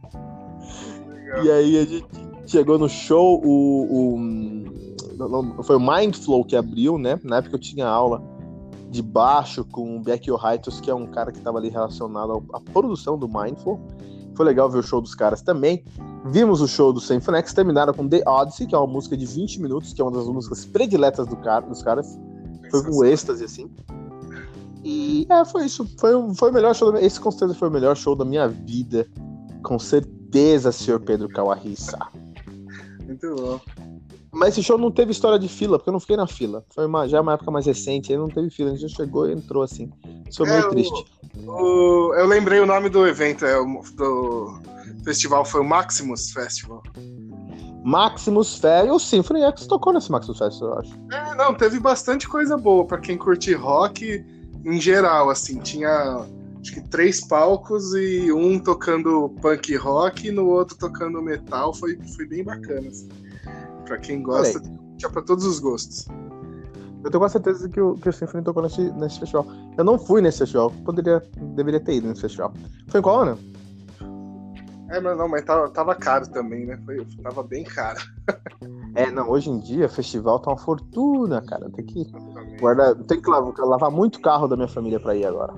e 1.43 1.49
aí 1.49 1.77
a 1.77 1.85
gente 1.85 2.05
chegou 2.45 2.77
no 2.77 2.89
show, 2.89 3.41
o, 3.43 4.13
o 4.15 4.17
foi 5.63 5.75
o 5.75 5.79
Mindflow 5.79 6.45
que 6.45 6.55
abriu, 6.55 6.97
né? 6.97 7.19
Na 7.23 7.37
época 7.37 7.55
eu 7.55 7.59
tinha 7.59 7.87
aula 7.87 8.21
de 8.89 9.01
baixo 9.01 9.63
com 9.65 9.97
o 9.97 9.99
Becky 9.99 10.31
O'Haitos, 10.31 10.79
que 10.79 10.89
é 10.89 10.95
um 10.95 11.05
cara 11.05 11.31
que 11.31 11.37
estava 11.37 11.57
ali 11.57 11.69
relacionado 11.69 12.43
à 12.53 12.59
produção 12.59 13.17
do 13.17 13.27
Mindflow. 13.27 13.79
Foi 14.35 14.45
legal 14.45 14.69
ver 14.69 14.79
o 14.79 14.83
show 14.83 15.01
dos 15.01 15.13
caras 15.13 15.41
também. 15.41 15.83
Vimos 16.25 16.61
o 16.61 16.67
show 16.67 16.91
do 16.93 16.99
Symphony 16.99 17.43
terminaram 17.43 17.93
com 17.93 18.07
The 18.07 18.23
Odyssey, 18.25 18.67
que 18.67 18.75
é 18.75 18.77
uma 18.77 18.87
música 18.87 19.15
de 19.15 19.25
20 19.25 19.61
minutos, 19.61 19.93
que 19.93 20.01
é 20.01 20.03
uma 20.03 20.11
das 20.11 20.27
músicas 20.27 20.65
prediletas 20.65 21.27
do 21.27 21.35
cara, 21.37 21.65
dos 21.65 21.83
caras. 21.83 22.17
Foi 22.71 22.81
um 22.89 23.03
êxtase, 23.03 23.43
assim. 23.43 23.69
E 24.83 25.27
é, 25.29 25.43
foi 25.45 25.65
isso. 25.65 25.85
Foi, 25.97 26.11
foi 26.35 26.51
o 26.51 26.53
melhor 26.53 26.73
show. 26.73 26.91
Da, 26.91 27.01
esse 27.01 27.19
com 27.19 27.31
certeza 27.31 27.53
foi 27.55 27.67
o 27.67 27.71
melhor 27.71 27.95
show 27.95 28.15
da 28.15 28.25
minha 28.25 28.47
vida. 28.47 29.07
Com 29.63 29.77
certeza, 29.77 30.71
senhor 30.71 30.99
Pedro 31.01 31.27
Kawarissa. 31.29 31.97
Muito 33.05 33.35
bom. 33.35 33.59
Mas 34.31 34.49
esse 34.53 34.63
show 34.63 34.77
não 34.77 34.91
teve 34.91 35.11
história 35.11 35.39
de 35.39 35.47
fila, 35.47 35.77
porque 35.79 35.89
eu 35.89 35.93
não 35.93 35.99
fiquei 35.99 36.15
na 36.17 36.27
fila. 36.27 36.63
Foi 36.73 36.85
uma, 36.85 37.07
já 37.07 37.19
uma 37.21 37.33
época 37.33 37.49
mais 37.51 37.65
recente, 37.65 38.11
aí 38.11 38.17
não 38.17 38.27
teve 38.27 38.49
fila. 38.49 38.69
A 38.69 38.73
gente 38.75 38.87
já 38.87 38.95
chegou 38.95 39.27
e 39.27 39.33
entrou 39.33 39.63
assim. 39.63 39.89
Isso 40.29 40.43
É, 40.45 40.51
muito 40.51 40.65
o- 40.67 40.69
triste. 40.69 41.05
O- 41.47 42.13
eu 42.15 42.25
lembrei 42.27 42.59
o 42.59 42.65
nome 42.65 42.89
do 42.89 43.07
evento, 43.07 43.45
é, 43.45 43.57
o- 43.59 43.81
do 43.95 44.59
festival 45.03 45.43
foi 45.43 45.61
o 45.61 45.63
Maximus 45.63 46.31
Festival. 46.31 46.83
Maximus 47.83 48.55
Fest. 48.57 48.89
O 48.91 48.99
Symphony 48.99 49.41
X 49.43 49.65
tocou 49.65 49.93
nesse 49.93 50.11
Maximus 50.11 50.37
Fest, 50.37 50.61
eu 50.61 50.73
acho. 50.77 50.91
É, 51.11 51.35
não, 51.35 51.53
teve 51.53 51.79
bastante 51.79 52.27
coisa 52.27 52.57
boa 52.57 52.85
pra 52.85 52.99
quem 52.99 53.17
curte 53.17 53.53
rock 53.53 54.23
em 54.65 54.79
geral, 54.81 55.29
assim, 55.29 55.59
tinha 55.59 56.25
acho 56.61 56.73
que 56.73 56.81
três 56.81 57.25
palcos 57.25 57.93
e 57.93 58.31
um 58.33 58.59
tocando 58.59 59.29
punk 59.41 59.73
rock 59.77 60.27
e 60.27 60.31
no 60.31 60.47
outro 60.47 60.77
tocando 60.77 61.21
metal, 61.21 61.73
foi, 61.73 61.97
foi 62.17 62.25
bem 62.27 62.43
bacana, 62.43 62.89
assim. 62.89 63.07
Pra 63.89 63.97
quem 63.97 64.21
gosta, 64.21 64.61
tinha 64.97 65.09
pra 65.09 65.23
todos 65.23 65.43
os 65.45 65.59
gostos. 65.59 66.07
Eu 67.03 67.09
tenho 67.09 67.19
quase 67.19 67.33
certeza 67.33 67.67
que 67.67 67.81
o, 67.81 67.95
que 67.95 68.07
o 68.07 68.13
Symphony 68.13 68.43
tocou 68.43 68.61
nesse, 68.61 68.81
nesse 68.91 69.19
festival. 69.19 69.47
Eu 69.75 69.83
não 69.83 69.97
fui 69.97 70.21
nesse 70.21 70.39
festival, 70.39 70.71
poderia, 70.85 71.23
deveria 71.55 71.79
ter 71.79 71.95
ido 71.95 72.07
nesse 72.07 72.21
festival. 72.21 72.53
Foi 72.87 72.99
em 72.99 73.03
qual 73.03 73.21
ano? 73.21 73.39
É, 74.91 74.99
mas 74.99 75.17
não, 75.17 75.27
mas 75.27 75.43
tava, 75.43 75.69
tava 75.69 75.95
caro 75.95 76.29
também, 76.29 76.67
né? 76.67 76.79
Foi, 76.85 77.03
tava 77.23 77.41
bem 77.41 77.63
caro. 77.63 77.99
É, 78.93 79.09
não, 79.09 79.27
hoje 79.29 79.49
em 79.49 79.59
dia, 79.59 79.89
festival 79.89 80.39
tá 80.39 80.51
uma 80.51 80.57
fortuna, 80.57 81.41
cara. 81.41 81.67
Tem 81.71 81.85
que 81.85 82.11
guardar, 82.59 82.95
tem 83.05 83.19
que 83.19 83.29
lavar, 83.29 83.53
lavar 83.57 83.91
muito 83.91 84.19
carro 84.19 84.47
da 84.47 84.55
minha 84.55 84.67
família 84.67 84.99
pra 84.99 85.15
ir 85.15 85.25
agora. 85.25 85.53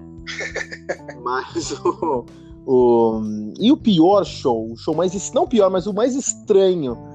Mas 1.22 1.72
o, 1.80 2.26
o. 2.66 3.22
E 3.60 3.72
o 3.72 3.78
pior 3.78 4.24
show, 4.24 4.72
o 4.72 4.78
show 4.78 4.96
mais. 4.96 5.32
Não 5.34 5.48
pior, 5.48 5.70
mas 5.70 5.88
o 5.88 5.94
mais 5.94 6.16
estranho 6.16 7.11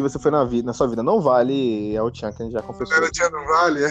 que 0.00 0.08
você 0.08 0.18
foi 0.18 0.30
na, 0.30 0.44
vida, 0.44 0.66
na 0.66 0.72
sua 0.72 0.88
vida. 0.88 1.02
Não 1.02 1.20
vale 1.20 1.94
é 1.94 2.02
o 2.02 2.10
Tchan, 2.10 2.32
que 2.32 2.42
a 2.42 2.44
gente 2.44 2.52
já 2.52 2.62
confessou. 2.62 2.96
Era 2.96 3.10
Dia 3.10 3.28
do 3.28 3.44
Vale, 3.44 3.84
é? 3.84 3.88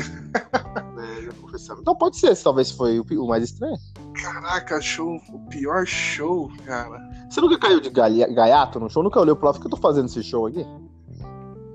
né, 0.96 1.22
já 1.24 1.34
confessamos. 1.42 1.82
Então 1.82 1.96
pode 1.96 2.18
ser, 2.18 2.36
talvez 2.38 2.72
foi 2.72 3.00
o, 3.00 3.28
mais 3.28 3.44
estranho. 3.44 3.78
Caraca, 4.22 4.82
show, 4.82 5.22
o 5.32 5.40
pior 5.50 5.86
show, 5.86 6.52
cara. 6.66 7.00
Você 7.30 7.40
nunca 7.42 7.58
caiu 7.60 7.80
de 7.80 7.90
gaiato 7.90 8.80
no 8.80 8.90
show? 8.90 9.04
Nunca 9.04 9.20
olhou 9.20 9.36
pro 9.36 9.46
lado? 9.46 9.56
Por 9.56 9.62
que 9.62 9.68
eu 9.68 9.72
tô 9.72 9.78
fazendo 9.78 10.08
esse 10.08 10.24
show 10.24 10.48
aqui? 10.48 10.66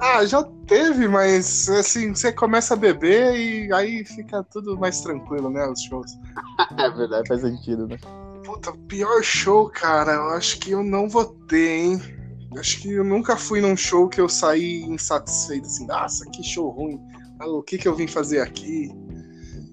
Ah, 0.00 0.24
já 0.26 0.42
teve, 0.66 1.08
mas 1.08 1.68
assim, 1.70 2.14
você 2.14 2.32
começa 2.32 2.74
a 2.74 2.76
beber 2.76 3.36
e 3.36 3.72
aí 3.72 4.04
fica 4.04 4.42
tudo 4.42 4.76
mais 4.76 5.00
tranquilo, 5.00 5.48
né? 5.48 5.66
Os 5.66 5.82
shows. 5.82 6.12
É 6.76 6.90
verdade, 6.90 7.28
faz 7.28 7.40
sentido, 7.40 7.86
né? 7.86 7.96
Puta, 8.44 8.72
pior 8.88 9.22
show, 9.22 9.68
cara, 9.70 10.12
eu 10.12 10.28
acho 10.30 10.58
que 10.58 10.72
eu 10.72 10.82
não 10.82 11.08
vou 11.08 11.24
ter, 11.24 11.84
hein? 11.84 12.23
Acho 12.58 12.80
que 12.80 12.92
eu 12.92 13.04
nunca 13.04 13.36
fui 13.36 13.60
num 13.60 13.76
show 13.76 14.08
que 14.08 14.20
eu 14.20 14.28
saí 14.28 14.82
insatisfeito, 14.84 15.66
assim, 15.66 15.86
nossa, 15.86 16.24
que 16.30 16.42
show 16.42 16.70
ruim. 16.70 17.00
O 17.40 17.62
que 17.62 17.76
que 17.76 17.88
eu 17.88 17.94
vim 17.94 18.06
fazer 18.06 18.40
aqui? 18.40 18.90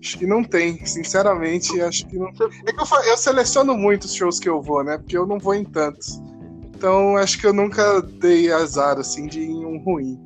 Acho 0.02 0.18
que 0.18 0.26
não 0.26 0.44
tem, 0.44 0.84
sinceramente, 0.86 1.80
acho 1.80 2.08
que 2.08 2.18
não. 2.18 2.28
É 2.28 2.74
que 2.74 2.82
eu, 2.82 3.02
eu 3.06 3.18
seleciono 3.18 3.78
muitos 3.78 4.16
shows 4.16 4.40
que 4.40 4.50
eu 4.50 4.62
vou, 4.62 4.84
né? 4.84 4.98
Porque 4.98 5.16
eu 5.16 5.28
não 5.28 5.38
vou 5.38 5.54
em 5.54 5.64
tantos. 5.64 6.20
Então, 6.76 7.16
acho 7.18 7.40
que 7.40 7.46
eu 7.46 7.54
nunca 7.54 8.02
dei 8.02 8.52
azar, 8.52 8.98
assim, 8.98 9.28
de 9.28 9.42
ir 9.42 9.52
em 9.52 9.64
um 9.64 9.78
ruim. 9.84 10.20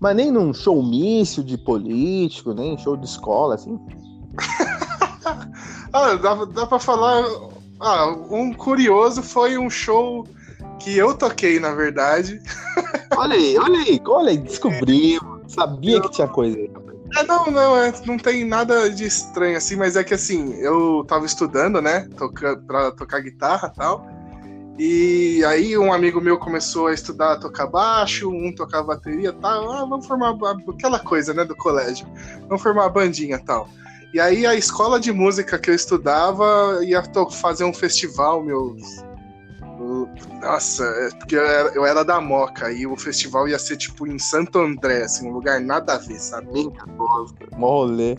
Mas 0.00 0.16
nem 0.16 0.30
num 0.30 0.54
showmício 0.54 1.42
de 1.42 1.58
político, 1.58 2.54
nem 2.54 2.78
show 2.78 2.96
de 2.96 3.06
escola, 3.06 3.56
assim. 3.56 3.78
Ah, 5.92 6.14
dá, 6.14 6.44
dá 6.44 6.66
pra 6.66 6.78
falar. 6.78 7.24
Ah, 7.80 8.06
um 8.30 8.52
curioso 8.52 9.22
foi 9.22 9.58
um 9.58 9.68
show 9.68 10.24
que 10.80 10.96
eu 10.96 11.14
toquei, 11.14 11.60
na 11.60 11.72
verdade. 11.74 12.40
Olha 13.16 13.34
aí, 13.34 13.56
olha 13.58 13.78
aí, 13.78 14.00
olha 14.06 14.30
aí, 14.30 14.38
descobrimos. 14.42 15.52
Sabia 15.52 16.00
que 16.00 16.10
tinha 16.10 16.26
coisa 16.26 16.56
aí. 16.56 16.70
É, 17.16 17.24
não, 17.24 17.46
não, 17.46 17.76
é, 17.76 17.92
não 18.06 18.16
tem 18.16 18.44
nada 18.44 18.88
de 18.88 19.04
estranho 19.04 19.56
assim, 19.56 19.76
mas 19.76 19.96
é 19.96 20.04
que 20.04 20.14
assim, 20.14 20.54
eu 20.60 21.04
tava 21.08 21.26
estudando, 21.26 21.82
né, 21.82 22.08
toca, 22.16 22.56
pra 22.56 22.92
tocar 22.92 23.20
guitarra 23.20 23.70
e 23.72 23.76
tal. 23.76 24.06
E 24.78 25.44
aí 25.44 25.76
um 25.76 25.92
amigo 25.92 26.20
meu 26.20 26.38
começou 26.38 26.86
a 26.86 26.94
estudar 26.94 27.32
a 27.32 27.36
tocar 27.36 27.66
baixo, 27.66 28.30
um 28.30 28.54
tocar 28.54 28.82
bateria 28.82 29.28
e 29.28 29.32
tal. 29.32 29.70
Ah, 29.72 29.84
vamos 29.84 30.06
formar 30.06 30.34
aquela 30.68 30.98
coisa, 30.98 31.34
né, 31.34 31.44
do 31.44 31.54
colégio. 31.56 32.06
Vamos 32.48 32.62
formar 32.62 32.84
uma 32.84 32.90
bandinha 32.90 33.36
e 33.36 33.44
tal. 33.44 33.68
E 34.14 34.18
aí 34.18 34.46
a 34.46 34.54
escola 34.54 34.98
de 34.98 35.12
música 35.12 35.58
que 35.58 35.70
eu 35.70 35.74
estudava 35.74 36.80
ia 36.82 37.02
fazer 37.30 37.64
um 37.64 37.74
festival, 37.74 38.42
meu. 38.42 38.76
Nossa, 40.40 40.84
é 40.84 41.10
porque 41.10 41.36
eu 41.36 41.44
era, 41.44 41.68
eu 41.74 41.86
era 41.86 42.04
da 42.04 42.20
Moca 42.20 42.72
e 42.72 42.86
o 42.86 42.96
festival 42.96 43.46
ia 43.48 43.58
ser 43.58 43.76
tipo 43.76 44.06
em 44.06 44.18
Santo 44.18 44.58
André, 44.58 45.02
assim, 45.02 45.28
um 45.28 45.32
lugar 45.32 45.60
nada 45.60 45.94
a 45.94 45.98
ver, 45.98 46.18
sabe? 46.18 46.48
Rolê. 47.52 48.16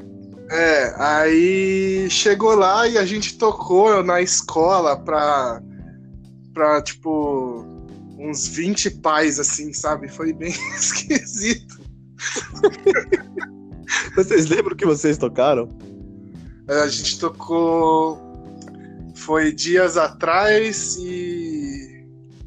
É, 0.50 0.94
aí 0.98 2.10
chegou 2.10 2.56
lá 2.56 2.88
e 2.88 2.98
a 2.98 3.06
gente 3.06 3.38
tocou 3.38 4.04
na 4.04 4.22
escola 4.22 4.98
pra, 4.98 5.62
pra 6.54 6.82
tipo, 6.82 7.66
uns 8.20 8.48
20 8.48 8.92
pais, 9.02 9.39
assim, 9.39 9.74
sabe? 9.74 10.08
Foi 10.10 10.34
bem 10.34 10.54
esquisito. 10.76 11.80
Vocês 14.16 14.48
lembram 14.48 14.76
que 14.76 14.86
vocês 14.86 15.18
tocaram? 15.18 15.68
A 16.68 16.88
gente 16.88 17.20
tocou. 17.20 18.20
Foi 19.16 19.52
dias 19.52 19.98
atrás 19.98 20.96
e. 20.98 21.51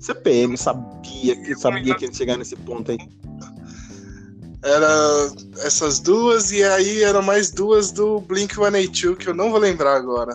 CPM, 0.05 0.57
sabia 0.59 1.37
que 1.37 1.55
sabia 1.57 1.95
que 1.95 2.05
ia 2.05 2.13
chegar 2.13 2.37
nesse 2.37 2.55
ponto 2.57 2.91
aí. 2.91 2.99
Era 4.63 5.31
essas 5.59 5.99
duas, 5.99 6.53
e 6.53 6.63
aí 6.63 7.03
eram 7.03 7.23
mais 7.23 7.51
duas 7.51 7.91
do 7.91 8.21
Blink 8.21 8.55
182, 8.55 9.19
que 9.19 9.29
eu 9.29 9.35
não 9.35 9.51
vou 9.51 9.59
lembrar 9.59 9.97
agora. 9.97 10.35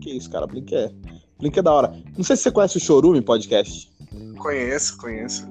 Que 0.00 0.16
isso, 0.16 0.28
cara, 0.30 0.46
Blink 0.46 0.74
é. 0.74 0.90
Blink 1.38 1.56
é 1.58 1.62
da 1.62 1.72
hora. 1.72 1.92
Não 2.16 2.24
sei 2.24 2.36
se 2.36 2.42
você 2.42 2.50
conhece 2.50 2.76
o 2.76 2.80
Chorume 2.80 3.20
Podcast. 3.20 3.90
Conheço, 4.38 4.96
conheço. 4.98 5.48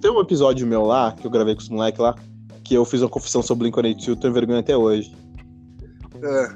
Tem 0.00 0.10
um 0.10 0.20
episódio 0.20 0.66
meu 0.66 0.84
lá, 0.84 1.12
que 1.12 1.26
eu 1.26 1.30
gravei 1.30 1.54
com 1.54 1.60
os 1.60 1.68
moleques 1.68 2.00
lá, 2.00 2.16
que 2.64 2.74
eu 2.74 2.84
fiz 2.84 3.00
uma 3.00 3.08
confissão 3.08 3.42
sobre 3.42 3.70
Blink 3.70 3.76
182, 3.76 4.18
tenho 4.20 4.32
vergonha 4.32 4.60
até 4.60 4.76
hoje. 4.76 5.14
É. 6.22 6.48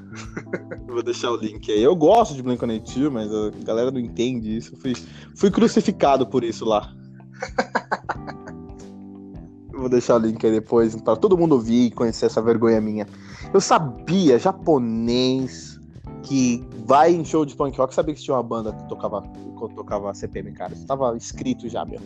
Vou 0.86 1.02
deixar 1.02 1.30
o 1.30 1.36
link 1.36 1.70
aí. 1.70 1.82
Eu 1.82 1.96
gosto 1.96 2.34
de 2.34 2.42
Blink 2.42 2.60
182, 2.60 3.12
mas 3.12 3.32
a 3.32 3.50
galera 3.64 3.90
não 3.90 3.98
entende 3.98 4.56
isso. 4.56 4.74
Eu 4.74 4.78
fui, 4.78 4.94
fui 5.34 5.50
crucificado 5.50 6.26
por 6.26 6.44
isso 6.44 6.64
lá. 6.64 6.92
Vou 9.72 9.88
deixar 9.88 10.16
o 10.16 10.18
link 10.18 10.44
aí 10.44 10.52
depois 10.52 10.94
para 10.96 11.16
todo 11.16 11.36
mundo 11.36 11.52
ouvir 11.52 11.86
e 11.86 11.90
conhecer 11.90 12.26
essa 12.26 12.40
vergonha 12.40 12.80
minha. 12.80 13.06
Eu 13.52 13.60
sabia, 13.60 14.38
japonês, 14.38 15.80
que 16.22 16.64
vai 16.86 17.12
em 17.12 17.24
show 17.24 17.44
de 17.44 17.56
punk 17.56 17.76
rock, 17.76 17.94
sabia 17.94 18.14
que 18.14 18.22
tinha 18.22 18.36
uma 18.36 18.42
banda 18.42 18.72
que 18.72 18.88
tocava, 18.88 19.22
que 19.22 19.74
tocava 19.74 20.14
CPM, 20.14 20.52
cara. 20.52 20.72
Isso 20.72 20.86
tava 20.86 21.16
escrito 21.16 21.68
já, 21.68 21.84
meu. 21.84 22.00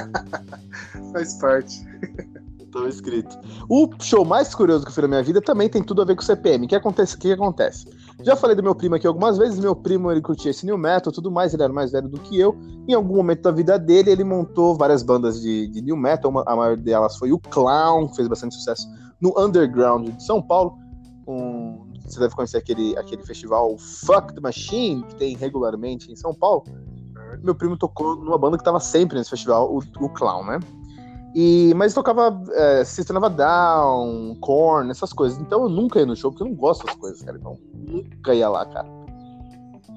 Faz 1.12 1.34
parte. 1.34 1.84
Tava 2.72 2.88
escrito. 2.88 3.36
O 3.68 3.90
show 4.00 4.24
mais 4.24 4.54
curioso 4.54 4.84
que 4.84 4.90
eu 4.90 4.94
fiz 4.94 5.02
na 5.02 5.08
minha 5.08 5.22
vida 5.22 5.40
também 5.40 5.68
tem 5.68 5.82
tudo 5.82 6.02
a 6.02 6.04
ver 6.04 6.14
com 6.14 6.22
o 6.22 6.24
CPM. 6.24 6.66
O 6.66 6.68
que 6.68 6.76
acontece? 6.76 7.16
O 7.16 7.18
que 7.18 7.32
acontece? 7.32 7.86
Já 8.22 8.36
falei 8.36 8.54
do 8.54 8.62
meu 8.62 8.74
primo 8.74 8.94
aqui 8.94 9.06
algumas 9.06 9.38
vezes. 9.38 9.58
Meu 9.58 9.74
primo 9.74 10.10
ele 10.10 10.20
curtia 10.20 10.50
esse 10.50 10.64
new 10.64 10.78
metal, 10.78 11.12
tudo 11.12 11.30
mais. 11.30 11.52
Ele 11.52 11.62
era 11.62 11.72
mais 11.72 11.90
velho 11.90 12.08
do 12.08 12.20
que 12.20 12.38
eu. 12.38 12.56
Em 12.86 12.94
algum 12.94 13.16
momento 13.16 13.42
da 13.42 13.50
vida 13.50 13.78
dele, 13.78 14.10
ele 14.10 14.22
montou 14.22 14.76
várias 14.76 15.02
bandas 15.02 15.40
de, 15.40 15.66
de 15.68 15.82
new 15.82 15.96
metal. 15.96 16.30
Uma, 16.30 16.44
a 16.46 16.54
maior 16.54 16.76
delas 16.76 17.16
foi 17.16 17.32
o 17.32 17.38
Clown, 17.38 18.08
que 18.08 18.16
fez 18.16 18.28
bastante 18.28 18.54
sucesso 18.54 18.86
no 19.20 19.34
underground 19.38 20.08
de 20.08 20.22
São 20.22 20.40
Paulo. 20.40 20.78
Um, 21.26 21.90
você 22.04 22.20
deve 22.20 22.34
conhecer 22.34 22.58
aquele, 22.58 22.96
aquele 22.96 23.22
festival 23.24 23.76
Fuck 23.78 24.34
the 24.34 24.40
Machine 24.40 25.02
que 25.04 25.14
tem 25.16 25.36
regularmente 25.36 26.10
em 26.10 26.16
São 26.16 26.34
Paulo. 26.34 26.64
Meu 27.42 27.54
primo 27.54 27.76
tocou 27.76 28.16
numa 28.16 28.38
banda 28.38 28.56
que 28.56 28.62
estava 28.62 28.80
sempre 28.80 29.16
nesse 29.18 29.30
festival, 29.30 29.72
o, 29.72 29.78
o 29.78 30.08
Clown, 30.08 30.44
né? 30.44 30.58
E, 31.34 31.72
mas 31.76 31.94
tocava 31.94 32.42
é, 32.52 32.84
System 32.84 33.16
of 33.16 33.26
a 33.26 33.28
Down, 33.28 34.34
Korn, 34.40 34.90
essas 34.90 35.12
coisas. 35.12 35.38
Então 35.40 35.62
eu 35.62 35.68
nunca 35.68 36.00
ia 36.00 36.06
no 36.06 36.16
show, 36.16 36.30
porque 36.32 36.42
eu 36.42 36.48
não 36.48 36.56
gosto 36.56 36.84
dessas 36.84 37.00
coisas, 37.00 37.22
cara. 37.22 37.38
Então 37.38 37.56
nunca 37.72 38.34
ia 38.34 38.48
lá, 38.48 38.64
cara. 38.66 38.88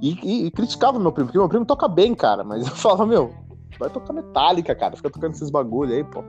E, 0.02 0.12
e- 0.24 0.46
e 0.46 0.52
criticava 0.52 1.00
meu 1.00 1.12
primo, 1.12 1.28
porque 1.28 1.38
meu 1.40 1.50
primo 1.50 1.66
toca 1.66 1.88
bem, 1.88 2.14
cara. 2.14 2.44
Mas 2.44 2.62
eu 2.68 2.76
falava, 2.76 3.06
meu, 3.06 3.34
vai 3.80 3.90
tocar 3.90 4.14
Metallica, 4.14 4.76
cara. 4.76 4.96
Fica 4.96 5.10
tocando 5.10 5.34
esses 5.34 5.50
bagulho 5.50 5.94
aí, 5.94 6.04
pô. 6.04 6.24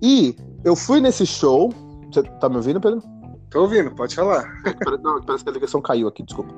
E 0.00 0.34
eu 0.64 0.74
fui 0.74 1.00
nesse 1.00 1.26
show. 1.26 1.70
Você 2.10 2.22
tá 2.22 2.48
me 2.48 2.56
ouvindo, 2.56 2.80
Pedro? 2.80 3.02
Tô 3.50 3.62
ouvindo, 3.62 3.90
pode 3.94 4.14
falar. 4.14 4.44
Não, 5.02 5.20
parece 5.22 5.44
que 5.44 5.50
a 5.50 5.52
ligação 5.52 5.80
caiu 5.82 6.08
aqui, 6.08 6.22
desculpa. 6.22 6.52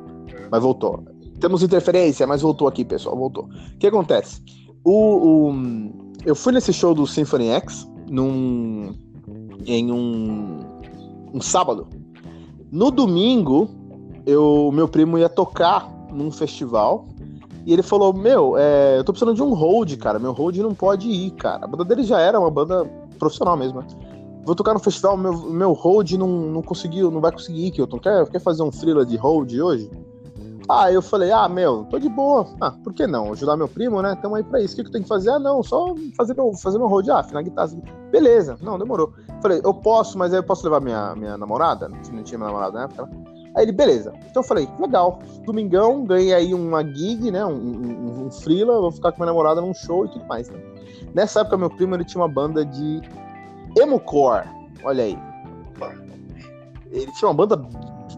Mas 0.51 0.62
voltou. 0.62 1.03
Temos 1.41 1.62
interferência, 1.62 2.26
mas 2.26 2.43
voltou 2.43 2.68
aqui, 2.68 2.85
pessoal. 2.85 3.16
Voltou. 3.16 3.45
O 3.45 3.78
que 3.78 3.87
acontece? 3.89 4.41
O, 4.85 5.49
o- 5.51 6.03
eu 6.25 6.35
fui 6.35 6.53
nesse 6.53 6.72
show 6.72 6.95
do 6.95 7.07
Symphony 7.07 7.49
X 7.49 7.89
num, 8.09 8.95
em 9.66 9.91
um, 9.91 10.61
um 11.33 11.41
sábado. 11.41 11.87
No 12.70 12.91
domingo, 12.91 13.68
eu, 14.27 14.70
meu 14.72 14.89
primo 14.89 15.18
ia 15.18 15.29
tocar 15.29 15.89
num 16.11 16.31
festival 16.31 17.07
E 17.66 17.72
ele 17.72 17.83
falou: 17.83 18.12
Meu, 18.12 18.57
é, 18.57 18.99
eu 18.99 19.05
tô 19.05 19.12
precisando 19.12 19.35
de 19.35 19.43
um 19.43 19.55
hold, 19.55 19.97
cara. 19.97 20.18
Meu 20.18 20.33
hold 20.33 20.57
não 20.59 20.75
pode 20.75 21.09
ir, 21.09 21.31
cara. 21.33 21.64
A 21.64 21.68
banda 21.68 21.85
dele 21.85 22.05
já 22.05 22.20
era 22.20 22.39
uma 22.39 22.51
banda 22.51 22.85
profissional 23.18 23.57
mesmo, 23.57 23.81
né? 23.81 23.87
Vou 24.45 24.55
tocar 24.55 24.75
no 24.75 24.81
festival, 24.81 25.16
meu, 25.16 25.33
meu 25.33 25.72
hold 25.72 26.12
não, 26.12 26.29
não 26.29 26.62
conseguiu, 26.62 27.11
não 27.11 27.20
vai 27.20 27.33
conseguir, 27.33 27.70
Kilton. 27.70 27.99
Quer, 27.99 28.29
quer 28.29 28.41
fazer 28.41 28.62
um 28.62 28.70
thriller 28.70 29.07
de 29.07 29.16
hold 29.16 29.51
hoje? 29.53 29.91
Ah, 30.68 30.90
eu 30.90 31.02
falei, 31.02 31.30
ah, 31.30 31.48
meu, 31.48 31.84
tô 31.84 31.98
de 31.98 32.08
boa. 32.08 32.46
Ah, 32.60 32.70
por 32.70 32.94
que 32.94 33.06
não? 33.06 33.32
Ajudar 33.32 33.56
meu 33.56 33.68
primo, 33.68 34.00
né? 34.00 34.16
Tamo 34.20 34.36
aí 34.36 34.42
pra 34.42 34.60
isso. 34.62 34.72
O 34.72 34.76
que, 34.76 34.82
que 34.82 34.88
eu 34.88 34.92
tenho 34.92 35.04
que 35.04 35.08
fazer? 35.08 35.30
Ah, 35.30 35.38
não, 35.38 35.62
só 35.62 35.94
fazer 36.16 36.34
meu, 36.34 36.52
fazer 36.54 36.78
meu 36.78 36.88
hold. 36.88 37.08
Ah, 37.10 37.20
afinar 37.20 37.40
a 37.40 37.42
guitarra. 37.42 37.70
Beleza, 38.10 38.56
não, 38.62 38.78
demorou. 38.78 39.12
Falei, 39.42 39.60
eu 39.62 39.74
posso, 39.74 40.16
mas 40.16 40.32
aí 40.32 40.38
eu 40.38 40.44
posso 40.44 40.64
levar 40.64 40.80
minha, 40.80 41.14
minha 41.14 41.36
namorada? 41.36 41.88
Não 41.88 42.00
tinha 42.00 42.38
minha 42.38 42.38
namorada 42.38 42.78
na 42.78 42.84
época. 42.84 43.10
Aí 43.54 43.64
ele, 43.64 43.72
beleza. 43.72 44.12
Então 44.30 44.42
eu 44.42 44.46
falei, 44.46 44.68
legal. 44.80 45.18
Domingão, 45.44 46.04
ganhei 46.04 46.32
aí 46.32 46.54
uma 46.54 46.82
gig, 46.82 47.30
né? 47.30 47.44
Um, 47.44 47.52
um, 47.52 48.26
um 48.26 48.30
freela, 48.30 48.80
vou 48.80 48.90
ficar 48.90 49.12
com 49.12 49.18
minha 49.18 49.26
namorada 49.26 49.60
num 49.60 49.74
show 49.74 50.06
e 50.06 50.08
tudo 50.08 50.24
mais. 50.24 50.48
Né? 50.48 50.58
Nessa 51.14 51.40
época, 51.40 51.58
meu 51.58 51.70
primo 51.70 51.94
ele 51.94 52.04
tinha 52.04 52.22
uma 52.22 52.28
banda 52.28 52.64
de 52.64 53.02
emocore. 53.78 54.48
Olha 54.82 55.04
aí. 55.04 55.18
Ele 56.90 57.12
tinha 57.12 57.28
uma 57.28 57.34
banda 57.34 57.56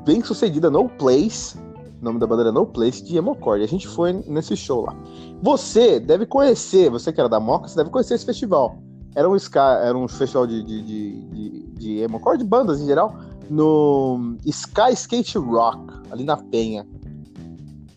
bem 0.05 0.23
sucedida, 0.23 0.71
No 0.71 0.89
Place. 0.89 1.66
O 2.01 2.05
nome 2.05 2.19
da 2.19 2.27
banda 2.27 2.43
era 2.43 2.53
No 2.53 2.67
Place 2.67 3.03
de 3.03 3.17
emocore. 3.17 3.61
E 3.61 3.65
a 3.65 3.69
gente 3.69 3.89
foi 3.89 4.13
nesse 4.13 4.57
show 4.57 4.85
lá. 4.85 4.95
Você 5.43 5.99
deve 5.99 6.27
conhecer, 6.27 6.91
você 6.91 7.13
que 7.13 7.21
era 7.21 7.29
da 7.29 7.41
Moca, 7.41 7.69
você 7.69 7.77
deve 7.77 7.91
conhecer 7.91 8.15
esse 8.15 8.27
festival. 8.27 8.79
Era 9.15 9.29
um, 9.29 9.35
ska, 9.37 9.81
era 9.83 9.97
um 9.97 10.07
festival 10.07 10.47
de, 10.47 10.63
de, 10.63 10.83
de, 10.83 11.69
de, 11.79 12.07
de 12.07 12.45
bandas 12.45 12.81
em 12.81 12.87
geral 12.87 13.17
no 13.49 14.37
Sky 14.45 14.93
Skate 14.93 15.39
Rock, 15.39 15.79
ali 16.11 16.25
na 16.25 16.37
Penha. 16.37 16.87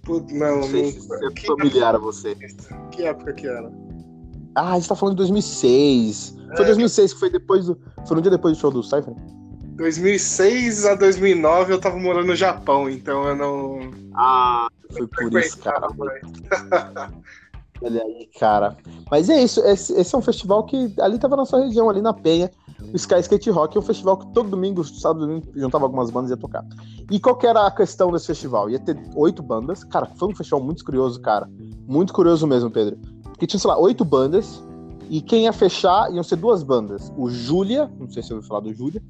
Putz, 0.04 0.32
não, 0.32 0.58
não 0.58 0.64
sei 0.64 0.92
se 0.92 1.08
é 1.14 1.46
familiar 1.46 1.96
a 1.96 1.98
você. 1.98 2.36
Que 2.92 3.04
época 3.04 3.34
que 3.34 3.48
era? 3.48 3.72
Ah, 4.56 4.74
a 4.74 4.76
gente 4.76 4.90
tá 4.90 4.96
falando 4.96 5.16
de 5.16 5.18
2006. 5.18 6.38
Foi 6.56 6.66
é, 6.66 6.68
2006 6.68 7.14
que 7.14 7.20
foi 7.20 7.30
depois 7.30 7.66
do. 7.66 7.78
Foi 8.08 8.16
no 8.16 8.22
dia 8.22 8.32
depois 8.32 8.58
do 8.58 8.60
show 8.60 8.72
do 8.72 8.82
Cypher? 8.82 9.14
2006 9.80 10.86
a 10.86 10.94
2009 10.94 11.72
eu 11.72 11.80
tava 11.80 11.98
morando 11.98 12.28
no 12.28 12.36
Japão, 12.36 12.90
então 12.90 13.24
eu 13.24 13.36
não. 13.36 13.80
Ah, 14.14 14.68
foi 14.92 15.08
por 15.08 15.40
isso, 15.40 15.58
cara. 15.60 15.88
Olha 17.82 18.04
aí, 18.04 18.30
cara. 18.38 18.76
Mas 19.10 19.30
é 19.30 19.42
isso, 19.42 19.62
esse, 19.62 19.94
esse, 19.94 20.14
é 20.14 20.18
um 20.18 20.22
festival 20.22 20.66
que 20.66 20.94
ali 21.00 21.18
tava 21.18 21.38
na 21.38 21.46
sua 21.46 21.64
região, 21.64 21.90
ali 21.90 22.02
na 22.02 22.14
Penha. 22.14 22.52
O 22.92 22.96
Sky 22.98 23.20
Skate 23.20 23.50
Rock 23.50 23.78
é 23.78 23.80
um 23.80 23.84
festival 23.84 24.18
que 24.18 24.28
todo 24.34 24.50
domingo, 24.50 24.84
sábado 24.84 25.26
domingo, 25.26 25.48
juntava 25.56 25.86
algumas 25.86 26.10
bandas 26.10 26.30
e 26.30 26.34
ia 26.34 26.38
tocar. 26.38 26.66
E 27.10 27.18
qual 27.18 27.38
que 27.38 27.48
era 27.48 27.66
a 27.66 27.72
questão 27.72 28.12
desse 28.12 28.28
festival? 28.28 28.70
Ia 28.70 28.80
ter 28.80 29.00
oito 29.16 29.42
bandas. 29.42 29.86
Cara, 29.86 30.08
foi 30.18 30.28
um 30.28 30.36
festival 30.36 30.62
muito 30.62 30.84
curioso, 30.84 31.22
cara. 31.22 31.50
Muito 31.88 32.12
curioso 32.12 32.46
mesmo, 32.46 32.70
Pedro. 32.70 32.98
Porque 33.24 33.48
tinha, 33.48 33.60
sei 33.60 33.70
lá, 33.70 33.80
oito 33.80 34.04
bandas. 34.04 34.62
E 35.10 35.22
quem 35.22 35.46
ia 35.46 35.54
fechar 35.54 36.12
iam 36.14 36.24
ser 36.24 36.36
duas 36.36 36.64
bandas. 36.64 37.14
O 37.18 37.30
Júlia, 37.30 37.90
não 37.98 38.10
sei 38.10 38.22
se 38.22 38.28
você 38.28 38.34
ouviu 38.34 38.48
falar 38.48 38.60
do 38.60 38.74
Júlia. 38.74 39.02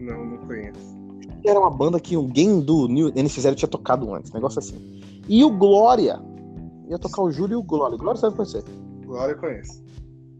Não, 0.00 0.24
não 0.24 0.38
conheço. 0.38 0.96
Era 1.44 1.60
uma 1.60 1.70
banda 1.70 2.00
que 2.00 2.14
alguém 2.14 2.60
do 2.60 2.88
New 2.88 3.12
NX0 3.12 3.54
tinha 3.54 3.68
tocado 3.68 4.12
antes, 4.14 4.32
negócio 4.32 4.58
assim. 4.58 5.00
E 5.28 5.44
o 5.44 5.50
Glória. 5.50 6.20
Ia 6.88 6.98
tocar 6.98 7.22
o 7.22 7.30
Júlio 7.30 7.54
e 7.54 7.56
o 7.56 7.62
Glória. 7.62 7.96
Glória 7.96 8.20
deve 8.20 8.36
conhecer. 8.36 8.64
Glória 9.04 9.32
eu 9.32 9.38
conheço. 9.38 9.84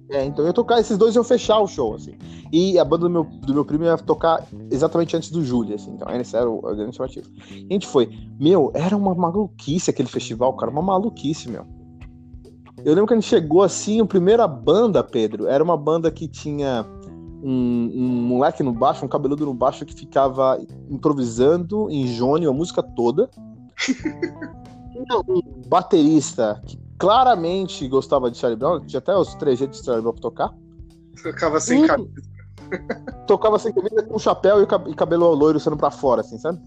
É, 0.09 0.25
então 0.25 0.45
eu 0.45 0.49
ia 0.49 0.53
tocar, 0.53 0.79
esses 0.79 0.97
dois 0.97 1.17
iam 1.17 1.25
fechar 1.25 1.59
o 1.59 1.67
show, 1.67 1.95
assim. 1.95 2.15
E 2.53 2.79
a 2.79 2.85
banda 2.85 3.09
do 3.09 3.11
meu, 3.11 3.25
do 3.25 3.53
meu 3.53 3.65
primo 3.65 3.85
ia 3.85 3.97
tocar 3.97 4.47
exatamente 4.71 5.17
antes 5.17 5.31
do 5.31 5.45
Júlio, 5.45 5.75
assim. 5.75 5.93
Então, 5.93 6.09
esse 6.15 6.37
era 6.37 6.49
o, 6.49 6.59
o 6.59 6.77
grande 6.77 6.95
chamativo. 6.95 7.29
E 7.51 7.67
a 7.69 7.73
gente 7.73 7.87
foi. 7.87 8.09
Meu, 8.39 8.71
era 8.73 8.97
uma 8.97 9.15
maluquice 9.15 9.91
aquele 9.91 10.09
festival, 10.09 10.55
cara. 10.55 10.71
Uma 10.71 10.83
maluquice, 10.83 11.51
meu. 11.51 11.65
Eu 12.85 12.95
lembro 12.95 13.09
que 13.09 13.15
a 13.15 13.17
gente 13.17 13.29
chegou 13.29 13.63
assim, 13.63 14.01
a 14.01 14.07
primeira 14.07 14.47
banda, 14.47 15.03
Pedro, 15.03 15.49
era 15.49 15.65
uma 15.65 15.77
banda 15.77 16.09
que 16.11 16.29
tinha 16.29 16.87
um, 17.43 17.91
um 17.95 18.23
moleque 18.29 18.63
no 18.63 18.73
baixo, 18.73 19.05
um 19.05 19.09
cabeludo 19.09 19.47
no 19.47 19.55
baixo 19.55 19.85
que 19.85 19.95
ficava 19.95 20.59
improvisando 20.91 21.91
em 21.91 22.07
Jônio 22.07 22.51
a 22.51 22.53
música 22.53 22.83
toda. 22.83 23.29
um 25.29 25.43
baterista 25.69 26.61
que 26.65 26.79
claramente 26.99 27.87
gostava 27.89 28.31
de 28.31 28.39
Charlie 28.39 28.59
Brown, 28.59 28.81
tinha 28.87 28.99
até 28.99 29.15
os 29.15 29.35
três 29.35 29.59
jeitos 29.59 29.81
de 29.81 29.87
Charlie 29.87 30.03
Brown 30.03 30.15
pra 30.15 30.23
tocar. 30.23 30.55
Tocava 31.23 31.61
sem 31.61 31.85
e... 31.85 31.87
camisa. 31.87 32.37
Tocava 33.27 33.59
sem 33.59 33.73
camisa 33.73 34.03
com 34.03 34.19
chapéu 34.19 34.63
e 34.63 34.95
cabelo 34.95 35.33
loiro 35.35 35.61
sendo 35.61 35.77
pra 35.77 35.91
fora, 35.91 36.21
assim, 36.21 36.39
sabe? 36.39 36.61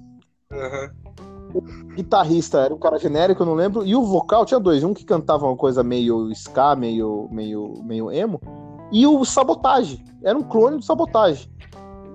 Uhum. 0.51 1.09
O 1.53 1.61
guitarrista 1.95 2.59
era 2.59 2.73
um 2.73 2.77
cara 2.77 2.99
genérico, 2.99 3.41
eu 3.41 3.45
não 3.45 3.55
lembro. 3.55 3.85
E 3.85 3.95
o 3.95 4.03
vocal 4.03 4.45
tinha 4.45 4.59
dois. 4.59 4.83
Um 4.83 4.93
que 4.93 5.03
cantava 5.03 5.45
uma 5.45 5.57
coisa 5.57 5.83
meio 5.83 6.31
ska, 6.31 6.75
meio, 6.75 7.27
meio, 7.31 7.81
meio 7.83 8.11
emo. 8.11 8.39
E 8.91 9.05
o 9.05 9.23
Sabotage. 9.23 10.03
Era 10.23 10.37
um 10.37 10.43
clone 10.43 10.77
do 10.77 10.83
Sabotage. 10.83 11.49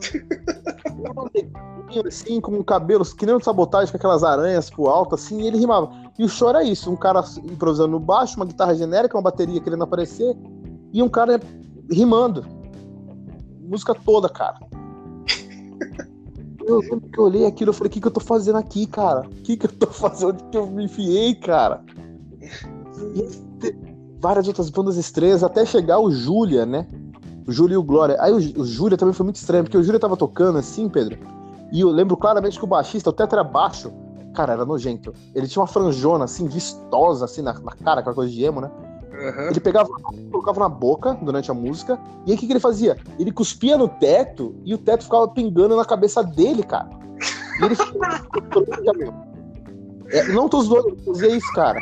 assim, 2.06 2.40
com 2.40 2.62
cabelos 2.64 3.12
que 3.12 3.26
nem 3.26 3.34
o 3.34 3.42
Sabotage, 3.42 3.90
com 3.90 3.96
aquelas 3.96 4.24
aranhas 4.24 4.70
pro 4.70 4.86
alto, 4.86 5.14
assim, 5.14 5.42
e 5.42 5.46
ele 5.46 5.58
rimava. 5.58 5.90
E 6.18 6.24
o 6.24 6.28
show 6.28 6.48
era 6.48 6.64
isso: 6.64 6.90
um 6.90 6.96
cara 6.96 7.22
improvisando 7.44 7.90
no 7.90 8.00
baixo, 8.00 8.36
uma 8.36 8.46
guitarra 8.46 8.74
genérica, 8.74 9.16
uma 9.16 9.22
bateria 9.22 9.60
querendo 9.60 9.84
aparecer, 9.84 10.36
e 10.92 11.02
um 11.02 11.08
cara 11.08 11.40
rimando. 11.90 12.44
Música 13.60 13.94
toda, 13.94 14.28
cara. 14.28 14.58
Eu 16.66 16.78
lembro 16.78 17.08
que 17.10 17.18
eu 17.18 17.24
olhei 17.24 17.46
aquilo 17.46 17.72
e 17.72 17.74
falei, 17.74 17.88
o 17.88 17.92
que, 17.92 18.00
que 18.00 18.06
eu 18.06 18.12
tô 18.12 18.20
fazendo 18.20 18.56
aqui, 18.56 18.86
cara? 18.86 19.20
O 19.20 19.42
que, 19.42 19.56
que 19.56 19.66
eu 19.66 19.72
tô 19.72 19.86
fazendo? 19.88 20.30
Onde 20.30 20.44
que 20.44 20.56
eu 20.56 20.66
me 20.66 20.84
enfiei, 20.84 21.34
cara? 21.34 21.84
E 23.14 23.53
várias 24.24 24.48
outras 24.48 24.70
bandas 24.70 24.96
estranhas, 24.96 25.44
até 25.44 25.66
chegar 25.66 25.98
o 25.98 26.10
Júlia, 26.10 26.64
né? 26.64 26.86
O 27.46 27.52
Júlia 27.52 27.74
e 27.74 27.76
o 27.76 27.82
Glória. 27.82 28.16
Aí 28.18 28.32
o, 28.32 28.62
o 28.62 28.64
Júlia 28.64 28.96
também 28.96 29.12
foi 29.12 29.24
muito 29.24 29.36
estranho, 29.36 29.64
porque 29.64 29.76
o 29.76 29.82
Júlia 29.82 30.00
tava 30.00 30.16
tocando 30.16 30.56
assim, 30.56 30.88
Pedro. 30.88 31.18
E 31.70 31.82
eu 31.82 31.90
lembro 31.90 32.16
claramente 32.16 32.58
que 32.58 32.64
o 32.64 32.66
baixista, 32.66 33.10
o 33.10 33.12
tetra 33.12 33.44
baixo, 33.44 33.92
cara, 34.34 34.54
era 34.54 34.64
nojento. 34.64 35.12
Ele 35.34 35.46
tinha 35.46 35.60
uma 35.60 35.68
franjona, 35.68 36.24
assim, 36.24 36.46
vistosa, 36.46 37.26
assim, 37.26 37.42
na, 37.42 37.52
na 37.52 37.72
cara, 37.72 38.00
aquela 38.00 38.14
coisa 38.14 38.32
de 38.32 38.42
emo, 38.42 38.62
né? 38.62 38.70
Uhum. 39.12 39.50
Ele 39.50 39.60
pegava, 39.60 39.90
colocava 40.30 40.58
na 40.58 40.70
boca 40.70 41.18
durante 41.20 41.50
a 41.50 41.54
música, 41.54 42.00
e 42.26 42.30
aí 42.30 42.36
o 42.36 42.40
que, 42.40 42.46
que 42.46 42.52
ele 42.54 42.60
fazia? 42.60 42.96
Ele 43.18 43.30
cuspia 43.30 43.76
no 43.76 43.88
teto 43.88 44.54
e 44.64 44.72
o 44.72 44.78
teto 44.78 45.04
ficava 45.04 45.28
pingando 45.28 45.76
na 45.76 45.84
cabeça 45.84 46.24
dele, 46.24 46.62
cara. 46.62 46.88
E 47.60 47.64
ele 47.66 47.76
é, 50.08 50.32
Não 50.32 50.48
tô 50.48 50.62
zoando, 50.62 50.88
eu 50.88 50.96
fazia 51.12 51.36
isso, 51.36 51.52
cara. 51.52 51.78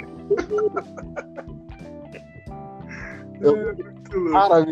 Eu, 3.43 3.77
cara, 4.33 4.67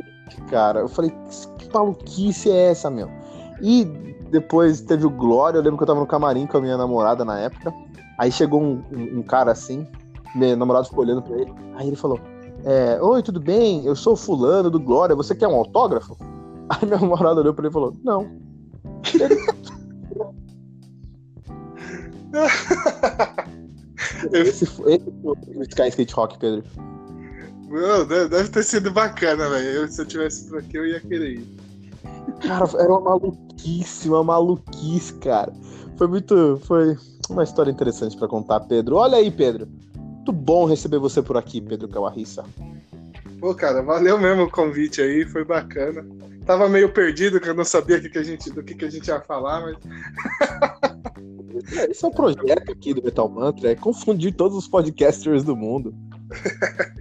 cara, 0.48 0.80
eu 0.80 0.88
falei, 0.88 1.12
que 1.58 1.72
maluquice 1.72 2.50
é 2.50 2.70
essa, 2.70 2.90
meu? 2.90 3.10
E 3.60 3.84
depois 4.30 4.80
teve 4.80 5.04
o 5.04 5.10
Glória, 5.10 5.58
eu 5.58 5.62
lembro 5.62 5.76
que 5.76 5.82
eu 5.82 5.88
tava 5.88 6.00
no 6.00 6.06
camarim 6.06 6.46
com 6.46 6.58
a 6.58 6.60
minha 6.60 6.76
namorada 6.76 7.24
na 7.24 7.38
época. 7.38 7.72
Aí 8.18 8.30
chegou 8.30 8.62
um, 8.62 8.82
um, 8.92 9.18
um 9.18 9.22
cara 9.22 9.52
assim, 9.52 9.86
meu 10.34 10.56
namorado 10.56 10.86
ficou 10.86 11.04
olhando 11.04 11.22
pra 11.22 11.36
ele. 11.36 11.52
Aí 11.74 11.88
ele 11.88 11.96
falou: 11.96 12.20
é, 12.64 13.02
Oi, 13.02 13.22
tudo 13.22 13.40
bem? 13.40 13.84
Eu 13.84 13.96
sou 13.96 14.16
fulano 14.16 14.70
do 14.70 14.78
Glória, 14.78 15.16
você 15.16 15.34
quer 15.34 15.48
um 15.48 15.54
autógrafo? 15.54 16.16
Aí 16.70 16.86
meu 16.86 17.00
namorado 17.00 17.40
olhou 17.40 17.54
pra 17.54 17.62
ele 17.62 17.70
e 17.70 17.72
falou: 17.72 17.94
Não. 18.04 18.30
esse, 24.32 24.66
foi, 24.66 24.94
esse 24.94 25.12
foi 25.22 25.34
o 25.56 25.62
Sky 25.62 25.88
Skate 25.88 26.14
Rock, 26.14 26.38
Pedro. 26.38 26.62
Meu, 27.70 28.04
deve 28.04 28.48
ter 28.48 28.64
sido 28.64 28.90
bacana, 28.90 29.48
velho. 29.48 29.88
Se 29.88 30.02
eu 30.02 30.06
tivesse 30.06 30.48
por 30.48 30.58
aqui, 30.58 30.76
eu 30.76 30.84
ia 30.84 31.00
querer 31.00 31.34
ir. 31.34 31.46
Cara, 32.42 32.68
era 32.76 32.90
uma 32.90 33.00
maluquice, 33.00 34.08
uma 34.08 34.24
maluquice, 34.24 35.14
cara. 35.14 35.52
Foi 35.96 36.08
muito. 36.08 36.60
Foi 36.66 36.96
uma 37.28 37.44
história 37.44 37.70
interessante 37.70 38.16
para 38.16 38.26
contar, 38.26 38.58
Pedro. 38.60 38.96
Olha 38.96 39.18
aí, 39.18 39.30
Pedro. 39.30 39.68
Muito 39.96 40.32
bom 40.32 40.66
receber 40.66 40.98
você 40.98 41.22
por 41.22 41.36
aqui, 41.36 41.60
Pedro 41.60 41.86
Camarrissa. 41.86 42.44
Pô, 43.38 43.54
cara, 43.54 43.82
valeu 43.82 44.18
mesmo 44.18 44.42
o 44.42 44.50
convite 44.50 45.00
aí, 45.00 45.24
foi 45.24 45.44
bacana. 45.44 46.04
Tava 46.44 46.68
meio 46.68 46.92
perdido, 46.92 47.40
que 47.40 47.48
eu 47.48 47.54
não 47.54 47.64
sabia 47.64 48.00
que 48.00 48.08
que 48.10 48.18
a 48.18 48.24
gente, 48.24 48.50
do 48.50 48.64
que, 48.64 48.74
que 48.74 48.84
a 48.84 48.90
gente 48.90 49.06
ia 49.06 49.20
falar, 49.20 49.60
mas. 49.60 49.76
Esse 51.88 52.04
é 52.04 52.08
o 52.08 52.10
um 52.10 52.14
projeto 52.14 52.72
aqui 52.72 52.92
do 52.92 53.02
Metal 53.02 53.28
Mantra, 53.28 53.70
é 53.70 53.76
confundir 53.76 54.34
todos 54.34 54.56
os 54.58 54.66
podcasters 54.66 55.44
do 55.44 55.54
mundo. 55.54 55.94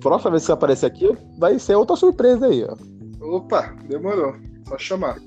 Próxima 0.00 0.30
vez 0.32 0.42
que 0.42 0.46
você 0.46 0.52
aparecer 0.52 0.86
aqui, 0.86 1.16
vai 1.38 1.58
ser 1.58 1.74
outra 1.74 1.96
surpresa 1.96 2.46
aí, 2.46 2.64
ó. 2.64 2.76
Opa, 3.20 3.74
demorou. 3.88 4.34
Só 4.68 4.78
chamar. 4.78 5.18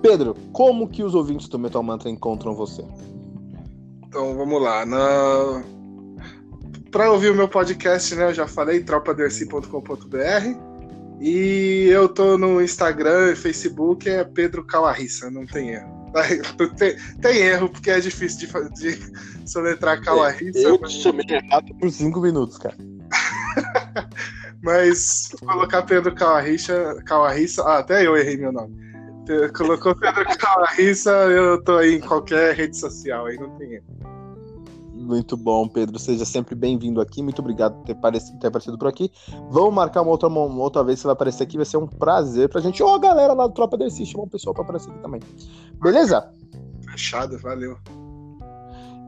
Pedro, 0.00 0.34
como 0.52 0.88
que 0.88 1.02
os 1.02 1.14
ouvintes 1.14 1.48
do 1.48 1.58
Metal 1.58 1.82
Mantra 1.82 2.10
encontram 2.10 2.54
você? 2.54 2.84
Então 4.06 4.36
vamos 4.36 4.60
lá. 4.60 4.84
Na... 4.84 5.62
Para 6.90 7.10
ouvir 7.10 7.30
o 7.30 7.34
meu 7.34 7.48
podcast, 7.48 8.14
né? 8.14 8.26
Eu 8.26 8.34
já 8.34 8.46
falei, 8.46 8.82
tropaderci.com.br. 8.82 10.72
E 11.20 11.88
eu 11.88 12.08
tô 12.08 12.36
no 12.36 12.60
Instagram 12.60 13.32
e 13.32 13.36
Facebook, 13.36 14.08
é 14.08 14.24
Pedro 14.24 14.64
Calarissa, 14.64 15.30
não 15.30 15.46
tem 15.46 15.70
erro. 15.70 16.02
Tem, 16.76 16.94
tem, 17.22 17.38
erro, 17.38 17.70
porque 17.70 17.90
é 17.90 17.98
difícil 17.98 18.46
de, 18.46 18.68
de 18.74 19.48
soletrar 19.50 19.98
Kawahisa. 20.02 20.58
Eu 20.58 20.76
te 20.76 21.00
chamei 21.00 21.24
errado 21.26 21.74
por 21.80 21.90
5 21.90 22.20
minutos, 22.20 22.58
cara. 22.58 22.76
mas 24.62 25.28
colocar 25.40 25.82
Pedro 25.82 26.14
Kawahisa, 26.14 27.02
Kawahisa 27.06 27.62
ah, 27.62 27.78
até 27.78 28.06
eu 28.06 28.16
errei 28.16 28.36
meu 28.36 28.52
nome. 28.52 28.74
Colocou 29.56 29.94
Pedro 29.94 30.24
Kawahisa, 30.36 31.10
eu 31.10 31.62
tô 31.62 31.76
aí 31.76 31.94
em 31.94 32.00
qualquer 32.00 32.54
rede 32.54 32.76
social, 32.76 33.26
aí 33.26 33.36
não 33.36 33.50
tem 33.56 33.74
erro. 33.74 33.84
Muito 35.02 35.36
bom, 35.36 35.66
Pedro. 35.66 35.98
Seja 35.98 36.24
sempre 36.24 36.54
bem-vindo 36.54 37.00
aqui. 37.00 37.22
Muito 37.22 37.40
obrigado 37.40 37.74
por 37.74 37.84
ter, 37.84 37.92
aparecido, 37.92 38.38
ter 38.38 38.46
aparecido 38.46 38.78
por 38.78 38.86
aqui. 38.86 39.10
Vamos 39.50 39.74
marcar 39.74 40.02
uma 40.02 40.12
outra, 40.12 40.28
uma 40.28 40.62
outra 40.62 40.84
vez 40.84 41.00
você 41.00 41.08
vai 41.08 41.12
aparecer 41.14 41.42
aqui. 41.42 41.56
Vai 41.56 41.66
ser 41.66 41.76
um 41.76 41.88
prazer 41.88 42.48
pra 42.48 42.60
gente. 42.60 42.82
Ô, 42.82 42.86
oh, 42.86 42.94
a 42.94 42.98
galera 43.00 43.32
lá 43.32 43.48
do 43.48 43.52
Tropa 43.52 43.76
Dercy, 43.76 44.06
chama 44.06 44.24
um 44.24 44.28
pessoal 44.28 44.54
pra 44.54 44.62
aparecer 44.62 44.90
aqui 44.90 45.00
também. 45.00 45.20
Beleza? 45.80 46.32
Fechado, 46.88 47.36
valeu. 47.38 47.76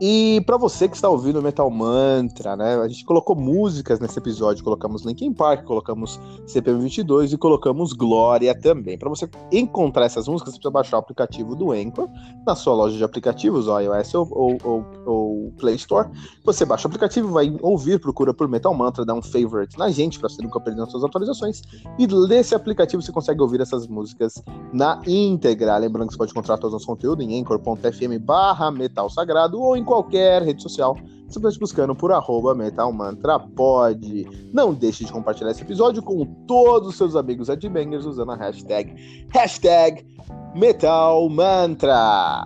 E 0.00 0.42
para 0.44 0.56
você 0.56 0.88
que 0.88 0.96
está 0.96 1.08
ouvindo 1.08 1.40
Metal 1.40 1.70
Mantra, 1.70 2.56
né? 2.56 2.74
A 2.76 2.88
gente 2.88 3.04
colocou 3.04 3.36
músicas 3.36 4.00
nesse 4.00 4.18
episódio, 4.18 4.64
colocamos 4.64 5.04
Linkin 5.04 5.32
Park, 5.32 5.64
colocamos 5.64 6.20
CPM 6.46 6.80
22 6.80 7.32
e 7.32 7.38
colocamos 7.38 7.92
Glória 7.92 8.58
também. 8.58 8.98
Para 8.98 9.08
você 9.08 9.28
encontrar 9.52 10.06
essas 10.06 10.26
músicas, 10.26 10.52
você 10.52 10.58
precisa 10.58 10.72
baixar 10.72 10.96
o 10.96 11.00
aplicativo 11.00 11.54
do 11.54 11.70
Anchor 11.70 12.08
na 12.44 12.56
sua 12.56 12.74
loja 12.74 12.96
de 12.96 13.04
aplicativos, 13.04 13.66
iOS 13.66 14.14
ou, 14.14 14.28
ou, 14.32 14.58
ou, 14.64 14.86
ou 15.06 15.52
Play 15.58 15.76
Store. 15.76 16.08
Você 16.44 16.64
baixa 16.64 16.88
o 16.88 16.90
aplicativo, 16.90 17.28
vai 17.30 17.56
ouvir, 17.62 18.00
procura 18.00 18.34
por 18.34 18.48
Metal 18.48 18.74
Mantra, 18.74 19.04
dá 19.04 19.14
um 19.14 19.22
favorite 19.22 19.78
na 19.78 19.90
gente 19.90 20.18
para 20.18 20.28
você 20.28 20.42
nunca 20.42 20.58
perder 20.58 20.82
as 20.82 20.90
suas 20.90 21.04
atualizações. 21.04 21.62
E 21.98 22.06
nesse 22.28 22.54
aplicativo 22.54 23.00
você 23.00 23.12
consegue 23.12 23.40
ouvir 23.40 23.60
essas 23.60 23.86
músicas 23.86 24.42
na 24.72 25.00
íntegra. 25.06 25.76
Lembrando 25.76 26.08
que 26.08 26.14
você 26.14 26.18
pode 26.18 26.32
encontrar 26.32 26.58
todo 26.58 26.70
o 26.70 26.72
nosso 26.72 26.86
conteúdo 26.86 27.22
em 27.22 27.40
anchor.fm 27.40 28.18
barra 28.20 28.72
metal 28.72 29.08
sagrado 29.08 29.60
ou 29.60 29.76
em 29.76 29.83
qualquer 29.84 30.42
rede 30.42 30.62
social, 30.62 30.96
simplesmente 31.28 31.60
buscando 31.60 31.94
por 31.94 32.12
arroba 32.12 32.54
metalmantrapod. 32.54 34.26
Não 34.52 34.74
deixe 34.74 35.04
de 35.04 35.12
compartilhar 35.12 35.50
esse 35.50 35.62
episódio 35.62 36.02
com 36.02 36.24
todos 36.46 36.88
os 36.88 36.96
seus 36.96 37.16
amigos 37.16 37.50
adbangers 37.50 38.04
usando 38.04 38.32
a 38.32 38.36
hashtag, 38.36 38.94
hashtag 39.30 40.06
metalmantra. 40.54 42.44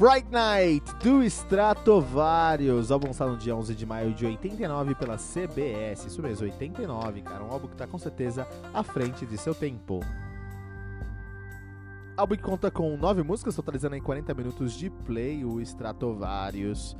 Fright 0.00 0.30
Night 0.30 0.94
do 1.04 1.22
Stratovarius, 1.22 2.90
álbum 2.90 3.08
lançado 3.08 3.32
no 3.32 3.36
dia 3.36 3.54
11 3.54 3.74
de 3.74 3.84
maio 3.84 4.14
de 4.14 4.24
89 4.24 4.94
pela 4.94 5.18
CBS. 5.18 6.06
Isso 6.06 6.22
mesmo, 6.22 6.46
89, 6.46 7.20
cara. 7.20 7.44
Um 7.44 7.52
álbum 7.52 7.68
que 7.68 7.76
tá 7.76 7.86
com 7.86 7.98
certeza 7.98 8.48
à 8.72 8.82
frente 8.82 9.26
de 9.26 9.36
seu 9.36 9.54
tempo. 9.54 10.00
Álbum 12.16 12.34
que 12.34 12.42
conta 12.42 12.70
com 12.70 12.96
nove 12.96 13.22
músicas, 13.22 13.54
totalizando 13.54 13.94
em 13.94 14.00
40 14.00 14.32
minutos 14.32 14.72
de 14.72 14.88
play, 14.88 15.44
o 15.44 15.60
Stratovarius 15.60 16.96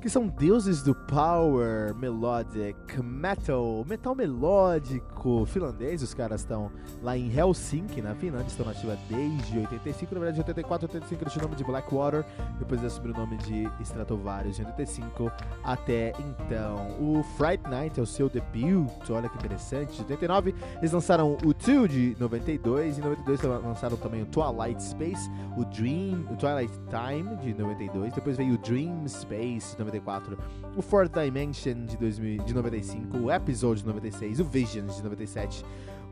que 0.00 0.08
são 0.08 0.28
deuses 0.28 0.82
do 0.82 0.94
power 0.94 1.94
melodic 1.96 3.02
metal, 3.02 3.84
metal 3.84 4.14
melódico 4.14 5.44
finlandês. 5.46 6.02
Os 6.02 6.14
caras 6.14 6.42
estão 6.42 6.70
lá 7.02 7.16
em 7.16 7.32
Helsinki, 7.36 8.00
na 8.00 8.14
Finlândia, 8.14 8.46
estão 8.46 8.64
nativa 8.64 8.96
desde 9.08 9.58
85, 9.58 10.14
na 10.14 10.20
verdade 10.20 10.40
84, 10.40 10.86
85 10.86 11.22
eles 11.22 11.32
tinham 11.32 11.44
o 11.44 11.48
nome 11.48 11.56
de 11.56 11.64
Blackwater, 11.64 12.24
depois 12.58 12.80
eles 12.80 12.92
assumiram 12.92 13.22
o 13.22 13.26
nome 13.26 13.36
de 13.38 13.68
Stratovarius 13.80 14.56
de 14.56 14.64
85 14.64 15.32
até 15.64 16.12
então. 16.18 16.96
O 17.00 17.22
Fright 17.36 17.68
Night 17.68 17.98
é 17.98 18.02
o 18.02 18.06
seu 18.06 18.28
debut, 18.28 19.10
olha 19.10 19.28
que 19.28 19.36
interessante, 19.36 19.94
de 19.94 20.00
89. 20.02 20.54
Eles 20.78 20.92
lançaram 20.92 21.36
o 21.44 21.52
Two 21.52 21.88
de 21.88 22.16
92, 22.20 22.98
e 22.98 23.00
em 23.00 23.04
92 23.04 23.42
lançaram 23.42 23.96
também 23.96 24.22
o 24.22 24.26
Twilight 24.26 24.82
Space, 24.82 25.28
o 25.56 25.64
Dream, 25.64 26.24
o 26.30 26.36
Twilight 26.36 26.72
Time 26.88 27.36
de 27.36 27.54
92, 27.54 28.12
depois 28.12 28.36
veio 28.36 28.54
o 28.54 28.58
Dream 28.58 29.06
Space 29.08 29.76
de 29.76 29.87
94, 29.88 30.38
o 30.76 30.82
Fourth 30.82 31.12
Dimension 31.12 31.84
de, 31.84 31.96
2000, 31.96 32.44
de 32.44 32.54
95, 32.54 33.18
o 33.18 33.32
Episode 33.32 33.80
de 33.80 33.86
96, 33.86 34.40
o 34.40 34.44
Visions 34.44 34.96
de 34.96 35.02
97, 35.02 35.64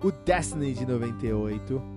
o 0.02 0.10
Destiny 0.10 0.74
de 0.74 0.86
98, 0.86 1.96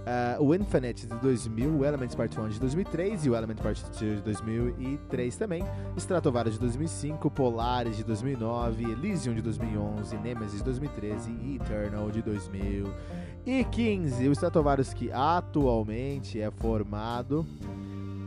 Uh, 0.00 0.42
o 0.42 0.54
Infinite 0.54 1.06
de 1.06 1.14
2000, 1.14 1.78
o 1.78 1.84
Elements 1.84 2.14
Part 2.14 2.40
1 2.40 2.48
de 2.48 2.58
2003 2.58 3.26
e 3.26 3.30
o 3.30 3.36
Element 3.36 3.56
Part 3.56 3.84
2 3.84 3.98
de 3.98 4.22
2003 4.22 5.36
também, 5.36 5.62
Stratovarius 5.98 6.54
de 6.54 6.60
2005, 6.60 7.30
Polaris 7.30 7.98
de 7.98 8.04
2009, 8.04 8.92
Elysium 8.92 9.34
de 9.34 9.42
2011, 9.42 10.16
Nemesis 10.16 10.58
de 10.58 10.64
2013 10.64 11.30
e 11.42 11.56
Eternal 11.56 12.10
de 12.10 12.22
2015. 12.22 14.28
O 14.28 14.32
Stratovarius 14.32 14.94
que 14.94 15.12
atualmente 15.12 16.40
é 16.40 16.50
formado 16.50 17.46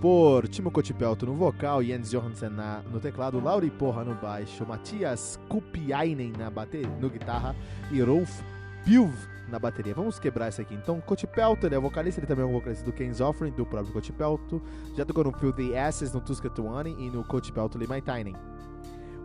por 0.03 0.49
Timo 0.49 0.69
Kotipelto 0.69 1.25
no 1.25 1.33
vocal, 1.33 1.81
Jens 1.81 2.11
Johansen 2.11 2.51
no 2.91 2.99
teclado, 2.99 3.39
Lauri 3.39 3.69
Porra 3.69 4.03
no 4.03 4.13
baixo, 4.13 4.65
Matias 4.65 5.39
Kupiainen 5.47 6.33
na 6.37 6.49
bateria, 6.49 6.89
no 6.99 7.09
guitarra 7.09 7.55
e 7.89 8.01
Rolf 8.01 8.41
Pilv 8.83 9.13
na 9.49 9.57
bateria. 9.57 9.95
Vamos 9.95 10.19
quebrar 10.19 10.49
isso 10.49 10.59
aqui. 10.59 10.73
Então, 10.73 10.99
Kotipelto, 10.99 11.65
ele 11.65 11.75
é 11.75 11.79
vocalista, 11.79 12.19
ele 12.19 12.27
também 12.27 12.43
é 12.43 12.45
um 12.45 12.51
vocalista 12.51 12.83
do 12.83 12.91
Ken's 12.91 13.21
Offering, 13.21 13.51
do 13.51 13.65
próprio 13.65 13.93
Kotipelto. 13.93 14.61
Já 14.97 15.05
tocou 15.05 15.23
no 15.23 15.31
Filthy 15.31 15.73
Asses, 15.73 16.11
no 16.11 16.19
Tuska 16.19 16.49
Tuani 16.49 16.93
e 16.99 17.09
no 17.09 17.23
Kotipelto 17.23 17.77
Limaitainen. 17.77 18.35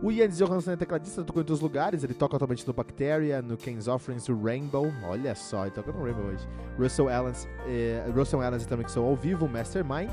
O 0.00 0.12
Jens 0.12 0.38
Johansson 0.38 0.70
é 0.70 0.76
tecladista, 0.76 1.24
tocou 1.24 1.42
em 1.42 1.44
dois 1.44 1.60
lugares. 1.60 2.04
Ele 2.04 2.14
toca 2.14 2.36
atualmente 2.36 2.64
no 2.66 2.72
Bacteria, 2.72 3.42
no 3.42 3.56
King's 3.56 3.88
Offerings, 3.88 4.28
no 4.28 4.40
Rainbow. 4.40 4.92
Olha 5.02 5.34
só, 5.34 5.62
ele 5.62 5.72
toca 5.72 5.90
no 5.90 6.04
Rainbow 6.04 6.26
hoje. 6.26 6.46
Russell 6.78 7.08
Allens, 7.08 7.48
eh, 7.66 8.08
Russell 8.14 8.40
Allens 8.40 8.64
também 8.64 8.86
que 8.86 8.92
são 8.92 9.04
ao 9.04 9.16
vivo, 9.16 9.48
Mastermind. 9.48 10.08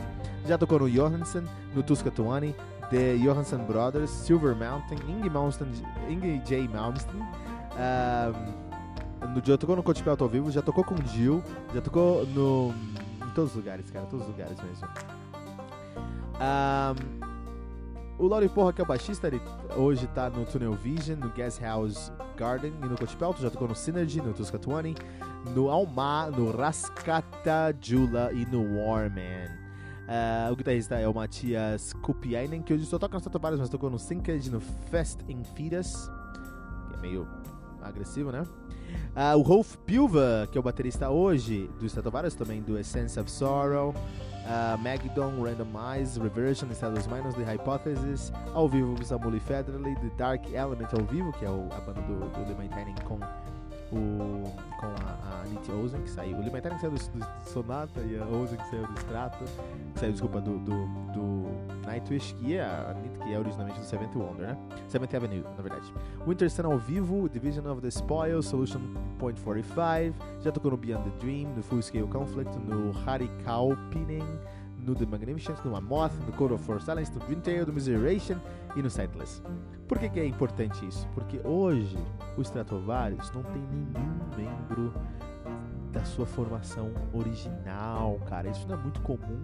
Já 0.48 0.58
tocou 0.58 0.80
no 0.80 0.90
Johansson, 0.90 1.44
no 1.76 1.84
Tuska 1.84 2.10
Tuani, 2.10 2.56
The 2.90 3.16
Johansson 3.18 3.64
Brothers, 3.66 4.10
Silver 4.10 4.56
Mountain, 4.56 4.98
Inge 5.08 6.40
J. 6.46 6.68
Malmsteen. 6.68 7.22
Um, 7.76 9.28
no, 9.28 9.42
já 9.44 9.58
tocou 9.58 9.76
no 9.76 9.84
Coach 9.84 10.02
Belt 10.02 10.20
ao 10.20 10.30
vivo, 10.30 10.50
já 10.50 10.64
tocou 10.64 10.84
com 10.84 10.96
Jill, 11.08 11.44
já 11.74 11.82
tocou 11.82 12.26
no, 12.28 12.74
em 13.24 13.30
todos 13.36 13.52
os 13.52 13.56
lugares, 13.56 13.90
cara, 13.92 14.06
todos 14.08 14.26
os 14.26 14.32
lugares 14.32 14.58
mesmo. 14.62 14.88
Um, 16.36 17.25
o 18.18 18.28
Laurie 18.28 18.50
Porra, 18.50 18.72
que 18.72 18.82
é 18.82 18.84
o 18.84 18.88
baixista, 18.88 19.28
ele 19.28 19.42
hoje 19.76 20.08
tá 20.08 20.30
no 20.30 20.46
Tunnel 20.46 20.74
Vision, 20.74 21.20
no 21.20 21.30
Gas 21.30 21.60
House 21.60 22.12
Garden 22.38 22.74
e 22.82 22.86
no 22.86 22.98
Coach 22.98 23.16
Pelto, 23.18 23.42
já 23.42 23.50
tocou 23.50 23.68
no 23.68 23.76
Synergy, 23.76 24.22
no 24.22 24.34
Tuska 24.34 24.58
20, 24.58 25.02
no 25.54 25.70
Alma, 25.70 26.32
no 26.32 26.52
Rascata 26.52 27.76
Jula 27.82 28.32
e 28.34 28.46
no 28.46 28.80
Warman. 28.80 29.66
Uh, 30.06 30.54
o 30.54 30.56
guitarrista 30.56 30.96
é 30.96 31.08
o 31.08 31.14
Matias 31.14 31.94
Kupiainen, 31.94 32.62
que 32.62 32.74
hoje 32.74 32.86
só 32.86 32.98
toca 32.98 33.16
nos 33.16 33.24
Tatubaras, 33.24 33.60
mas 33.60 33.70
tocou 33.70 33.90
no 33.90 34.00
Sinked, 34.00 34.50
no 34.50 34.62
Fest 34.62 35.20
in 35.28 35.44
Fetus, 35.44 36.10
que 36.90 36.96
é 36.96 37.02
meio 37.02 37.28
agressivo, 37.82 38.32
né? 38.32 38.44
Uh, 39.16 39.38
o 39.38 39.42
Rolf 39.42 39.76
Pilva, 39.78 40.48
que 40.52 40.58
é 40.58 40.62
o 40.62 40.64
baterista 40.64 41.10
hoje 41.10 41.70
do 41.80 41.86
Stratovarius, 41.86 42.36
também 42.36 42.62
do 42.62 42.78
Essence 42.78 43.20
of 43.20 43.30
Sorrow 43.30 43.94
uh, 44.46 44.78
Magdon, 44.78 45.38
Randomize, 45.40 46.18
Reversion, 46.22 46.72
Estados 46.72 47.08
Minus, 47.08 47.36
The 47.36 47.44
Hypothesis, 47.44 48.32
ao 48.54 48.68
vivo 48.68 48.96
Samuli 49.04 49.40
Federally, 49.40 49.96
The 49.96 50.10
Dark 50.18 50.52
Element 50.54 50.94
ao 50.94 51.04
vivo, 51.04 51.32
que 51.34 51.46
é 51.46 51.50
o, 51.50 51.68
a 51.72 51.82
banda 51.82 52.02
do, 52.02 52.20
do 52.20 52.46
The 52.46 52.56
Maintaining 52.56 52.96
com 53.04 53.20
o, 53.98 54.52
com 54.80 54.86
a, 54.86 55.18
a 55.24 55.42
Anit 55.42 55.72
Ozen, 55.72 56.02
que 56.02 56.10
saiu. 56.10 56.38
O 56.38 56.42
Lee 56.42 56.52
que 56.52 56.80
saiu 56.80 56.92
do, 56.92 56.98
do, 56.98 57.50
Sonata 57.50 58.02
e 58.02 58.18
a 58.18 58.26
Ozen 58.26 58.58
que 58.58 58.70
saiu 58.70 58.88
do 58.88 59.00
Strato, 59.00 59.46
que 59.94 60.00
saiu, 60.00 60.12
desculpa, 60.12 60.42
do, 60.42 60.58
do, 60.60 60.86
do 61.14 61.86
Nightwish, 61.86 62.34
que 62.36 62.56
é 62.56 62.62
a 62.62 62.92
Anit, 62.92 63.20
que 63.20 63.34
é 63.34 63.40
originalmente 63.40 63.80
do 63.80 63.86
Seventh 63.86 64.16
Wonder, 64.16 64.48
né? 64.48 64.58
Seventh 64.88 65.14
Avenue, 65.14 65.44
na 65.56 65.62
verdade. 65.62 65.94
Winter 66.28 66.50
Sun 66.50 66.66
ao 66.66 66.78
vivo, 66.78 67.30
Division 67.30 67.66
of 67.68 67.82
the 67.82 67.90
Spoil, 67.90 68.42
Solution 68.42 68.82
Point 69.20 69.40
45, 69.40 70.16
já 70.42 70.52
tocou 70.52 70.72
no 70.72 70.78
Beyond 70.78 71.10
the 71.10 71.18
Dream, 71.20 71.48
no 71.56 71.64
Full 71.64 71.82
Scale 71.82 72.08
Conflict, 72.08 72.58
no 72.60 72.92
Harikaupinen, 73.06 74.24
no 74.86 74.94
The 74.94 75.06
Magnificent, 75.06 75.64
no 75.66 75.76
Amoth, 75.76 76.14
no 76.26 76.34
Code 76.34 76.54
of 76.54 76.64
For 76.64 76.80
Silence, 76.82 77.12
no 77.12 77.20
Dream 77.22 77.42
Tale, 77.42 77.66
no 77.66 77.74
Miseration 77.74 78.38
e 78.76 78.82
no 78.82 78.90
Sightless. 78.90 79.42
Por 79.88 80.00
que, 80.00 80.10
que, 80.10 80.20
é 80.20 80.26
importante 80.26 80.86
isso? 80.86 81.08
Porque 81.14 81.40
hoje 81.44 81.98
o 82.38 82.42
Stratovarius 82.42 83.32
não 83.32 83.44
tem 83.44 83.62
nenhum 83.62 84.20
membro 84.36 84.94
da 85.92 86.04
sua 86.04 86.26
formação 86.26 86.92
original, 87.14 88.20
cara. 88.28 88.50
Isso 88.50 88.68
não 88.68 88.76
é 88.76 88.78
muito 88.78 89.02
comum 89.02 89.42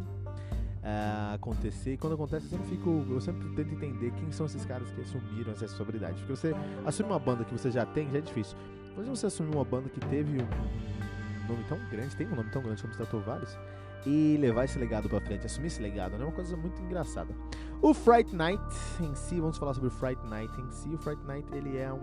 uh, 0.81 1.35
acontecer. 1.35 1.93
E 1.93 1.97
quando 1.97 2.13
acontece, 2.13 2.45
eu 2.45 2.49
sempre 2.51 2.67
fico. 2.67 3.05
Eu 3.09 3.21
sempre 3.21 3.47
tento 3.49 3.73
entender 3.73 4.11
quem 4.11 4.31
são 4.31 4.45
esses 4.45 4.65
caras 4.65 4.89
que 4.91 5.01
assumiram 5.01 5.51
essa 5.51 5.61
responsabilidade. 5.61 6.15
Porque 6.19 6.35
você 6.35 6.55
assume 6.85 7.09
uma 7.09 7.19
banda 7.19 7.43
que 7.43 7.51
você 7.51 7.71
já 7.71 7.85
tem, 7.85 8.09
já 8.11 8.17
é 8.17 8.21
difícil. 8.21 8.57
Mas 8.95 9.07
você 9.07 9.27
assumir 9.27 9.55
uma 9.55 9.65
banda 9.65 9.89
que 9.89 9.99
teve 9.99 10.41
um 10.41 11.47
nome 11.47 11.63
tão 11.67 11.79
grande, 11.89 12.15
tem 12.15 12.27
um 12.27 12.35
nome 12.35 12.49
tão 12.49 12.61
grande 12.61 12.81
como 12.81 12.91
Stratovarius, 12.91 13.57
e 14.05 14.37
levar 14.37 14.65
esse 14.65 14.79
legado 14.79 15.07
pra 15.07 15.19
frente, 15.19 15.45
assumir 15.45 15.67
esse 15.67 15.81
legado, 15.81 16.17
né? 16.17 16.25
Uma 16.25 16.31
coisa 16.31 16.55
muito 16.57 16.81
engraçada. 16.81 17.33
O 17.81 17.93
Fright 17.93 18.35
Night 18.35 18.63
em 18.99 19.13
si, 19.15 19.39
vamos 19.39 19.57
falar 19.57 19.73
sobre 19.73 19.89
o 19.89 19.91
Fright 19.91 20.21
Night 20.27 20.53
em 20.59 20.71
si. 20.71 20.89
O 20.89 20.97
Fright 20.97 21.21
Night, 21.25 21.47
ele 21.53 21.77
é 21.77 21.91
um 21.91 21.99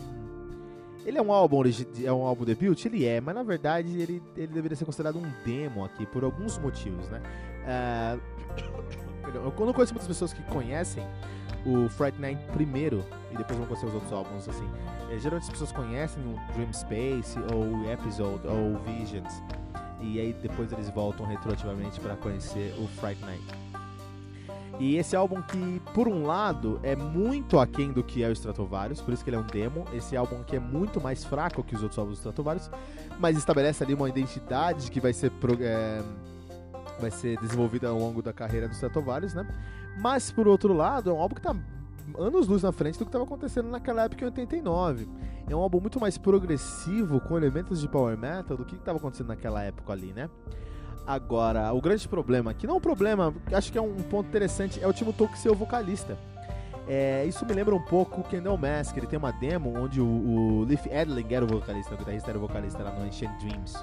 ele 1.07 1.17
é 1.17 1.23
um 1.23 1.33
álbum 1.33 1.63
é 2.05 2.13
um 2.13 2.27
álbum 2.27 2.45
debut? 2.45 2.85
Ele 2.85 3.07
é, 3.07 3.21
mas 3.21 3.35
na 3.35 3.43
verdade 3.43 4.01
ele, 4.01 4.23
ele 4.37 4.49
deveria 4.49 4.77
ser 4.77 4.85
considerado 4.85 5.17
um 5.17 5.33
demo 5.45 5.85
aqui 5.85 6.05
por 6.05 6.25
alguns 6.25 6.59
motivos, 6.59 7.09
né? 7.09 7.23
Uh, 7.69 9.35
eu 9.35 9.67
não 9.67 9.75
conheço 9.75 9.93
muitas 9.93 10.09
pessoas 10.09 10.33
que 10.33 10.43
conhecem 10.45 11.07
o 11.67 11.87
Fright 11.91 12.19
Night 12.19 12.43
primeiro 12.53 13.05
e 13.31 13.37
depois 13.37 13.59
vão 13.59 13.67
conhecer 13.67 13.85
os 13.87 13.93
outros 13.95 14.11
álbuns, 14.11 14.49
assim. 14.49 14.67
É, 15.11 15.19
geralmente 15.19 15.45
as 15.45 15.51
pessoas 15.51 15.71
conhecem 15.71 16.23
o 16.23 16.53
Dream 16.55 16.73
Space 16.73 17.39
ou 17.53 17.93
Episode 17.93 18.47
ou 18.47 18.79
Visions 18.79 19.43
e 20.01 20.21
aí 20.21 20.33
depois 20.33 20.73
eles 20.73 20.89
voltam 20.91 21.27
retroativamente 21.27 22.01
para 22.01 22.17
conhecer 22.17 22.75
o 22.79 22.87
Fright 22.89 23.21
Night. 23.23 23.45
E 24.79 24.97
esse 24.97 25.17
álbum 25.17 25.43
que, 25.43 25.83
por 25.93 26.07
um 26.07 26.25
lado, 26.25 26.79
é 26.85 26.95
muito 26.95 27.59
aquém 27.59 27.91
do 27.91 28.05
que 28.05 28.23
é 28.23 28.29
o 28.29 28.33
Stratovarius, 28.33 29.01
por 29.01 29.13
isso 29.13 29.25
que 29.25 29.31
ele 29.31 29.37
é 29.37 29.41
um 29.41 29.47
demo. 29.47 29.85
Esse 29.93 30.17
álbum 30.17 30.45
que 30.45 30.55
é 30.55 30.61
muito 30.61 31.01
mais 31.01 31.25
fraco 31.25 31.65
que 31.65 31.75
os 31.75 31.83
outros 31.83 31.99
álbuns 31.99 32.19
do 32.19 32.21
Stratovarius, 32.21 32.71
mas 33.19 33.37
estabelece 33.37 33.83
ali 33.83 33.93
uma 33.93 34.09
identidade 34.09 34.89
que 34.89 35.01
vai 35.01 35.13
ser, 35.13 35.33
é, 35.61 36.01
vai 37.01 37.11
ser 37.11 37.37
desenvolvida 37.41 37.89
ao 37.89 37.99
longo 37.99 38.23
da 38.23 38.33
carreira 38.33 38.69
do 38.69 38.75
Stratovarius, 38.75 39.35
né? 39.35 39.47
Mas, 40.01 40.31
por 40.31 40.47
outro 40.47 40.73
lado, 40.73 41.11
é 41.11 41.13
um 41.13 41.21
álbum 41.21 41.35
que 41.35 41.41
está 41.41 41.57
anos-luz 42.17 42.63
na 42.63 42.73
frente 42.73 42.99
do 42.99 43.05
que 43.05 43.09
estava 43.09 43.25
acontecendo 43.25 43.69
naquela 43.69 44.05
época 44.05 44.23
em 44.23 44.27
89. 44.27 45.09
É 45.49 45.57
um 45.57 45.61
álbum 45.61 45.81
muito 45.81 46.01
mais 46.01 46.17
progressivo, 46.17 47.21
com 47.21 47.37
elementos 47.37 47.81
de 47.81 47.89
power 47.89 48.17
metal, 48.17 48.57
do 48.57 48.65
que 48.65 48.77
estava 48.77 48.99
acontecendo 48.99 49.29
naquela 49.29 49.63
época 49.63 49.93
ali, 49.93 50.13
né? 50.13 50.29
Agora, 51.07 51.73
o 51.73 51.81
grande 51.81 52.07
problema, 52.07 52.53
que 52.53 52.67
não 52.67 52.75
é 52.75 52.77
um 52.77 52.81
problema, 52.81 53.35
acho 53.53 53.73
que 53.73 53.79
é 53.79 53.81
um 53.81 53.95
ponto 53.95 54.29
interessante, 54.29 54.79
é 54.83 54.87
o 54.87 54.93
Timo 54.93 55.13
Tolkien 55.13 55.41
ser 55.41 55.51
o 55.51 55.55
vocalista. 55.55 56.19
É, 56.87 57.25
isso 57.27 57.45
me 57.47 57.53
lembra 57.53 57.75
um 57.75 57.83
pouco 57.83 58.21
o 58.21 58.25
Kendall 58.25 58.57
Mask, 58.59 58.97
ele 58.97 59.07
tem 59.07 59.19
uma 59.19 59.31
demo 59.31 59.75
onde 59.79 60.01
o, 60.01 60.07
o 60.07 60.65
Leif 60.65 60.87
Edling 60.87 61.27
era 61.31 61.45
o 61.45 61.49
vocalista, 61.49 61.95
o 61.95 61.99
guitarrista 61.99 62.31
era 62.31 62.39
o 62.39 62.41
vocalista 62.41 62.83
lá 62.83 62.91
no 62.93 63.05
Ancient 63.05 63.31
Dreams. 63.41 63.75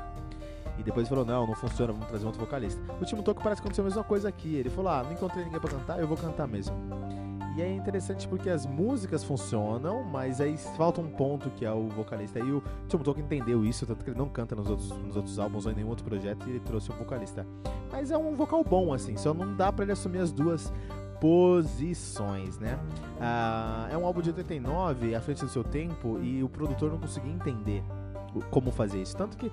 E 0.77 0.83
depois 0.83 1.07
ele 1.07 1.15
falou, 1.15 1.25
não, 1.25 1.47
não 1.47 1.55
funciona, 1.55 1.93
vamos 1.93 2.07
trazer 2.07 2.25
outro 2.25 2.41
vocalista. 2.41 2.81
O 2.99 3.05
Timo 3.05 3.23
Tolkien 3.23 3.43
parece 3.43 3.61
que 3.61 3.67
aconteceu 3.67 3.83
a 3.83 3.87
mesma 3.87 4.03
coisa 4.03 4.27
aqui. 4.27 4.55
Ele 4.55 4.69
falou, 4.69 4.91
ah, 4.91 5.03
não 5.03 5.13
encontrei 5.13 5.45
ninguém 5.45 5.59
pra 5.59 5.69
cantar, 5.69 5.99
eu 5.99 6.07
vou 6.07 6.17
cantar 6.17 6.47
mesmo. 6.47 6.75
E 7.55 7.61
é 7.61 7.73
interessante 7.73 8.27
porque 8.27 8.49
as 8.49 8.65
músicas 8.65 9.23
funcionam, 9.23 10.03
mas 10.03 10.41
aí 10.41 10.57
falta 10.75 10.99
um 10.99 11.09
ponto 11.09 11.49
que 11.51 11.65
é 11.65 11.71
o 11.71 11.87
vocalista. 11.87 12.37
E 12.39 12.51
o 12.51 12.61
Tim 12.89 12.97
Tolkien 12.97 13.25
entendeu 13.25 13.63
isso, 13.63 13.85
tanto 13.85 14.03
que 14.03 14.09
ele 14.09 14.19
não 14.19 14.27
canta 14.27 14.55
nos 14.55 14.69
outros, 14.69 14.89
nos 14.89 15.15
outros 15.15 15.39
álbuns 15.39 15.65
ou 15.65 15.71
em 15.71 15.75
nenhum 15.75 15.87
outro 15.87 16.03
projeto 16.03 16.45
e 16.47 16.51
ele 16.51 16.59
trouxe 16.59 16.91
um 16.91 16.95
vocalista. 16.95 17.47
Mas 17.89 18.11
é 18.11 18.17
um 18.17 18.35
vocal 18.35 18.61
bom, 18.61 18.93
assim, 18.93 19.15
só 19.15 19.33
não 19.33 19.55
dá 19.55 19.71
para 19.71 19.85
ele 19.85 19.93
assumir 19.93 20.19
as 20.19 20.33
duas 20.33 20.71
posições, 21.21 22.59
né? 22.59 22.77
Ah, 23.21 23.87
é 23.89 23.97
um 23.97 24.05
álbum 24.05 24.21
de 24.21 24.31
89, 24.31 25.15
à 25.15 25.21
frente 25.21 25.41
do 25.41 25.49
seu 25.49 25.63
tempo, 25.63 26.19
e 26.21 26.43
o 26.43 26.49
produtor 26.49 26.91
não 26.91 26.99
conseguia 26.99 27.31
entender 27.31 27.81
como 28.49 28.71
fazer 28.71 29.01
isso. 29.01 29.15
Tanto 29.15 29.37
que 29.37 29.51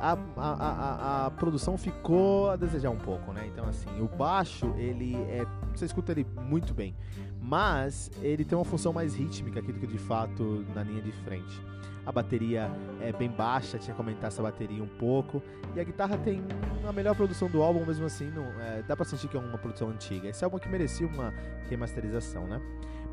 a, 0.00 0.12
a, 0.12 0.16
a, 0.36 1.26
a, 1.26 1.30
produção 1.30 1.76
ficou 1.76 2.50
a 2.50 2.56
desejar 2.56 2.90
um 2.90 2.98
pouco, 2.98 3.32
né? 3.32 3.46
Então, 3.52 3.66
assim, 3.66 3.88
o 4.00 4.08
baixo, 4.08 4.72
ele 4.76 5.14
é. 5.14 5.46
Você 5.74 5.84
escuta 5.84 6.12
ele 6.12 6.26
muito 6.42 6.74
bem. 6.74 6.94
Mas 7.40 8.10
ele 8.22 8.44
tem 8.44 8.56
uma 8.56 8.64
função 8.64 8.92
mais 8.92 9.14
rítmica 9.14 9.60
aqui 9.60 9.72
do 9.72 9.80
que 9.80 9.86
de 9.86 9.98
fato 9.98 10.64
na 10.74 10.82
linha 10.82 11.02
de 11.02 11.12
frente. 11.12 11.60
A 12.04 12.10
bateria 12.10 12.70
é 13.00 13.12
bem 13.12 13.30
baixa, 13.30 13.78
tinha 13.78 13.94
que 13.94 14.00
aumentar 14.00 14.28
essa 14.28 14.42
bateria 14.42 14.82
um 14.82 14.88
pouco. 14.88 15.42
E 15.74 15.80
a 15.80 15.84
guitarra 15.84 16.18
tem 16.18 16.42
a 16.86 16.92
melhor 16.92 17.14
produção 17.14 17.48
do 17.48 17.62
álbum, 17.62 17.84
mesmo 17.86 18.04
assim, 18.04 18.30
não, 18.30 18.44
é, 18.60 18.82
dá 18.82 18.96
pra 18.96 19.04
sentir 19.04 19.28
que 19.28 19.36
é 19.36 19.40
uma 19.40 19.58
produção 19.58 19.88
antiga. 19.88 20.28
Esse 20.28 20.44
álbum 20.44 20.58
que 20.58 20.68
merecia 20.68 21.06
uma 21.06 21.32
remasterização, 21.68 22.46
né? 22.46 22.60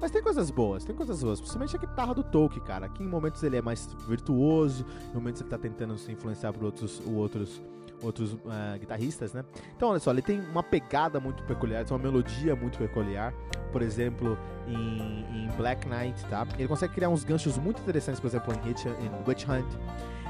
Mas 0.02 0.12
tem 0.12 0.24
coisas 0.24 0.50
boas, 0.50 0.86
tem 0.86 0.96
coisas 0.96 1.22
boas. 1.22 1.40
Principalmente 1.40 1.76
a 1.76 1.80
guitarra 1.80 2.14
do 2.14 2.24
Tolkien, 2.24 2.64
cara. 2.64 2.86
Aqui 2.86 3.04
em 3.04 3.08
momentos 3.08 3.44
ele 3.44 3.58
é 3.58 3.62
mais 3.62 3.94
virtuoso, 4.08 4.86
em 5.12 5.16
momentos 5.16 5.42
ele 5.42 5.50
tá 5.50 5.58
tentando 5.58 5.98
se 5.98 6.12
influenciar 6.12 6.54
por 6.54 6.64
outros, 6.64 7.02
outros, 7.06 7.62
outros 8.02 8.34
uh, 8.34 8.40
guitarristas, 8.80 9.34
né? 9.34 9.44
Então, 9.76 9.90
olha 9.90 10.00
só, 10.00 10.12
ele 10.12 10.22
tem 10.22 10.40
uma 10.40 10.64
pegada 10.64 11.20
muito 11.20 11.44
peculiar, 11.44 11.86
tem 11.86 11.96
uma 11.96 12.04
melodia 12.04 12.56
muito 12.56 12.78
peculiar. 12.78 13.34
Por 13.72 13.82
exemplo, 13.82 14.38
em, 14.68 15.46
em 15.46 15.48
Black 15.58 15.88
Knight, 15.88 16.24
tá? 16.26 16.48
Ele 16.58 16.68
consegue 16.68 16.94
criar 16.94 17.10
uns 17.10 17.24
ganchos 17.24 17.58
muito 17.58 17.82
interessantes, 17.82 18.20
por 18.20 18.28
exemplo, 18.28 18.54
em, 18.54 18.70
Hitch, 18.70 18.86
em 18.86 19.30
Witch 19.30 19.46
Hunt. 19.48 19.68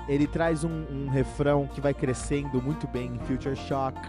Ele 0.08 0.28
traz 0.28 0.64
um, 0.64 0.86
um 0.90 1.10
refrão 1.10 1.68
que 1.68 1.80
vai 1.80 1.94
crescendo 1.94 2.62
muito 2.62 2.88
bem 2.88 3.14
em 3.14 3.20
Future 3.20 3.56
Shock, 3.56 4.00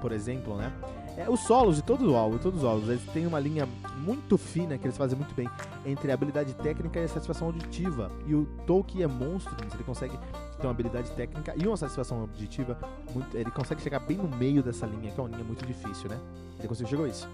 por 0.00 0.12
exemplo, 0.12 0.56
né? 0.56 0.72
É, 1.16 1.28
os 1.28 1.40
solos 1.40 1.76
de 1.76 1.82
todo 1.82 2.12
o 2.12 2.16
álbum, 2.16 2.38
todos 2.38 2.60
os 2.60 2.64
álbuns, 2.64 2.88
eles 2.88 3.02
têm 3.06 3.26
uma 3.26 3.40
linha 3.40 3.66
muito 3.96 4.38
fina 4.38 4.78
que 4.78 4.86
eles 4.86 4.96
fazem 4.96 5.18
muito 5.18 5.34
bem 5.34 5.48
entre 5.84 6.12
a 6.12 6.14
habilidade 6.14 6.54
técnica 6.54 7.00
e 7.00 7.04
a 7.04 7.08
satisfação 7.08 7.48
auditiva. 7.48 8.08
E 8.24 8.36
o 8.36 8.44
Tolkien 8.66 9.02
é 9.02 9.08
monstro 9.08 9.56
ele 9.74 9.82
consegue 9.82 10.16
ter 10.58 10.66
uma 10.66 10.72
habilidade 10.72 11.10
técnica 11.12 11.54
e 11.56 11.66
uma 11.66 11.76
satisfação 11.76 12.20
auditiva, 12.20 12.78
muito, 13.14 13.36
ele 13.36 13.50
consegue 13.50 13.80
chegar 13.80 14.00
bem 14.00 14.16
no 14.16 14.28
meio 14.28 14.62
dessa 14.62 14.86
linha, 14.86 15.10
que 15.10 15.18
é 15.18 15.22
uma 15.22 15.30
linha 15.30 15.44
muito 15.44 15.64
difícil, 15.64 16.08
né? 16.08 16.18
Ele 16.58 16.68
conseguiu 16.68 16.90
chegar 16.90 17.04
a 17.04 17.08
isso. 17.08 17.28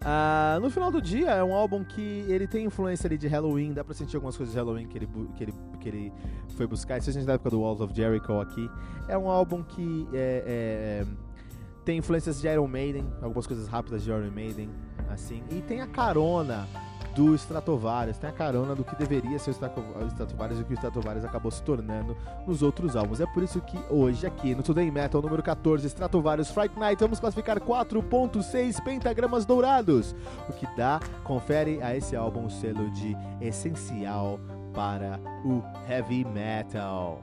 Uh, 0.00 0.58
no 0.60 0.70
final 0.70 0.90
do 0.90 1.00
dia, 1.00 1.30
é 1.30 1.44
um 1.44 1.52
álbum 1.52 1.84
que 1.84 2.24
ele 2.26 2.46
tem 2.46 2.64
influência 2.64 3.06
ali 3.06 3.18
de 3.18 3.28
Halloween, 3.28 3.74
dá 3.74 3.84
pra 3.84 3.92
sentir 3.92 4.16
algumas 4.16 4.34
coisas 4.34 4.52
de 4.52 4.58
Halloween 4.58 4.86
que 4.86 4.96
ele, 4.96 5.08
que 5.36 5.44
ele, 5.44 5.54
que 5.78 5.88
ele 5.88 6.12
foi 6.56 6.66
buscar. 6.66 6.96
Isso 6.96 7.10
a 7.10 7.12
gente 7.12 7.26
da 7.26 7.34
época 7.34 7.50
do 7.50 7.60
Walls 7.60 7.80
of 7.80 7.94
Jericho 7.94 8.40
aqui. 8.40 8.70
É 9.06 9.18
um 9.18 9.28
álbum 9.28 9.62
que 9.62 10.08
é, 10.14 11.04
é 11.04 11.30
tem 11.84 11.98
influências 11.98 12.40
de 12.40 12.48
Iron 12.48 12.66
Maiden, 12.66 13.06
algumas 13.20 13.46
coisas 13.46 13.68
rápidas 13.68 14.02
de 14.02 14.10
Iron 14.10 14.30
Maiden, 14.30 14.70
assim. 15.10 15.42
E 15.50 15.60
tem 15.60 15.80
a 15.80 15.86
carona 15.86 16.66
do 17.14 17.34
Stratovarius, 17.34 18.18
tem 18.18 18.30
a 18.30 18.32
carona 18.32 18.74
do 18.74 18.84
que 18.84 18.96
deveria 18.96 19.38
ser 19.38 19.50
o 19.50 19.52
Stratovarius 19.52 20.58
e 20.58 20.62
o 20.62 20.64
que 20.64 20.72
o 20.72 20.74
Stratovarius 20.74 21.24
acabou 21.24 21.50
se 21.50 21.62
tornando 21.62 22.16
nos 22.46 22.62
outros 22.62 22.96
álbuns. 22.96 23.20
É 23.20 23.26
por 23.26 23.42
isso 23.42 23.60
que 23.60 23.78
hoje 23.88 24.26
aqui 24.26 24.54
no 24.54 24.62
Today 24.62 24.90
Metal 24.90 25.20
número 25.20 25.42
14, 25.42 25.86
Stratovarius 25.86 26.50
Fright 26.50 26.78
Night, 26.78 27.00
vamos 27.00 27.20
classificar 27.20 27.60
4.6 27.60 28.82
pentagramas 28.82 29.44
dourados, 29.44 30.14
o 30.48 30.52
que 30.52 30.66
dá, 30.76 31.00
confere 31.24 31.82
a 31.82 31.96
esse 31.96 32.14
álbum 32.14 32.46
o 32.46 32.50
selo 32.50 32.90
de 32.90 33.16
essencial 33.40 34.38
para 34.72 35.20
o 35.44 35.62
heavy 35.88 36.24
metal. 36.24 37.22